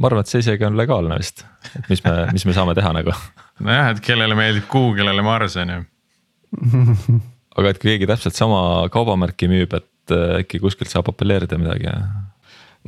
ma 0.00 0.08
arvan, 0.08 0.24
et 0.24 0.32
see 0.32 0.40
isegi 0.40 0.64
on 0.64 0.78
legaalne 0.78 1.16
vist, 1.20 1.44
et 1.76 1.88
mis 1.90 2.00
me, 2.04 2.12
mis 2.32 2.46
me 2.48 2.54
saame 2.56 2.74
teha 2.78 2.92
nagu. 2.96 3.12
Nojah, 3.64 3.90
et 3.94 4.00
kellele 4.04 4.36
meeldib 4.38 4.68
kuu, 4.70 4.94
kellele 4.96 5.24
Mars 5.26 5.56
on 5.60 5.74
ju. 5.74 5.82
aga 7.58 7.74
et 7.74 7.82
keegi 7.82 8.08
täpselt 8.10 8.38
sama 8.38 8.62
kaubamärki 8.92 9.50
müüb, 9.50 9.74
et 9.78 10.14
äh, 10.14 10.40
äkki 10.40 10.62
kuskilt 10.62 10.92
saab 10.92 11.10
apelleerida 11.12 11.58
midagi. 11.60 11.92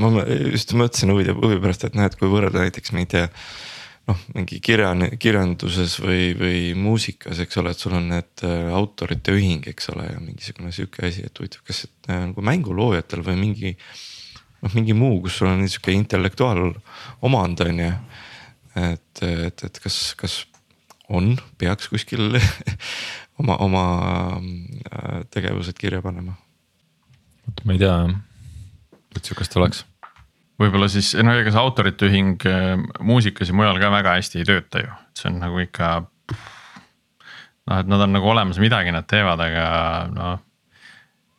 ma 0.00 0.24
just 0.24 0.72
mõtlesin 0.72 1.12
huvi, 1.12 1.28
huvi 1.36 1.60
pärast, 1.60 1.84
et 1.84 1.98
näed, 1.98 2.16
kui 2.16 2.30
võrrelda 2.32 2.64
näiteks 2.64 2.94
ma 2.94 3.02
ei 3.02 3.10
tea 3.12 3.26
noh, 4.08 4.22
mingi 4.34 4.58
kirjan-, 4.64 5.10
kirjanduses 5.20 5.98
või, 6.02 6.32
või 6.38 6.62
muusikas, 6.78 7.42
eks 7.44 7.60
ole, 7.60 7.74
et 7.74 7.82
sul 7.82 7.96
on 7.98 8.08
need 8.14 8.46
äh, 8.46 8.70
autorite 8.74 9.34
ühing, 9.36 9.66
eks 9.70 9.92
ole, 9.92 10.08
ja 10.10 10.22
mingisugune 10.22 10.72
sihuke 10.74 11.06
asi, 11.08 11.26
et 11.28 11.38
huvitav, 11.38 11.62
kas 11.68 11.84
äh, 12.08 12.24
nagu 12.30 12.44
mänguloojatel 12.44 13.24
või 13.26 13.38
mingi 13.40 13.74
noh, 14.62 14.72
mingi 14.74 14.96
muu, 14.96 15.20
kus 15.24 15.40
sul 15.40 15.50
on 15.52 15.66
sihuke 15.66 15.94
intellektuaalomand 15.96 17.66
on 17.66 17.84
ju. 17.84 17.92
et, 18.82 19.22
et, 19.26 19.64
et 19.68 19.82
kas, 19.84 20.00
kas 20.18 20.40
on, 21.08 21.36
peaks 21.58 21.88
kuskil 21.92 22.36
oma, 23.40 23.56
oma 23.64 23.84
äh, 24.38 25.22
tegevused 25.30 25.78
kirja 25.78 26.02
panema? 26.04 26.36
vot 27.46 27.64
ma 27.66 27.76
ei 27.76 27.82
tea 27.82 27.94
jah, 27.94 28.14
et 29.16 29.24
sihukest 29.24 29.58
oleks 29.60 29.84
võib-olla 30.62 30.88
siis 30.92 31.14
no 31.18 31.34
ega 31.40 31.50
see 31.50 31.62
autorite 31.62 32.08
ühing 32.10 32.46
äh, 32.48 32.76
muusikas 33.00 33.50
ja 33.50 33.58
mujal 33.58 33.80
ka 33.82 33.90
väga 33.94 34.16
hästi 34.20 34.42
ei 34.42 34.48
tööta 34.48 34.84
ju, 34.84 34.94
see 35.18 35.30
on 35.32 35.42
nagu 35.42 35.60
ikka. 35.64 35.92
noh, 36.30 37.76
et 37.78 37.90
nad 37.90 38.06
on 38.06 38.16
nagu 38.16 38.30
olemas, 38.30 38.60
midagi 38.62 38.94
nad 38.94 39.08
teevad, 39.10 39.42
aga 39.42 39.66
noh 40.12 40.40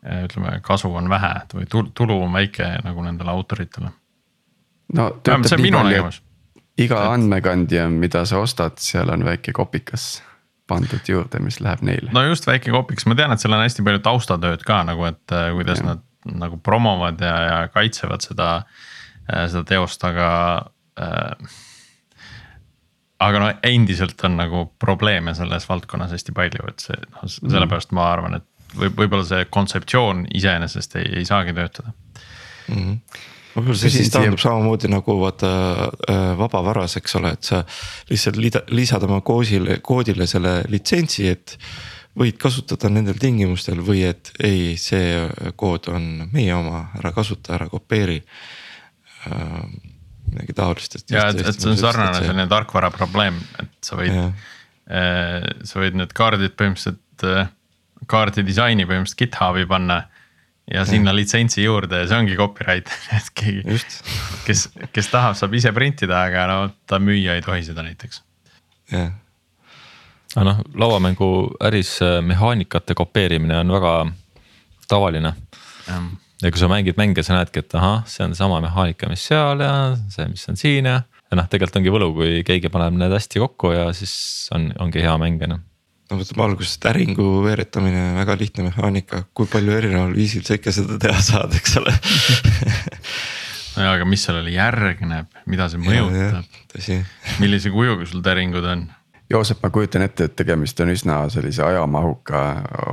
ütleme, 0.03 0.57
kasu 0.63 0.91
on 0.91 1.07
vähe 1.09 1.31
või 1.53 1.67
tulu 1.69 2.17
on 2.25 2.33
väike 2.35 2.65
nagu 2.83 3.03
nendele 3.05 3.31
autoritele. 3.31 3.91
no 4.97 5.09
töötab 5.23 5.61
nii 5.63 5.71
palju, 5.71 6.09
iga 6.77 6.99
et... 6.99 7.09
andmekandja, 7.17 7.87
mida 7.89 8.23
sa 8.29 8.41
ostad, 8.43 8.79
seal 8.81 9.11
on 9.13 9.25
väike 9.25 9.53
kopikas 9.55 10.21
pandud 10.69 11.09
juurde, 11.09 11.41
mis 11.43 11.59
läheb 11.63 11.83
neile. 11.85 12.13
no 12.15 12.23
just 12.25 12.47
väike 12.47 12.71
kopikas, 12.71 13.07
ma 13.09 13.17
tean, 13.19 13.33
et 13.35 13.43
seal 13.43 13.55
on 13.55 13.63
hästi 13.63 13.85
palju 13.85 14.03
taustatööd 14.05 14.63
ka 14.67 14.81
nagu, 14.87 15.05
et 15.09 15.35
äh, 15.35 15.51
kuidas 15.57 15.83
ja. 15.83 15.91
nad 15.91 16.07
nagu 16.39 16.57
promovad 16.63 17.19
ja, 17.21 17.35
ja 17.43 17.57
kaitsevad 17.73 18.23
seda, 18.23 18.49
äh, 19.27 19.45
seda 19.51 19.65
teost, 19.67 20.05
aga 20.07 20.29
äh, 20.99 21.59
aga 23.23 23.43
no 23.43 23.51
endiselt 23.63 24.23
on 24.27 24.39
nagu 24.39 24.65
probleeme 24.79 25.35
selles 25.35 25.67
valdkonnas 25.69 26.15
hästi 26.15 26.35
palju, 26.35 26.65
et 26.71 26.87
see 26.87 26.97
noh, 27.11 27.27
sellepärast 27.27 27.93
ma 27.95 28.07
arvan, 28.15 28.39
et 28.39 28.77
võib, 28.79 28.97
võib-olla 29.03 29.27
see 29.27 29.45
kontseptsioon 29.53 30.25
iseenesest 30.33 30.97
ei, 31.01 31.11
ei 31.19 31.29
saagi 31.29 31.55
töötada 31.55 31.93
mm. 31.93 32.81
-hmm 32.81 33.29
võib-olla 33.53 33.77
see 33.79 33.93
siis 33.93 34.11
taandub 34.13 34.41
samamoodi 34.41 34.89
nagu 34.91 35.15
vaata 35.21 35.49
äh, 36.09 36.25
vabavaras, 36.39 36.97
eks 36.99 37.17
ole, 37.19 37.33
et 37.37 37.47
sa 37.47 37.63
lihtsalt 38.09 38.39
lida, 38.41 38.63
lisad 38.73 39.05
oma 39.07 39.21
koosile, 39.25 39.79
koodile 39.85 40.27
selle 40.29 40.61
litsentsi, 40.71 41.27
et. 41.31 41.57
võid 42.13 42.37
kasutada 42.37 42.91
nendel 42.93 43.17
tingimustel 43.17 43.79
või 43.81 44.03
et 44.05 44.29
ei, 44.45 44.75
see 44.77 45.23
kood 45.57 45.87
on 45.89 46.27
meie 46.29 46.53
oma, 46.53 46.91
ära 46.99 47.09
kasuta, 47.15 47.55
ära 47.55 47.65
kopeeri 47.71 48.19
äh,. 48.19 49.63
midagi 50.29 50.53
taolist, 50.53 50.99
et. 50.99 51.07
ja, 51.09 51.25
et, 51.31 51.41
et 51.41 51.57
see 51.57 51.71
on 51.71 51.81
sarnane 51.81 52.21
selline 52.21 52.45
tarkvara 52.51 52.91
probleem, 52.93 53.41
et 53.61 53.73
sa 53.81 53.97
võid, 53.97 54.13
äh, 54.13 55.49
sa 55.65 55.81
võid 55.81 55.97
need 55.97 56.13
kaardid 56.13 56.53
põhimõtteliselt 56.59 57.25
äh, 57.25 57.49
kaardi 58.09 58.43
disaini 58.45 58.85
põhimõtteliselt 58.87 59.23
GitHubi 59.23 59.67
panna. 59.69 60.03
Ja 60.71 60.85
sinna 60.87 61.11
ja. 61.11 61.15
litsentsi 61.17 61.63
juurde 61.63 62.03
ja 62.03 62.07
see 62.07 62.19
ongi 62.21 62.37
copyright, 62.39 62.91
et 63.17 63.33
keegi, 63.35 63.79
kes, 64.47 64.69
kes 64.95 65.11
tahab, 65.11 65.35
saab 65.39 65.57
ise 65.59 65.73
printida, 65.75 66.23
aga 66.29 66.47
no 66.51 66.61
ta 66.87 67.01
müüa 67.03 67.35
ei 67.39 67.43
tohi 67.45 67.65
seda 67.67 67.85
näiteks. 67.85 68.23
jah 68.93 69.11
aga 70.33 70.45
noh, 70.47 70.61
lauamängu 70.79 71.29
äris 71.61 71.99
äh, 72.01 72.19
mehaanikate 72.25 72.95
kopeerimine 72.97 73.57
on 73.61 73.71
väga 73.71 73.93
tavaline. 74.87 75.33
ja 76.41 76.51
kui 76.51 76.59
sa 76.59 76.67
mängid 76.67 76.97
mänge, 76.97 77.23
sa 77.23 77.37
näedki, 77.37 77.61
et 77.63 77.75
ahah, 77.75 78.03
see 78.09 78.25
on 78.25 78.35
sama 78.35 78.59
mehaanika, 78.63 79.07
mis 79.11 79.23
seal 79.27 79.61
ja 79.63 79.73
see, 80.09 80.25
mis 80.31 80.47
on 80.49 80.57
siin 80.59 80.89
ja. 80.89 81.01
ja 81.29 81.37
noh, 81.39 81.47
tegelikult 81.49 81.79
ongi 81.79 81.93
võlu, 81.93 82.09
kui 82.17 82.41
keegi 82.47 82.71
paneb 82.73 82.97
need 82.97 83.13
hästi 83.13 83.43
kokku 83.43 83.71
ja 83.75 83.85
siis 83.95 84.15
on, 84.55 84.71
ongi 84.83 85.03
hea 85.03 85.13
mäng 85.21 85.43
on 85.45 85.55
ju 85.57 85.61
no 86.11 86.19
võtame 86.19 86.45
algusest 86.47 86.89
äringu 86.91 87.27
veeretamine, 87.45 88.09
väga 88.19 88.35
lihtne 88.39 88.67
mehaanika, 88.69 89.23
kui 89.33 89.49
palju 89.51 89.77
erineval 89.77 90.13
viisil 90.17 90.43
sa 90.47 90.57
ikka 90.59 90.73
seda 90.75 90.99
teha 91.01 91.21
saad, 91.23 91.55
eks 91.59 91.79
ole 91.81 91.93
nojah, 93.77 93.93
aga 93.95 94.05
mis 94.07 94.25
sellele 94.27 94.53
järgneb, 94.53 95.31
mida 95.49 95.69
see 95.71 95.81
mõjutab, 95.81 96.59
millise 97.41 97.71
kujuga 97.73 98.07
sul 98.09 98.23
täringud 98.25 98.67
on? 98.69 98.85
Joosep, 99.31 99.63
ma 99.63 99.71
kujutan 99.73 100.03
ette, 100.05 100.27
et 100.27 100.35
tegemist 100.37 100.79
on 100.83 100.91
üsna 100.93 101.23
sellise 101.33 101.63
ajamahuka 101.65 102.43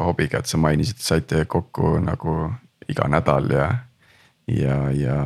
hobiga, 0.06 0.40
et 0.40 0.48
sa 0.48 0.60
mainisid, 0.62 1.02
saite 1.02 1.44
kokku 1.50 1.98
nagu 2.04 2.36
iga 2.88 3.08
nädal 3.10 3.50
ja, 3.52 3.66
ja, 4.48 4.78
ja. 4.94 5.16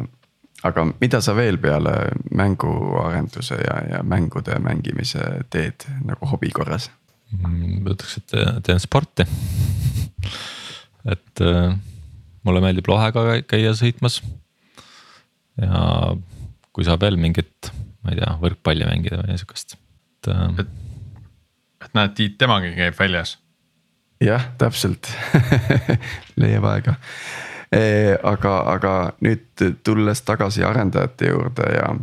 aga 0.67 0.87
mida 0.91 1.21
sa 1.23 1.37
veel 1.37 1.61
peale 1.63 1.95
mänguarenduse 2.35 3.61
ja, 3.63 3.79
ja 3.93 4.03
mängude 4.03 4.59
mängimise 4.65 5.23
teed 5.51 5.87
nagu 6.05 6.33
hobi 6.33 6.51
korras? 6.51 6.91
Ma 7.43 7.95
ütleks, 7.95 8.19
et 8.21 8.37
teen 8.67 8.83
sporti 8.83 9.27
et 11.15 11.43
äh, 11.45 11.75
mulle 12.45 12.63
meeldib 12.65 12.89
lohega 12.89 13.41
käia 13.49 13.75
sõitmas. 13.77 14.21
ja 15.61 16.15
kui 16.75 16.87
saab 16.87 17.05
veel 17.05 17.19
mingit, 17.21 17.71
ma 18.03 18.13
ei 18.13 18.19
tea, 18.19 18.33
võrkpalli 18.41 18.89
mängida 18.89 19.23
või 19.23 19.39
sihukest, 19.39 19.77
et, 19.77 20.31
äh, 20.33 20.47
et. 20.65 20.73
et 21.87 21.99
näed, 21.99 22.15
Tiit 22.19 22.39
temagi 22.41 22.75
käib 22.77 22.99
väljas. 22.99 23.39
jah, 24.25 24.49
täpselt 24.59 25.11
leiab 26.41 26.69
aega 26.73 26.97
e,. 27.71 28.17
aga, 28.23 28.57
aga 28.75 28.95
nüüd 29.25 29.65
tulles 29.85 30.25
tagasi 30.25 30.65
arendajate 30.65 31.33
juurde 31.33 31.71
ja 31.77 31.95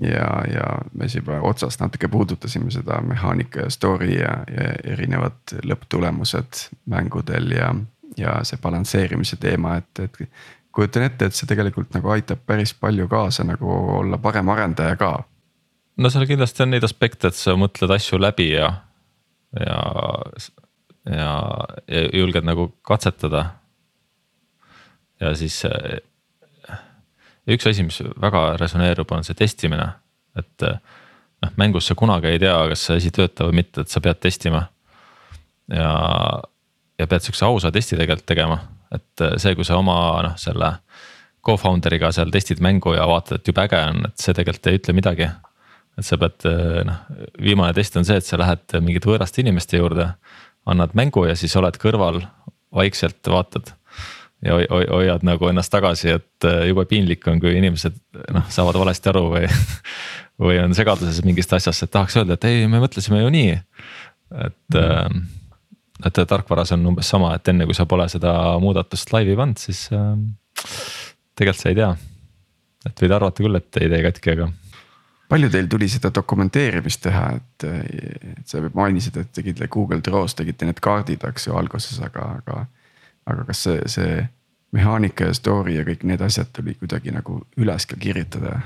ja, 0.00 0.44
ja 0.54 0.78
me 0.92 1.06
juba 1.14 1.40
otsast 1.42 1.80
natuke 1.80 2.08
puudutasime 2.08 2.70
seda 2.70 3.00
mehaanika 3.02 3.60
ja 3.66 3.70
story 3.70 4.14
ja, 4.18 4.36
ja 4.50 4.70
erinevad 4.94 5.56
lõpptulemused 5.62 6.66
mängudel 6.90 7.50
ja, 7.54 7.70
ja 8.16 8.38
see 8.44 8.58
balansseerimise 8.62 9.38
teema, 9.40 9.76
et, 9.76 9.98
et. 9.98 10.18
kujutan 10.74 11.06
ette, 11.06 11.28
et 11.28 11.34
see 11.34 11.46
tegelikult 11.46 11.94
nagu 11.94 12.10
aitab 12.10 12.40
päris 12.46 12.74
palju 12.74 13.06
kaasa 13.08 13.44
nagu 13.46 13.70
olla 14.00 14.18
parem 14.18 14.48
arendaja 14.48 14.96
ka. 14.98 15.12
no 15.96 16.10
seal 16.10 16.26
kindlasti 16.26 16.62
on 16.62 16.74
neid 16.74 16.84
aspekte, 16.84 17.30
et 17.30 17.38
sa 17.38 17.54
mõtled 17.58 17.94
asju 17.94 18.18
läbi 18.18 18.50
ja, 18.50 18.72
ja, 19.60 19.78
ja, 21.06 21.36
ja 21.86 22.08
julged 22.12 22.44
nagu 22.44 22.72
katsetada. 22.82 23.46
ja 25.20 25.34
siis 25.38 25.62
ja 27.46 27.56
üks 27.56 27.66
asi, 27.68 27.84
mis 27.86 28.00
väga 28.20 28.54
resoneerub, 28.60 29.10
on 29.12 29.24
see 29.26 29.36
testimine, 29.38 29.88
et 30.38 30.64
noh, 31.44 31.52
mängus 31.60 31.88
sa 31.90 31.96
kunagi 31.98 32.32
ei 32.32 32.40
tea, 32.42 32.56
kas 32.72 32.86
see 32.88 33.00
asi 33.00 33.12
töötab 33.14 33.50
või 33.50 33.60
mitte, 33.62 33.84
et 33.84 33.92
sa 33.92 34.02
pead 34.04 34.20
testima. 34.22 34.66
ja, 35.72 35.90
ja 36.98 37.06
pead 37.08 37.24
sihukese 37.24 37.46
ausa 37.48 37.72
testi 37.72 37.96
tegelikult 37.96 38.26
tegema, 38.28 38.58
et 38.94 39.24
see, 39.40 39.54
kui 39.56 39.64
sa 39.66 39.78
oma 39.80 39.96
noh, 40.26 40.38
selle 40.40 40.74
co-founder'iga 41.44 42.10
seal 42.14 42.32
testid 42.32 42.60
mängu 42.64 42.94
ja 42.96 43.06
vaatad, 43.08 43.40
et 43.40 43.48
jube 43.48 43.64
äge 43.64 43.80
on, 43.90 44.04
et 44.08 44.20
see 44.20 44.36
tegelikult 44.36 44.70
ei 44.70 44.80
ütle 44.80 44.96
midagi. 44.96 45.28
et 45.98 46.06
sa 46.06 46.18
pead 46.18 46.46
noh, 46.88 47.02
viimane 47.42 47.74
test 47.76 47.96
on 47.96 48.06
see, 48.06 48.18
et 48.18 48.26
sa 48.26 48.38
lähed 48.40 48.78
mingite 48.82 49.08
võõraste 49.08 49.42
inimeste 49.44 49.78
juurde, 49.78 50.08
annad 50.66 50.94
mängu 50.96 51.26
ja 51.28 51.36
siis 51.36 51.54
oled 51.60 51.76
kõrval 51.80 52.22
vaikselt 52.74 53.28
vaatad. 53.30 53.74
Ja 54.44 54.56
hoiad 54.56 55.24
nagu 55.26 55.48
ennast 55.48 55.72
tagasi, 55.72 56.14
et 56.18 56.48
äh, 56.48 56.66
jube 56.70 56.84
piinlik 56.90 57.26
on, 57.30 57.40
kui 57.42 57.54
inimesed 57.58 57.96
noh, 58.34 58.46
saavad 58.52 58.78
valesti 58.82 59.10
aru 59.12 59.24
või 59.32 59.46
või 60.44 60.58
on 60.62 60.74
segaduses 60.76 61.22
mingist 61.26 61.52
asjast, 61.54 61.86
et 61.86 61.92
tahaks 61.94 62.18
öelda, 62.18 62.38
et 62.38 62.48
ei, 62.50 62.66
me 62.70 62.82
mõtlesime 62.82 63.22
ju 63.22 63.32
nii. 63.34 63.56
et 64.44 64.80
mm., 64.80 65.24
et 66.04 66.18
tarkvaras 66.28 66.72
on 66.74 66.82
umbes 66.90 67.06
sama, 67.08 67.30
et 67.36 67.48
enne 67.48 67.64
kui 67.68 67.76
sa 67.76 67.86
pole 67.88 68.04
seda 68.10 68.32
muudatust 68.60 69.12
laivi 69.14 69.36
pannud, 69.38 69.60
siis 69.62 69.86
äh, 69.94 70.10
tegelikult 71.38 71.62
sa 71.62 71.70
ei 71.70 71.78
tea. 71.78 71.94
et 72.90 73.00
võid 73.00 73.14
arvata 73.14 73.44
küll, 73.44 73.56
et 73.56 73.80
ei 73.80 73.88
tee 73.88 74.02
katki, 74.04 74.34
aga 74.34 74.50
palju 75.34 75.50
teil 75.50 75.68
tuli 75.70 75.88
seda 75.90 76.10
dokumenteerimist 76.14 77.02
teha, 77.06 77.24
et, 77.38 77.66
et 78.34 78.50
sa 78.50 78.60
mainisid, 78.74 79.16
et 79.22 79.30
tegite 79.34 79.68
Google 79.72 80.02
Draw's 80.04 80.36
tegite 80.36 80.68
need 80.68 80.80
kaardid, 80.84 81.24
eks 81.30 81.48
ju 81.48 81.56
alguses, 81.58 81.98
aga, 82.04 82.36
aga. 82.42 82.64
Aga 83.26 83.44
kas 83.48 83.64
see, 83.66 83.82
see 83.90 84.22
mehaanika 84.74 85.30
ja 85.30 85.34
story 85.36 85.76
ja 85.78 85.84
kõik 85.86 86.04
need 86.08 86.22
asjad 86.24 86.50
tuli 86.54 86.74
kuidagi 86.78 87.14
nagu 87.14 87.40
üles 87.60 87.86
ka 87.86 87.98
kirjutada? 88.00 88.60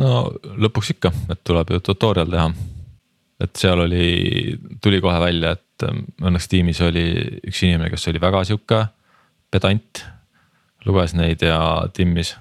no 0.00 0.12
lõpuks 0.42 0.94
ikka, 0.94 1.12
et 1.32 1.42
tuleb 1.44 1.74
ju 1.74 1.82
tutorial 1.84 2.30
teha. 2.32 2.48
et 3.44 3.56
seal 3.58 3.84
oli, 3.84 4.06
tuli 4.82 5.00
kohe 5.04 5.18
välja, 5.20 5.56
et 5.58 5.86
ähm, 5.88 6.06
õnneks 6.22 6.48
tiimis 6.48 6.80
oli 6.86 7.06
üks 7.48 7.62
inimene, 7.66 7.90
kes 7.92 8.08
oli 8.08 8.22
väga 8.22 8.44
sihuke 8.48 8.86
pedant. 9.52 10.04
luges 10.86 11.14
neid 11.14 11.42
ja 11.42 11.58
timmis 11.94 12.34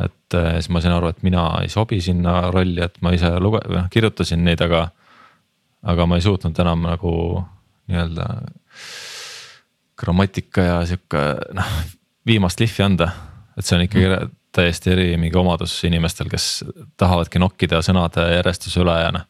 et 0.00 0.34
äh, 0.34 0.54
siis 0.60 0.70
ma 0.70 0.80
sain 0.80 0.94
aru, 0.94 1.10
et 1.10 1.22
mina 1.26 1.44
ei 1.62 1.68
sobi 1.68 2.00
sinna 2.04 2.50
rolli, 2.54 2.80
et 2.84 3.00
ma 3.04 3.12
ise 3.16 3.32
luge-, 3.42 3.62
või 3.68 3.80
noh 3.80 3.90
kirjutasin 3.92 4.44
neid, 4.44 4.62
aga. 4.64 4.88
aga 5.80 6.04
ma 6.06 6.18
ei 6.18 6.24
suutnud 6.24 6.58
enam 6.60 6.82
nagu 6.84 7.12
nii-öelda 7.88 8.24
grammatika 10.00 10.66
ja 10.66 10.76
sihuke 10.88 11.24
noh, 11.56 11.72
viimast 12.26 12.60
lihvi 12.62 12.84
anda. 12.86 13.10
et 13.58 13.66
see 13.66 13.76
on 13.76 13.84
ikkagi 13.84 14.08
mm. 14.08 14.34
täiesti 14.56 14.94
eri 14.94 15.08
mingi 15.20 15.38
omadus 15.38 15.74
inimestel, 15.88 16.30
kes 16.32 16.64
tahavadki 17.00 17.42
nokkida 17.42 17.82
sõnade 17.86 18.24
järjestuse 18.36 18.82
üle 18.82 18.96
ja 18.98 19.14
noh. 19.14 19.26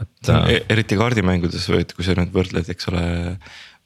et 0.00 0.32
äh, 0.32 0.52
e. 0.56 0.60
eriti 0.76 0.98
kaardimängudes 0.98 1.68
või 1.72 1.84
et 1.84 1.96
kui 1.96 2.06
sa 2.06 2.16
nüüd 2.18 2.34
võrdled, 2.34 2.70
eks 2.72 2.92
ole, 2.92 3.02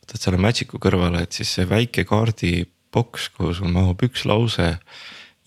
võtad 0.05 0.27
selle 0.27 0.43
Magic'u 0.43 0.83
kõrvale, 0.83 1.25
et 1.27 1.41
siis 1.41 1.57
see 1.59 1.69
väike 1.69 2.07
kaardi 2.09 2.65
boks, 2.95 3.31
kuhu 3.37 3.55
sul 3.55 3.73
mahub 3.75 4.03
üks 4.07 4.27
lause 4.27 4.75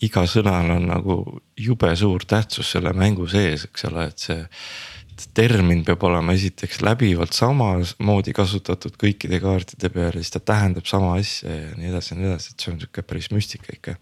iga 0.04 0.24
sõnal 0.28 0.72
on 0.74 0.88
nagu 0.90 1.16
jube 1.60 1.92
suur 1.96 2.24
tähtsus 2.28 2.72
selle 2.74 2.92
mängu 2.96 3.26
sees, 3.30 3.68
eks 3.68 3.86
ole, 3.90 4.08
et 4.10 4.26
see. 4.26 4.42
Termin 5.34 5.84
peab 5.86 6.02
olema 6.06 6.34
esiteks 6.34 6.80
läbivalt 6.84 7.36
samamoodi 7.36 8.34
kasutatud 8.36 8.96
kõikide 9.00 9.40
kaartide 9.42 9.90
peal 9.92 10.10
ja 10.10 10.22
siis 10.22 10.34
ta 10.34 10.42
tähendab 10.52 10.88
sama 10.90 11.14
asja 11.20 11.52
ja 11.52 11.70
nii 11.78 11.92
edasi 11.92 12.14
ja 12.14 12.18
nii 12.18 12.30
edasi, 12.32 12.54
et 12.54 12.64
see 12.64 12.72
on 12.72 12.80
sihuke 12.82 13.04
päris 13.06 13.30
müstika 13.34 13.72
ikka. 13.74 13.96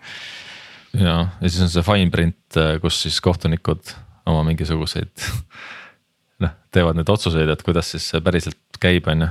ja, 0.97 1.17
ja 1.41 1.49
siis 1.49 1.61
on 1.67 1.73
see 1.73 1.87
fine 1.87 2.11
print, 2.15 2.61
kus 2.83 3.03
siis 3.05 3.21
kohtunikud 3.25 3.95
oma 4.27 4.45
mingisuguseid 4.49 5.13
noh, 6.45 6.57
teevad 6.75 6.99
neid 6.99 7.13
otsuseid, 7.13 7.51
et 7.53 7.67
kuidas 7.67 7.93
siis 7.95 8.09
see 8.13 8.23
päriselt 8.25 8.81
käib, 8.83 9.09
on 9.13 9.27
ju. 9.27 9.31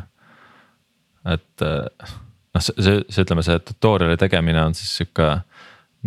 et 1.34 1.66
noh, 1.66 2.62
see, 2.62 2.78
see, 2.78 3.04
see 3.10 3.26
ütleme, 3.26 3.46
see 3.46 3.60
tutorial'i 3.72 4.20
tegemine 4.22 4.64
on 4.68 4.78
siis 4.78 4.94
sihuke 5.02 5.34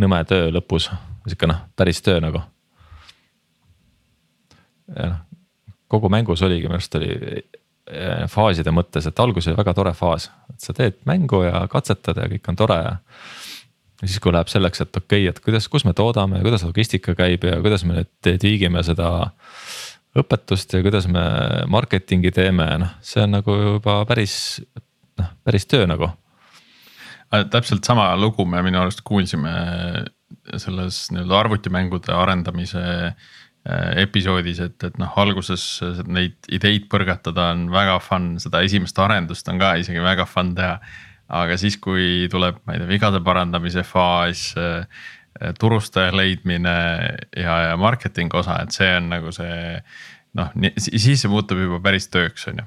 nõme 0.01 0.23
töö 0.29 0.51
lõpus, 0.55 0.91
sihuke 1.27 1.51
noh, 1.51 1.63
päris 1.79 2.03
töö 2.05 2.23
nagu. 2.25 2.43
ja 4.95 5.13
noh, 5.15 5.23
kogu 5.95 6.11
mängus 6.13 6.43
oligi 6.47 6.69
minu 6.69 6.79
arust 6.79 6.99
oli 6.99 7.13
eh, 7.15 8.25
faaside 8.31 8.75
mõttes, 8.75 9.09
et 9.09 9.25
alguses 9.25 9.53
oli 9.53 9.61
väga 9.61 9.75
tore 9.77 9.95
faas, 9.97 10.29
et 10.53 10.67
sa 10.67 10.77
teed 10.77 11.01
mängu 11.09 11.45
ja 11.47 11.65
katsetad 11.71 12.21
ja 12.21 12.29
kõik 12.33 12.53
on 12.53 12.61
tore 12.61 12.81
ja. 12.81 12.97
ja 14.03 14.09
siis, 14.09 14.21
kui 14.23 14.35
läheb 14.35 14.51
selleks, 14.53 14.85
et 14.85 15.01
okei 15.03 15.25
okay,, 15.25 15.31
et 15.33 15.41
kuidas, 15.45 15.69
kus 15.73 15.87
me 15.89 15.95
toodame 15.97 16.41
ja 16.41 16.47
kuidas 16.47 16.67
logistika 16.67 17.17
käib 17.19 17.47
ja 17.49 17.61
kuidas 17.65 17.87
me 17.89 18.01
nüüd 18.01 18.35
tiigime 18.43 18.83
seda 18.87 19.13
õpetust 20.15 20.77
ja 20.77 20.83
kuidas 20.85 21.09
me 21.11 21.23
marketingi 21.71 22.31
teeme, 22.35 22.69
noh, 22.85 22.99
see 23.03 23.25
on 23.25 23.35
nagu 23.39 23.57
juba 23.61 24.03
päris 24.11 24.37
noh, 25.19 25.33
päris 25.47 25.67
töö 25.71 25.89
nagu 25.91 26.13
Äh, 27.35 27.45
täpselt 27.51 27.85
sama 27.85 28.13
lugu 28.17 28.45
me 28.47 28.63
minu 28.63 28.81
arust 28.83 29.01
kuulsime 29.07 29.53
selles 30.61 31.07
nii-öelda 31.13 31.39
arvutimängude 31.39 32.13
arendamise 32.13 32.83
äh, 32.83 33.33
episoodis, 33.65 34.61
et, 34.61 34.77
et 34.85 34.97
noh, 35.01 35.13
alguses 35.17 35.63
neid 36.05 36.37
ideid 36.53 36.85
põrgatada 36.93 37.51
on 37.55 37.71
väga 37.73 37.97
fun, 38.05 38.35
seda 38.43 38.61
esimest 38.67 38.99
arendust 39.01 39.49
on 39.49 39.61
ka 39.63 39.75
isegi 39.81 40.03
väga 40.05 40.27
fun 40.29 40.53
teha. 40.59 40.79
aga 41.35 41.57
siis, 41.57 41.79
kui 41.81 42.29
tuleb, 42.31 42.59
ma 42.67 42.75
ei 42.75 42.83
tea, 42.83 42.89
vigade 42.91 43.23
parandamise 43.25 43.83
faas, 43.89 44.51
äh, 44.61 44.85
turustaja 45.59 46.13
leidmine 46.13 46.75
ja, 47.37 47.55
ja 47.71 47.77
marketing 47.81 48.35
osa, 48.37 48.61
et 48.63 48.77
see 48.77 48.91
on 48.99 49.09
nagu 49.11 49.33
see 49.33 49.81
noh, 50.37 50.53
siis 50.77 51.23
see 51.23 51.31
muutub 51.33 51.59
juba 51.59 51.81
päris 51.83 52.11
tööks, 52.13 52.45
on 52.53 52.61
ju 52.61 52.67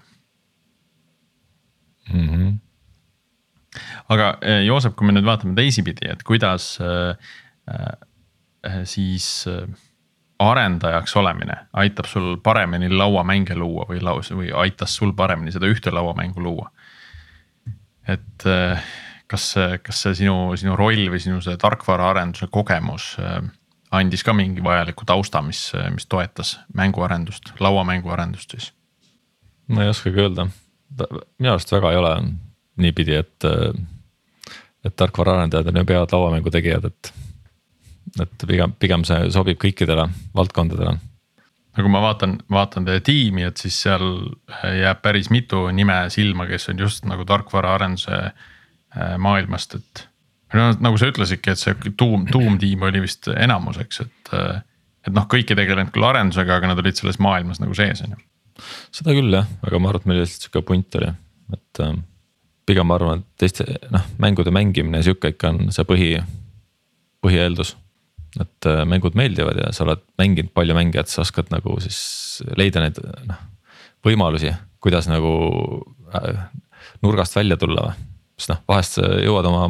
mm. 2.14 2.30
-hmm 2.30 2.56
aga 4.14 4.38
eh, 4.42 4.62
Joosep, 4.68 4.96
kui 4.98 5.08
me 5.08 5.16
nüüd 5.16 5.28
vaatame 5.28 5.56
teisipidi, 5.58 6.08
et 6.12 6.24
kuidas 6.28 6.78
äh, 6.82 7.34
äh, 7.72 8.84
siis 8.90 9.46
äh, 9.52 9.68
arendajaks 10.40 11.16
olemine 11.18 11.56
aitab 11.74 12.06
sul 12.06 12.36
paremini 12.44 12.90
lauamänge 12.90 13.56
luua 13.56 13.88
või 13.90 14.02
laus 14.04 14.32
või 14.32 14.52
aitas 14.54 14.96
sul 14.96 15.14
paremini 15.18 15.52
seda 15.52 15.70
ühte 15.70 15.92
lauamängu 15.94 16.44
luua. 16.44 16.72
et 18.08 18.46
kas, 19.28 19.46
kas 19.84 20.02
see 20.02 20.14
sinu, 20.24 20.56
sinu 20.56 20.76
roll 20.76 21.10
või 21.12 21.20
sinu 21.20 21.42
see 21.42 21.58
tarkvaraarenduse 21.58 22.48
kogemus 22.52 23.16
andis 23.92 24.24
ka 24.24 24.34
mingi 24.34 24.64
vajaliku 24.64 25.06
tausta, 25.06 25.42
mis, 25.42 25.72
mis 25.94 26.06
toetas 26.06 26.60
mänguarendust, 26.74 27.54
lauamänguarendust 27.60 28.56
siis? 28.56 28.72
ma 29.68 29.84
ei 29.84 29.92
oskagi 29.92 30.22
öelda, 30.24 30.48
minu 31.40 31.54
arust 31.54 31.72
väga 31.72 31.92
ei 31.92 32.02
ole 32.02 32.16
niipidi, 32.78 33.16
et 33.16 33.48
et 34.86 34.96
tarkvaraarendajad 34.96 35.68
on 35.68 35.82
ju 35.82 35.86
peavad 35.86 36.14
lauamängu 36.16 36.52
tegijad, 36.54 36.86
et. 36.86 37.14
Et 38.22 38.48
pigem, 38.48 38.74
pigem 38.80 39.06
see 39.08 39.30
sobib 39.34 39.60
kõikidele 39.62 40.08
valdkondadele. 40.36 40.98
no 40.98 41.86
kui 41.86 41.94
ma 41.94 42.02
vaatan, 42.04 42.38
vaatan 42.52 42.88
teie 42.88 43.02
tiimi, 43.06 43.46
et 43.48 43.62
siis 43.62 43.80
seal 43.86 44.06
jääb 44.82 45.02
päris 45.04 45.32
mitu 45.34 45.68
nime 45.76 46.06
silma, 46.14 46.48
kes 46.50 46.70
on 46.74 46.86
just 46.86 47.06
nagu 47.10 47.26
tarkvaraarenduse 47.28 48.22
äh, 48.24 49.18
maailmast, 49.22 49.78
et. 49.80 50.08
no 50.56 50.72
nagu 50.80 50.98
sa 50.98 51.12
ütlesidki, 51.12 51.54
et 51.54 51.62
see 51.62 51.94
tuum, 52.00 52.26
tuumtiim 52.32 52.88
oli 52.88 53.04
vist 53.04 53.30
enamuseks, 53.34 54.02
et, 54.08 54.34
äh, 54.34 54.64
et 55.08 55.14
noh, 55.16 55.28
kõik 55.30 55.54
ei 55.54 55.60
tegelenud 55.60 55.94
küll 55.96 56.08
arendusega, 56.08 56.60
aga 56.60 56.74
nad 56.74 56.84
olid 56.84 57.00
selles 57.00 57.22
maailmas 57.24 57.62
nagu 57.64 57.78
sees, 57.78 58.04
on 58.06 58.16
ju. 58.16 58.22
seda 59.02 59.16
küll 59.18 59.34
jah, 59.34 59.50
aga 59.68 59.82
ma 59.82 59.92
arvan, 59.92 60.06
et 60.06 60.12
meil 60.14 60.24
lihtsalt 60.24 60.48
sihuke 60.48 60.66
punt 60.66 61.02
oli, 61.02 61.12
et 61.54 61.84
ähm, 61.86 62.06
pigem 62.68 62.90
ma 62.90 62.98
arvan, 63.00 63.22
et 63.22 63.44
teiste 63.44 63.68
noh, 63.94 64.04
mängude 64.22 64.52
mängimine 64.56 65.04
sihuke 65.06 65.32
ikka 65.36 65.54
on 65.54 65.76
see 65.76 65.86
põhi, 65.88 66.10
põhieeldus. 67.24 67.76
Et 68.40 68.70
äh, 68.70 68.84
mängud 68.90 69.16
meeldivad 69.18 69.60
ja 69.62 69.72
sa 69.76 69.86
oled 69.86 70.04
mänginud 70.20 70.52
palju 70.56 70.76
mänge, 70.78 71.00
et 71.00 71.12
sa 71.12 71.24
oskad 71.24 71.52
nagu 71.54 71.78
siis 71.84 72.00
leida 72.60 72.84
neid 72.84 73.00
noh 73.30 73.46
võimalusi, 74.06 74.52
kuidas 74.84 75.10
nagu 75.10 75.32
äh, 76.16 76.48
nurgast 77.04 77.38
välja 77.38 77.58
tulla 77.60 77.90
või. 77.90 78.08
sest 78.38 78.54
noh, 78.54 78.64
vahest 78.70 79.00
sa 79.00 79.08
jõuad 79.24 79.48
oma 79.50 79.68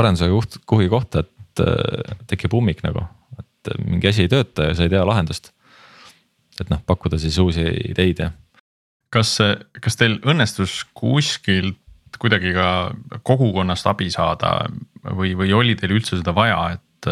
arendusega 0.00 0.32
koht, 0.32 0.60
kuhugi 0.68 0.90
kohta, 0.92 1.24
et 1.24 1.64
äh, 1.64 2.14
tekib 2.30 2.54
ummik 2.56 2.82
nagu, 2.86 3.04
et 3.40 3.74
mingi 3.84 4.10
asi 4.10 4.24
ei 4.24 4.32
tööta 4.32 4.70
ja 4.70 4.76
sa 4.76 4.86
ei 4.86 4.92
tea 4.92 5.04
lahendust. 5.06 5.52
et 6.60 6.70
noh, 6.72 6.80
pakkuda 6.86 7.18
siis 7.20 7.38
uusi 7.40 7.64
ideid 7.92 8.24
ja 8.24 8.30
kas, 9.10 9.38
kas 9.80 9.96
teil 9.96 10.18
õnnestus 10.28 10.84
kuskilt 10.94 11.78
kuidagi 12.20 12.52
ka 12.52 12.68
kogukonnast 13.24 13.86
abi 13.88 14.10
saada 14.12 14.66
või, 15.16 15.32
või 15.38 15.52
oli 15.56 15.76
teil 15.78 15.94
üldse 15.96 16.18
seda 16.18 16.34
vaja, 16.36 16.76
et 16.76 17.08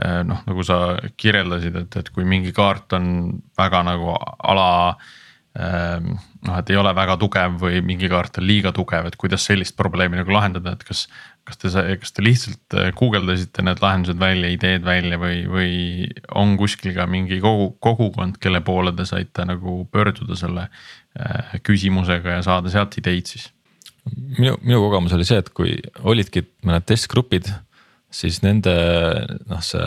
noh, 0.00 0.44
nagu 0.48 0.64
sa 0.64 0.96
kirjeldasid, 1.20 1.76
et, 1.84 1.96
et 2.00 2.12
kui 2.14 2.24
mingi 2.28 2.54
kaart 2.56 2.94
on 2.96 3.08
väga 3.58 3.82
nagu 3.84 4.14
ala 4.16 4.68
ähm, 5.58 6.14
noh, 6.46 6.56
et 6.56 6.72
ei 6.72 6.78
ole 6.80 6.94
väga 6.96 7.18
tugev 7.20 7.58
või 7.60 7.82
mingi 7.84 8.08
kaart 8.12 8.40
on 8.40 8.46
liiga 8.48 8.72
tugev, 8.72 9.10
et 9.10 9.18
kuidas 9.20 9.44
sellist 9.48 9.76
probleemi 9.76 10.20
nagu 10.20 10.32
lahendada, 10.32 10.76
et 10.76 10.86
kas. 10.88 11.06
kas 11.42 11.58
te, 11.58 11.68
kas 11.98 12.12
te 12.14 12.22
lihtsalt 12.22 12.76
äh, 12.78 12.92
guugeldasite 12.94 13.64
need 13.66 13.80
lahendused 13.82 14.20
välja, 14.20 14.52
ideed 14.54 14.84
välja 14.86 15.18
või, 15.18 15.40
või 15.50 15.72
on 16.38 16.54
kuskil 16.56 16.94
ka 16.94 17.08
mingi 17.10 17.40
kogu, 17.42 17.72
kogukond, 17.82 18.38
kelle 18.38 18.60
poole 18.62 18.92
te 18.94 19.04
saite 19.08 19.44
nagu 19.48 19.82
pöörduda 19.90 20.38
selle 20.38 20.68
äh, 21.18 21.58
küsimusega 21.66 22.38
ja 22.38 22.46
saada 22.46 22.70
sealt 22.70 22.96
ideid 23.02 23.26
siis? 23.26 23.50
minu, 24.38 24.56
minu 24.62 24.80
kogemus 24.86 25.14
oli 25.16 25.26
see, 25.26 25.40
et 25.42 25.50
kui 25.54 25.76
olidki 26.06 26.44
mõned 26.66 26.86
testgrupid, 26.88 27.50
siis 28.12 28.42
nende 28.44 28.74
noh, 29.48 29.62
see 29.64 29.86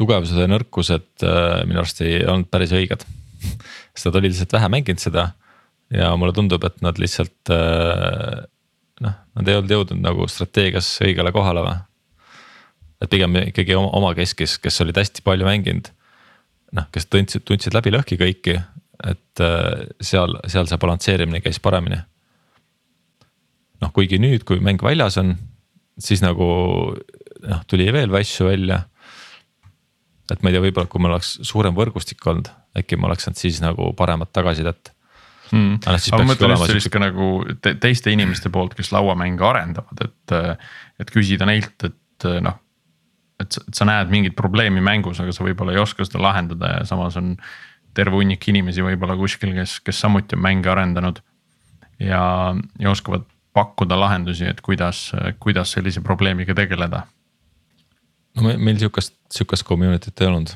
tugevused 0.00 0.38
ja 0.40 0.48
nõrkused 0.48 1.26
äh, 1.26 1.60
minu 1.68 1.82
arust 1.82 2.00
ei 2.04 2.22
olnud 2.24 2.48
päris 2.52 2.72
õiged. 2.76 3.04
sest 3.94 4.08
nad 4.08 4.18
olid 4.20 4.32
lihtsalt 4.32 4.56
vähe 4.56 4.70
mänginud 4.72 5.02
seda 5.02 5.30
ja 5.94 6.10
mulle 6.16 6.34
tundub, 6.36 6.64
et 6.66 6.80
nad 6.84 6.98
lihtsalt 7.00 7.52
äh, 7.54 8.42
noh, 9.04 9.16
nad 9.36 9.48
ei 9.48 9.58
olnud 9.58 9.74
jõudnud 9.74 10.02
nagu 10.04 10.28
strateegias 10.30 10.88
õigele 11.04 11.32
kohale 11.34 11.64
või. 11.66 11.78
et 13.00 13.10
pigem 13.12 13.36
ikkagi 13.46 13.74
oma, 13.78 13.90
omakeskis, 14.00 14.58
kes 14.60 14.80
olid 14.84 15.00
hästi 15.00 15.24
palju 15.26 15.48
mänginud. 15.48 15.90
noh, 16.76 16.86
kes 16.94 17.08
tundsid, 17.10 17.44
tundsid 17.48 17.74
läbi 17.74 17.92
lõhki 17.94 18.20
kõiki, 18.20 18.60
et 19.10 19.44
äh, 19.44 19.86
seal, 20.00 20.38
seal 20.46 20.68
see 20.70 20.80
balansseerimine 20.80 21.42
käis 21.44 21.60
paremini. 21.60 22.00
noh, 23.80 23.92
kuigi 23.92 24.20
nüüd, 24.22 24.44
kui 24.48 24.60
mäng 24.60 24.82
väljas 24.84 25.18
on, 25.20 25.36
siis 26.00 26.22
nagu 26.24 26.46
noh, 26.94 27.66
tuli 27.70 27.88
veel 27.92 28.14
asju 28.20 28.48
välja. 28.48 28.84
et 30.30 30.42
ma 30.42 30.50
ei 30.50 30.56
tea, 30.56 30.62
võib-olla 30.62 30.90
kui 30.90 31.02
mul 31.02 31.16
oleks 31.16 31.36
suurem 31.46 31.74
võrgustik 31.76 32.24
olnud, 32.30 32.50
äkki 32.78 32.98
ma 32.98 33.10
oleks 33.10 33.26
saanud 33.26 33.40
siis 33.40 33.60
nagu 33.64 33.90
paremat 33.98 34.32
tagasisidet 34.32 34.92
mm.. 35.50 35.80
aga 35.84 36.18
ma 36.20 36.28
mõtlen 36.32 36.54
just 36.54 36.70
sellist 36.70 36.92
ka 36.94 37.02
nagu 37.02 37.30
te, 37.62 37.74
teiste 37.82 38.12
inimeste 38.14 38.52
poolt, 38.54 38.76
kes 38.78 38.92
lauamänge 38.94 39.46
arendavad, 39.46 40.04
et, 40.06 40.36
et 41.02 41.10
küsida 41.12 41.48
neilt, 41.48 41.88
et 41.88 42.28
noh. 42.44 42.60
et 43.42 43.56
sa, 43.56 43.64
et 43.66 43.80
sa 43.80 43.88
näed 43.88 44.12
mingit 44.12 44.36
probleemi 44.38 44.84
mängus, 44.84 45.20
aga 45.22 45.34
sa 45.34 45.46
võib-olla 45.46 45.74
ei 45.74 45.82
oska 45.82 46.06
seda 46.06 46.22
lahendada 46.22 46.76
ja 46.76 46.86
samas 46.88 47.18
on 47.20 47.34
terve 47.96 48.20
hunnik 48.20 48.46
inimesi 48.52 48.84
võib-olla 48.86 49.16
kuskil, 49.18 49.54
kes, 49.56 49.80
kes 49.82 50.02
samuti 50.04 50.38
on 50.38 50.44
mänge 50.44 50.70
arendanud. 50.70 51.18
ja, 51.98 52.22
ja 52.78 52.90
oskavad 52.92 53.26
pakkuda 53.52 53.98
lahendusi, 54.00 54.46
et 54.46 54.60
kuidas, 54.60 55.10
kuidas 55.40 55.72
sellise 55.72 56.00
probleemiga 56.00 56.54
tegeleda. 56.54 57.06
no 58.36 58.52
meil 58.56 58.78
sihukest, 58.78 59.16
sihukest 59.34 59.66
community't 59.66 60.20
ei 60.20 60.26
olnud 60.30 60.54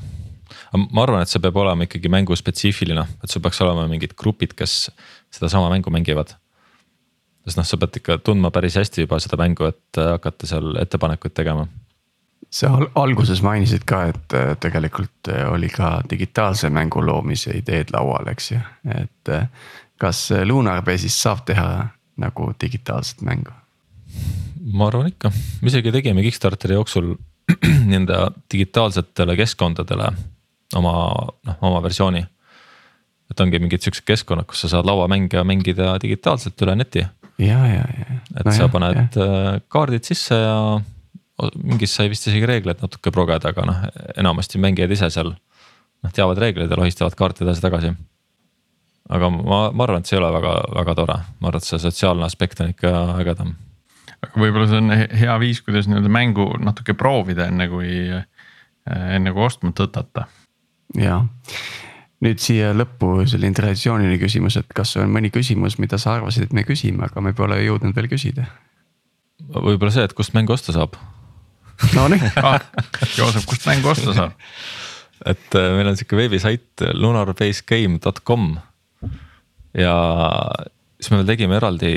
ma 0.75 1.05
arvan, 1.05 1.23
et 1.23 1.31
see 1.31 1.43
peab 1.43 1.57
olema 1.61 1.87
ikkagi 1.87 2.11
mänguspetsiifiline, 2.13 3.05
et 3.23 3.31
sul 3.31 3.43
peaks 3.45 3.61
olema 3.65 3.87
mingid 3.91 4.15
grupid, 4.19 4.55
kes 4.59 4.91
sedasama 5.35 5.71
mängu 5.73 5.93
mängivad. 5.95 6.35
sest 7.45 7.59
noh, 7.61 7.67
sa 7.69 7.77
pead 7.77 7.99
ikka 8.01 8.19
tundma 8.25 8.49
päris 8.55 8.79
hästi 8.81 9.05
juba 9.05 9.19
seda 9.21 9.37
mängu, 9.41 9.69
et 9.69 9.99
äh, 10.01 10.15
hakata 10.15 10.49
seal 10.49 10.79
ettepanekuid 10.81 11.35
tegema. 11.37 11.67
sa 12.51 12.71
alguses 12.95 13.43
mainisid 13.43 13.85
ka, 13.87 14.05
et 14.13 14.35
äh, 14.35 14.55
tegelikult 14.61 15.29
äh, 15.29 15.45
oli 15.53 15.69
ka 15.69 16.01
digitaalse 16.11 16.71
mängu 16.71 17.03
loomise 17.07 17.57
ideed 17.59 17.93
laual, 17.93 18.29
eks 18.33 18.51
ju, 18.53 18.63
et 18.95 19.35
kas 20.01 20.31
Lunar 20.45 20.83
Base'is 20.83 21.17
saab 21.23 21.45
teha 21.47 21.69
nagu 22.21 22.53
digitaalset 22.61 23.23
mängu? 23.27 23.53
ma 24.73 24.87
arvan 24.89 25.11
ikka, 25.11 25.31
me 25.63 25.71
isegi 25.71 25.93
tegime 25.93 26.23
Kickstarteri 26.25 26.77
jooksul 26.79 27.15
nii-öelda 27.89 28.31
digitaalsetele 28.53 29.37
keskkondadele 29.37 30.09
oma 30.79 30.95
noh, 31.47 31.59
oma 31.61 31.83
versiooni. 31.85 32.25
et 33.31 33.41
ongi 33.41 33.59
mingid 33.59 33.83
siuksed 33.85 34.05
keskkonnad, 34.07 34.47
kus 34.49 34.65
sa 34.65 34.71
saad 34.77 34.89
lauamänge 34.89 35.43
mängida 35.49 35.95
digitaalselt 36.03 36.61
üle 36.63 36.77
neti. 36.77 37.05
ja, 37.39 37.61
ja, 37.67 37.85
ja. 37.99 38.19
et 38.39 38.45
no 38.47 38.53
sa 38.53 38.67
jah, 38.67 38.73
paned 38.73 38.99
jah. 39.01 39.21
Äh, 39.27 39.61
kaardid 39.69 40.07
sisse 40.07 40.39
ja 40.39 40.59
mingis 41.59 41.95
sai 41.97 42.09
vist 42.13 42.29
isegi 42.29 42.47
reegleid 42.47 42.83
natuke 42.83 43.11
progeda, 43.15 43.51
aga 43.51 43.67
noh, 43.69 43.85
enamasti 44.17 44.61
mängijad 44.63 44.93
ise 44.95 45.11
seal 45.11 45.35
noh, 45.35 46.13
teavad 46.15 46.41
reegleid 46.41 46.71
ja 46.71 46.79
lohistavad 46.79 47.17
kaarte 47.19 47.45
edasi-tagasi. 47.47 47.95
Aga 49.13 49.31
ma, 49.35 49.59
ma 49.73 49.85
arvan, 49.85 50.01
et 50.01 50.09
see 50.09 50.17
ei 50.17 50.23
ole 50.23 50.33
väga, 50.39 50.55
väga 50.79 50.97
tore, 51.01 51.19
ma 51.41 51.51
arvan, 51.51 51.63
et 51.63 51.69
see 51.69 51.83
sotsiaalne 51.83 52.27
aspekt 52.27 52.63
on 52.65 52.73
ikka 52.73 52.93
ägedam. 53.19 53.55
aga 54.25 54.41
võib-olla 54.41 54.69
see 54.71 54.81
on 54.81 54.95
hea 54.95 55.39
viis, 55.43 55.61
kuidas 55.65 55.89
nii-öelda 55.91 56.13
mängu 56.13 56.49
natuke 56.65 56.97
proovida, 56.97 57.49
enne 57.53 57.69
kui, 57.73 57.91
enne 58.89 59.35
kui 59.35 59.45
ostma 59.45 59.75
tõtata 59.77 60.29
ja 61.01 61.21
nüüd 62.25 62.41
siia 62.41 62.73
lõppu 62.77 63.25
selline 63.29 63.57
traditsiooniline 63.57 64.19
küsimus, 64.21 64.57
et 64.61 64.71
kas 64.77 64.95
on 65.01 65.13
mõni 65.13 65.31
küsimus, 65.35 65.77
mida 65.83 65.99
sa 66.01 66.17
arvasid, 66.19 66.49
et 66.49 66.57
me 66.57 66.65
küsime, 66.67 67.05
aga 67.09 67.25
me 67.25 67.35
pole 67.37 67.61
jõudnud 67.65 67.97
veel 67.97 68.09
küsida? 68.13 68.49
võib-olla 69.45 69.91
see, 69.93 70.05
et 70.07 70.15
kust 70.17 70.33
mängu 70.33 70.55
osta 70.55 70.73
saab. 70.73 70.95
Nonii 71.93 72.23
ah,. 72.47 72.63
Joosep, 73.19 73.45
kust 73.51 73.67
mängu 73.69 73.91
osta 73.93 74.15
saab? 74.17 74.39
et 75.25 75.57
äh, 75.59 75.73
meil 75.77 75.89
on 75.89 75.97
sihuke 75.99 76.17
veebisait 76.19 76.85
lunarbasegame.com 76.97 78.55
ja 79.79 79.95
siis 81.01 81.11
me 81.11 81.21
veel 81.21 81.27
tegime 81.35 81.59
eraldi 81.59 81.95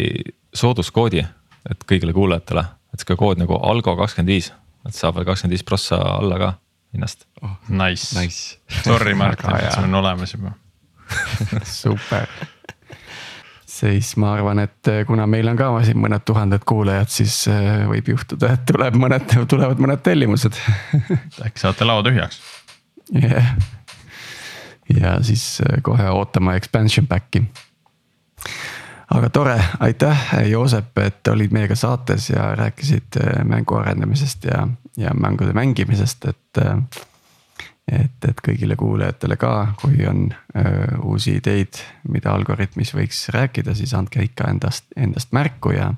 sooduskoodi, 0.56 1.24
et 1.70 1.88
kõigile 1.90 2.16
kuulajatele, 2.16 2.64
et 2.94 3.02
sihuke 3.02 3.20
kood 3.20 3.42
nagu 3.42 3.60
Algo 3.70 3.96
kakskümmend 4.00 4.34
viis, 4.34 4.52
et 4.88 4.96
saab 4.96 5.20
veel 5.20 5.28
kakskümmend 5.30 5.58
viis 5.58 5.66
prossa 5.68 6.00
alla 6.18 6.40
ka 6.42 6.54
hinnast. 6.96 7.28
Oh,. 7.42 7.58
Nice, 7.70 8.12
nice., 8.20 8.58
sorry 8.84 9.16
Martin, 9.18 9.56
et 9.56 9.72
see 9.72 9.88
on 9.88 10.00
olemas 10.02 10.34
juba. 10.36 10.54
Super, 11.64 12.28
siis 13.78 14.16
ma 14.20 14.34
arvan, 14.36 14.60
et 14.66 14.92
eh, 14.92 15.04
kuna 15.08 15.28
meil 15.30 15.48
on 15.52 15.60
ka 15.60 15.70
siin 15.88 16.00
mõned 16.02 16.26
tuhanded 16.28 16.66
kuulajad, 16.68 17.12
siis 17.14 17.40
eh, 17.52 17.86
võib 17.90 18.12
juhtuda, 18.16 18.52
et 18.58 18.66
tuleb 18.68 19.00
mõned, 19.00 19.38
tulevad 19.52 19.84
mõned 19.84 20.04
tellimused. 20.04 20.60
Äkki 21.48 21.64
saate 21.64 21.88
lao 21.88 22.04
tühjaks? 22.06 22.42
Yeah.. 23.16 23.54
ja 24.92 25.14
siis 25.24 25.62
eh, 25.64 25.80
kohe 25.84 26.10
ootama 26.12 26.58
expansion 26.60 27.08
back'i 27.08 27.46
aga 29.16 29.30
tore, 29.30 29.56
aitäh, 29.80 30.28
Joosep, 30.50 30.98
et 30.98 31.28
olid 31.32 31.54
meiega 31.56 31.76
saates 31.76 32.30
ja 32.30 32.50
rääkisid 32.56 33.20
mängu 33.48 33.78
arendamisest 33.80 34.50
ja, 34.50 34.68
ja 34.98 35.14
mängude 35.14 35.54
mängimisest, 35.54 36.26
et. 36.26 36.64
et, 37.88 38.26
et 38.28 38.42
kõigile 38.44 38.76
kuulajatele 38.76 39.38
ka, 39.40 39.52
kui 39.80 40.04
on 40.10 40.26
öö, 40.60 40.98
uusi 41.08 41.38
ideid, 41.40 41.80
mida 42.12 42.34
Algorütmis 42.36 42.92
võiks 42.92 43.30
rääkida, 43.32 43.72
siis 43.80 43.94
andke 43.96 44.26
ikka 44.26 44.50
endast, 44.52 44.90
endast 44.96 45.32
märku 45.32 45.72
ja. 45.72 45.94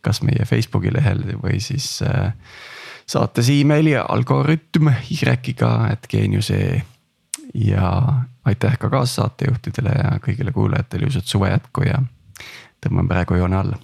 kas 0.00 0.22
meie 0.24 0.46
Facebooki 0.48 0.92
lehel 0.94 1.20
või 1.42 1.60
siis 1.60 1.98
öö, 2.00 2.30
saates 3.06 3.50
emaili 3.52 3.96
algoritm 3.96 4.88
y-iga, 4.88 5.72
et 5.92 6.08
geenius.ee. 6.08 6.80
ja 7.54 8.14
aitäh 8.44 8.78
ka 8.78 8.90
kaassaatejuhtidele 8.90 9.94
ja 9.98 10.18
kõigile 10.26 10.52
kuulajatele 10.52 11.06
ilusat 11.06 11.24
suve 11.24 11.50
jätku 11.50 11.86
ja 11.86 12.02
tõmban 12.82 13.08
praegu 13.08 13.38
joone 13.38 13.56
alla, 13.56 13.78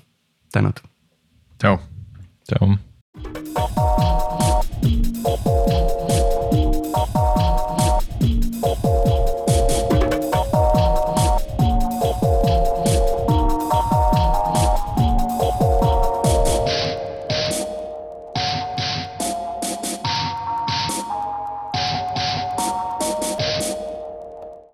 tänud. 0.52 0.82
tšau. 1.58 1.78
tšau 2.48 3.57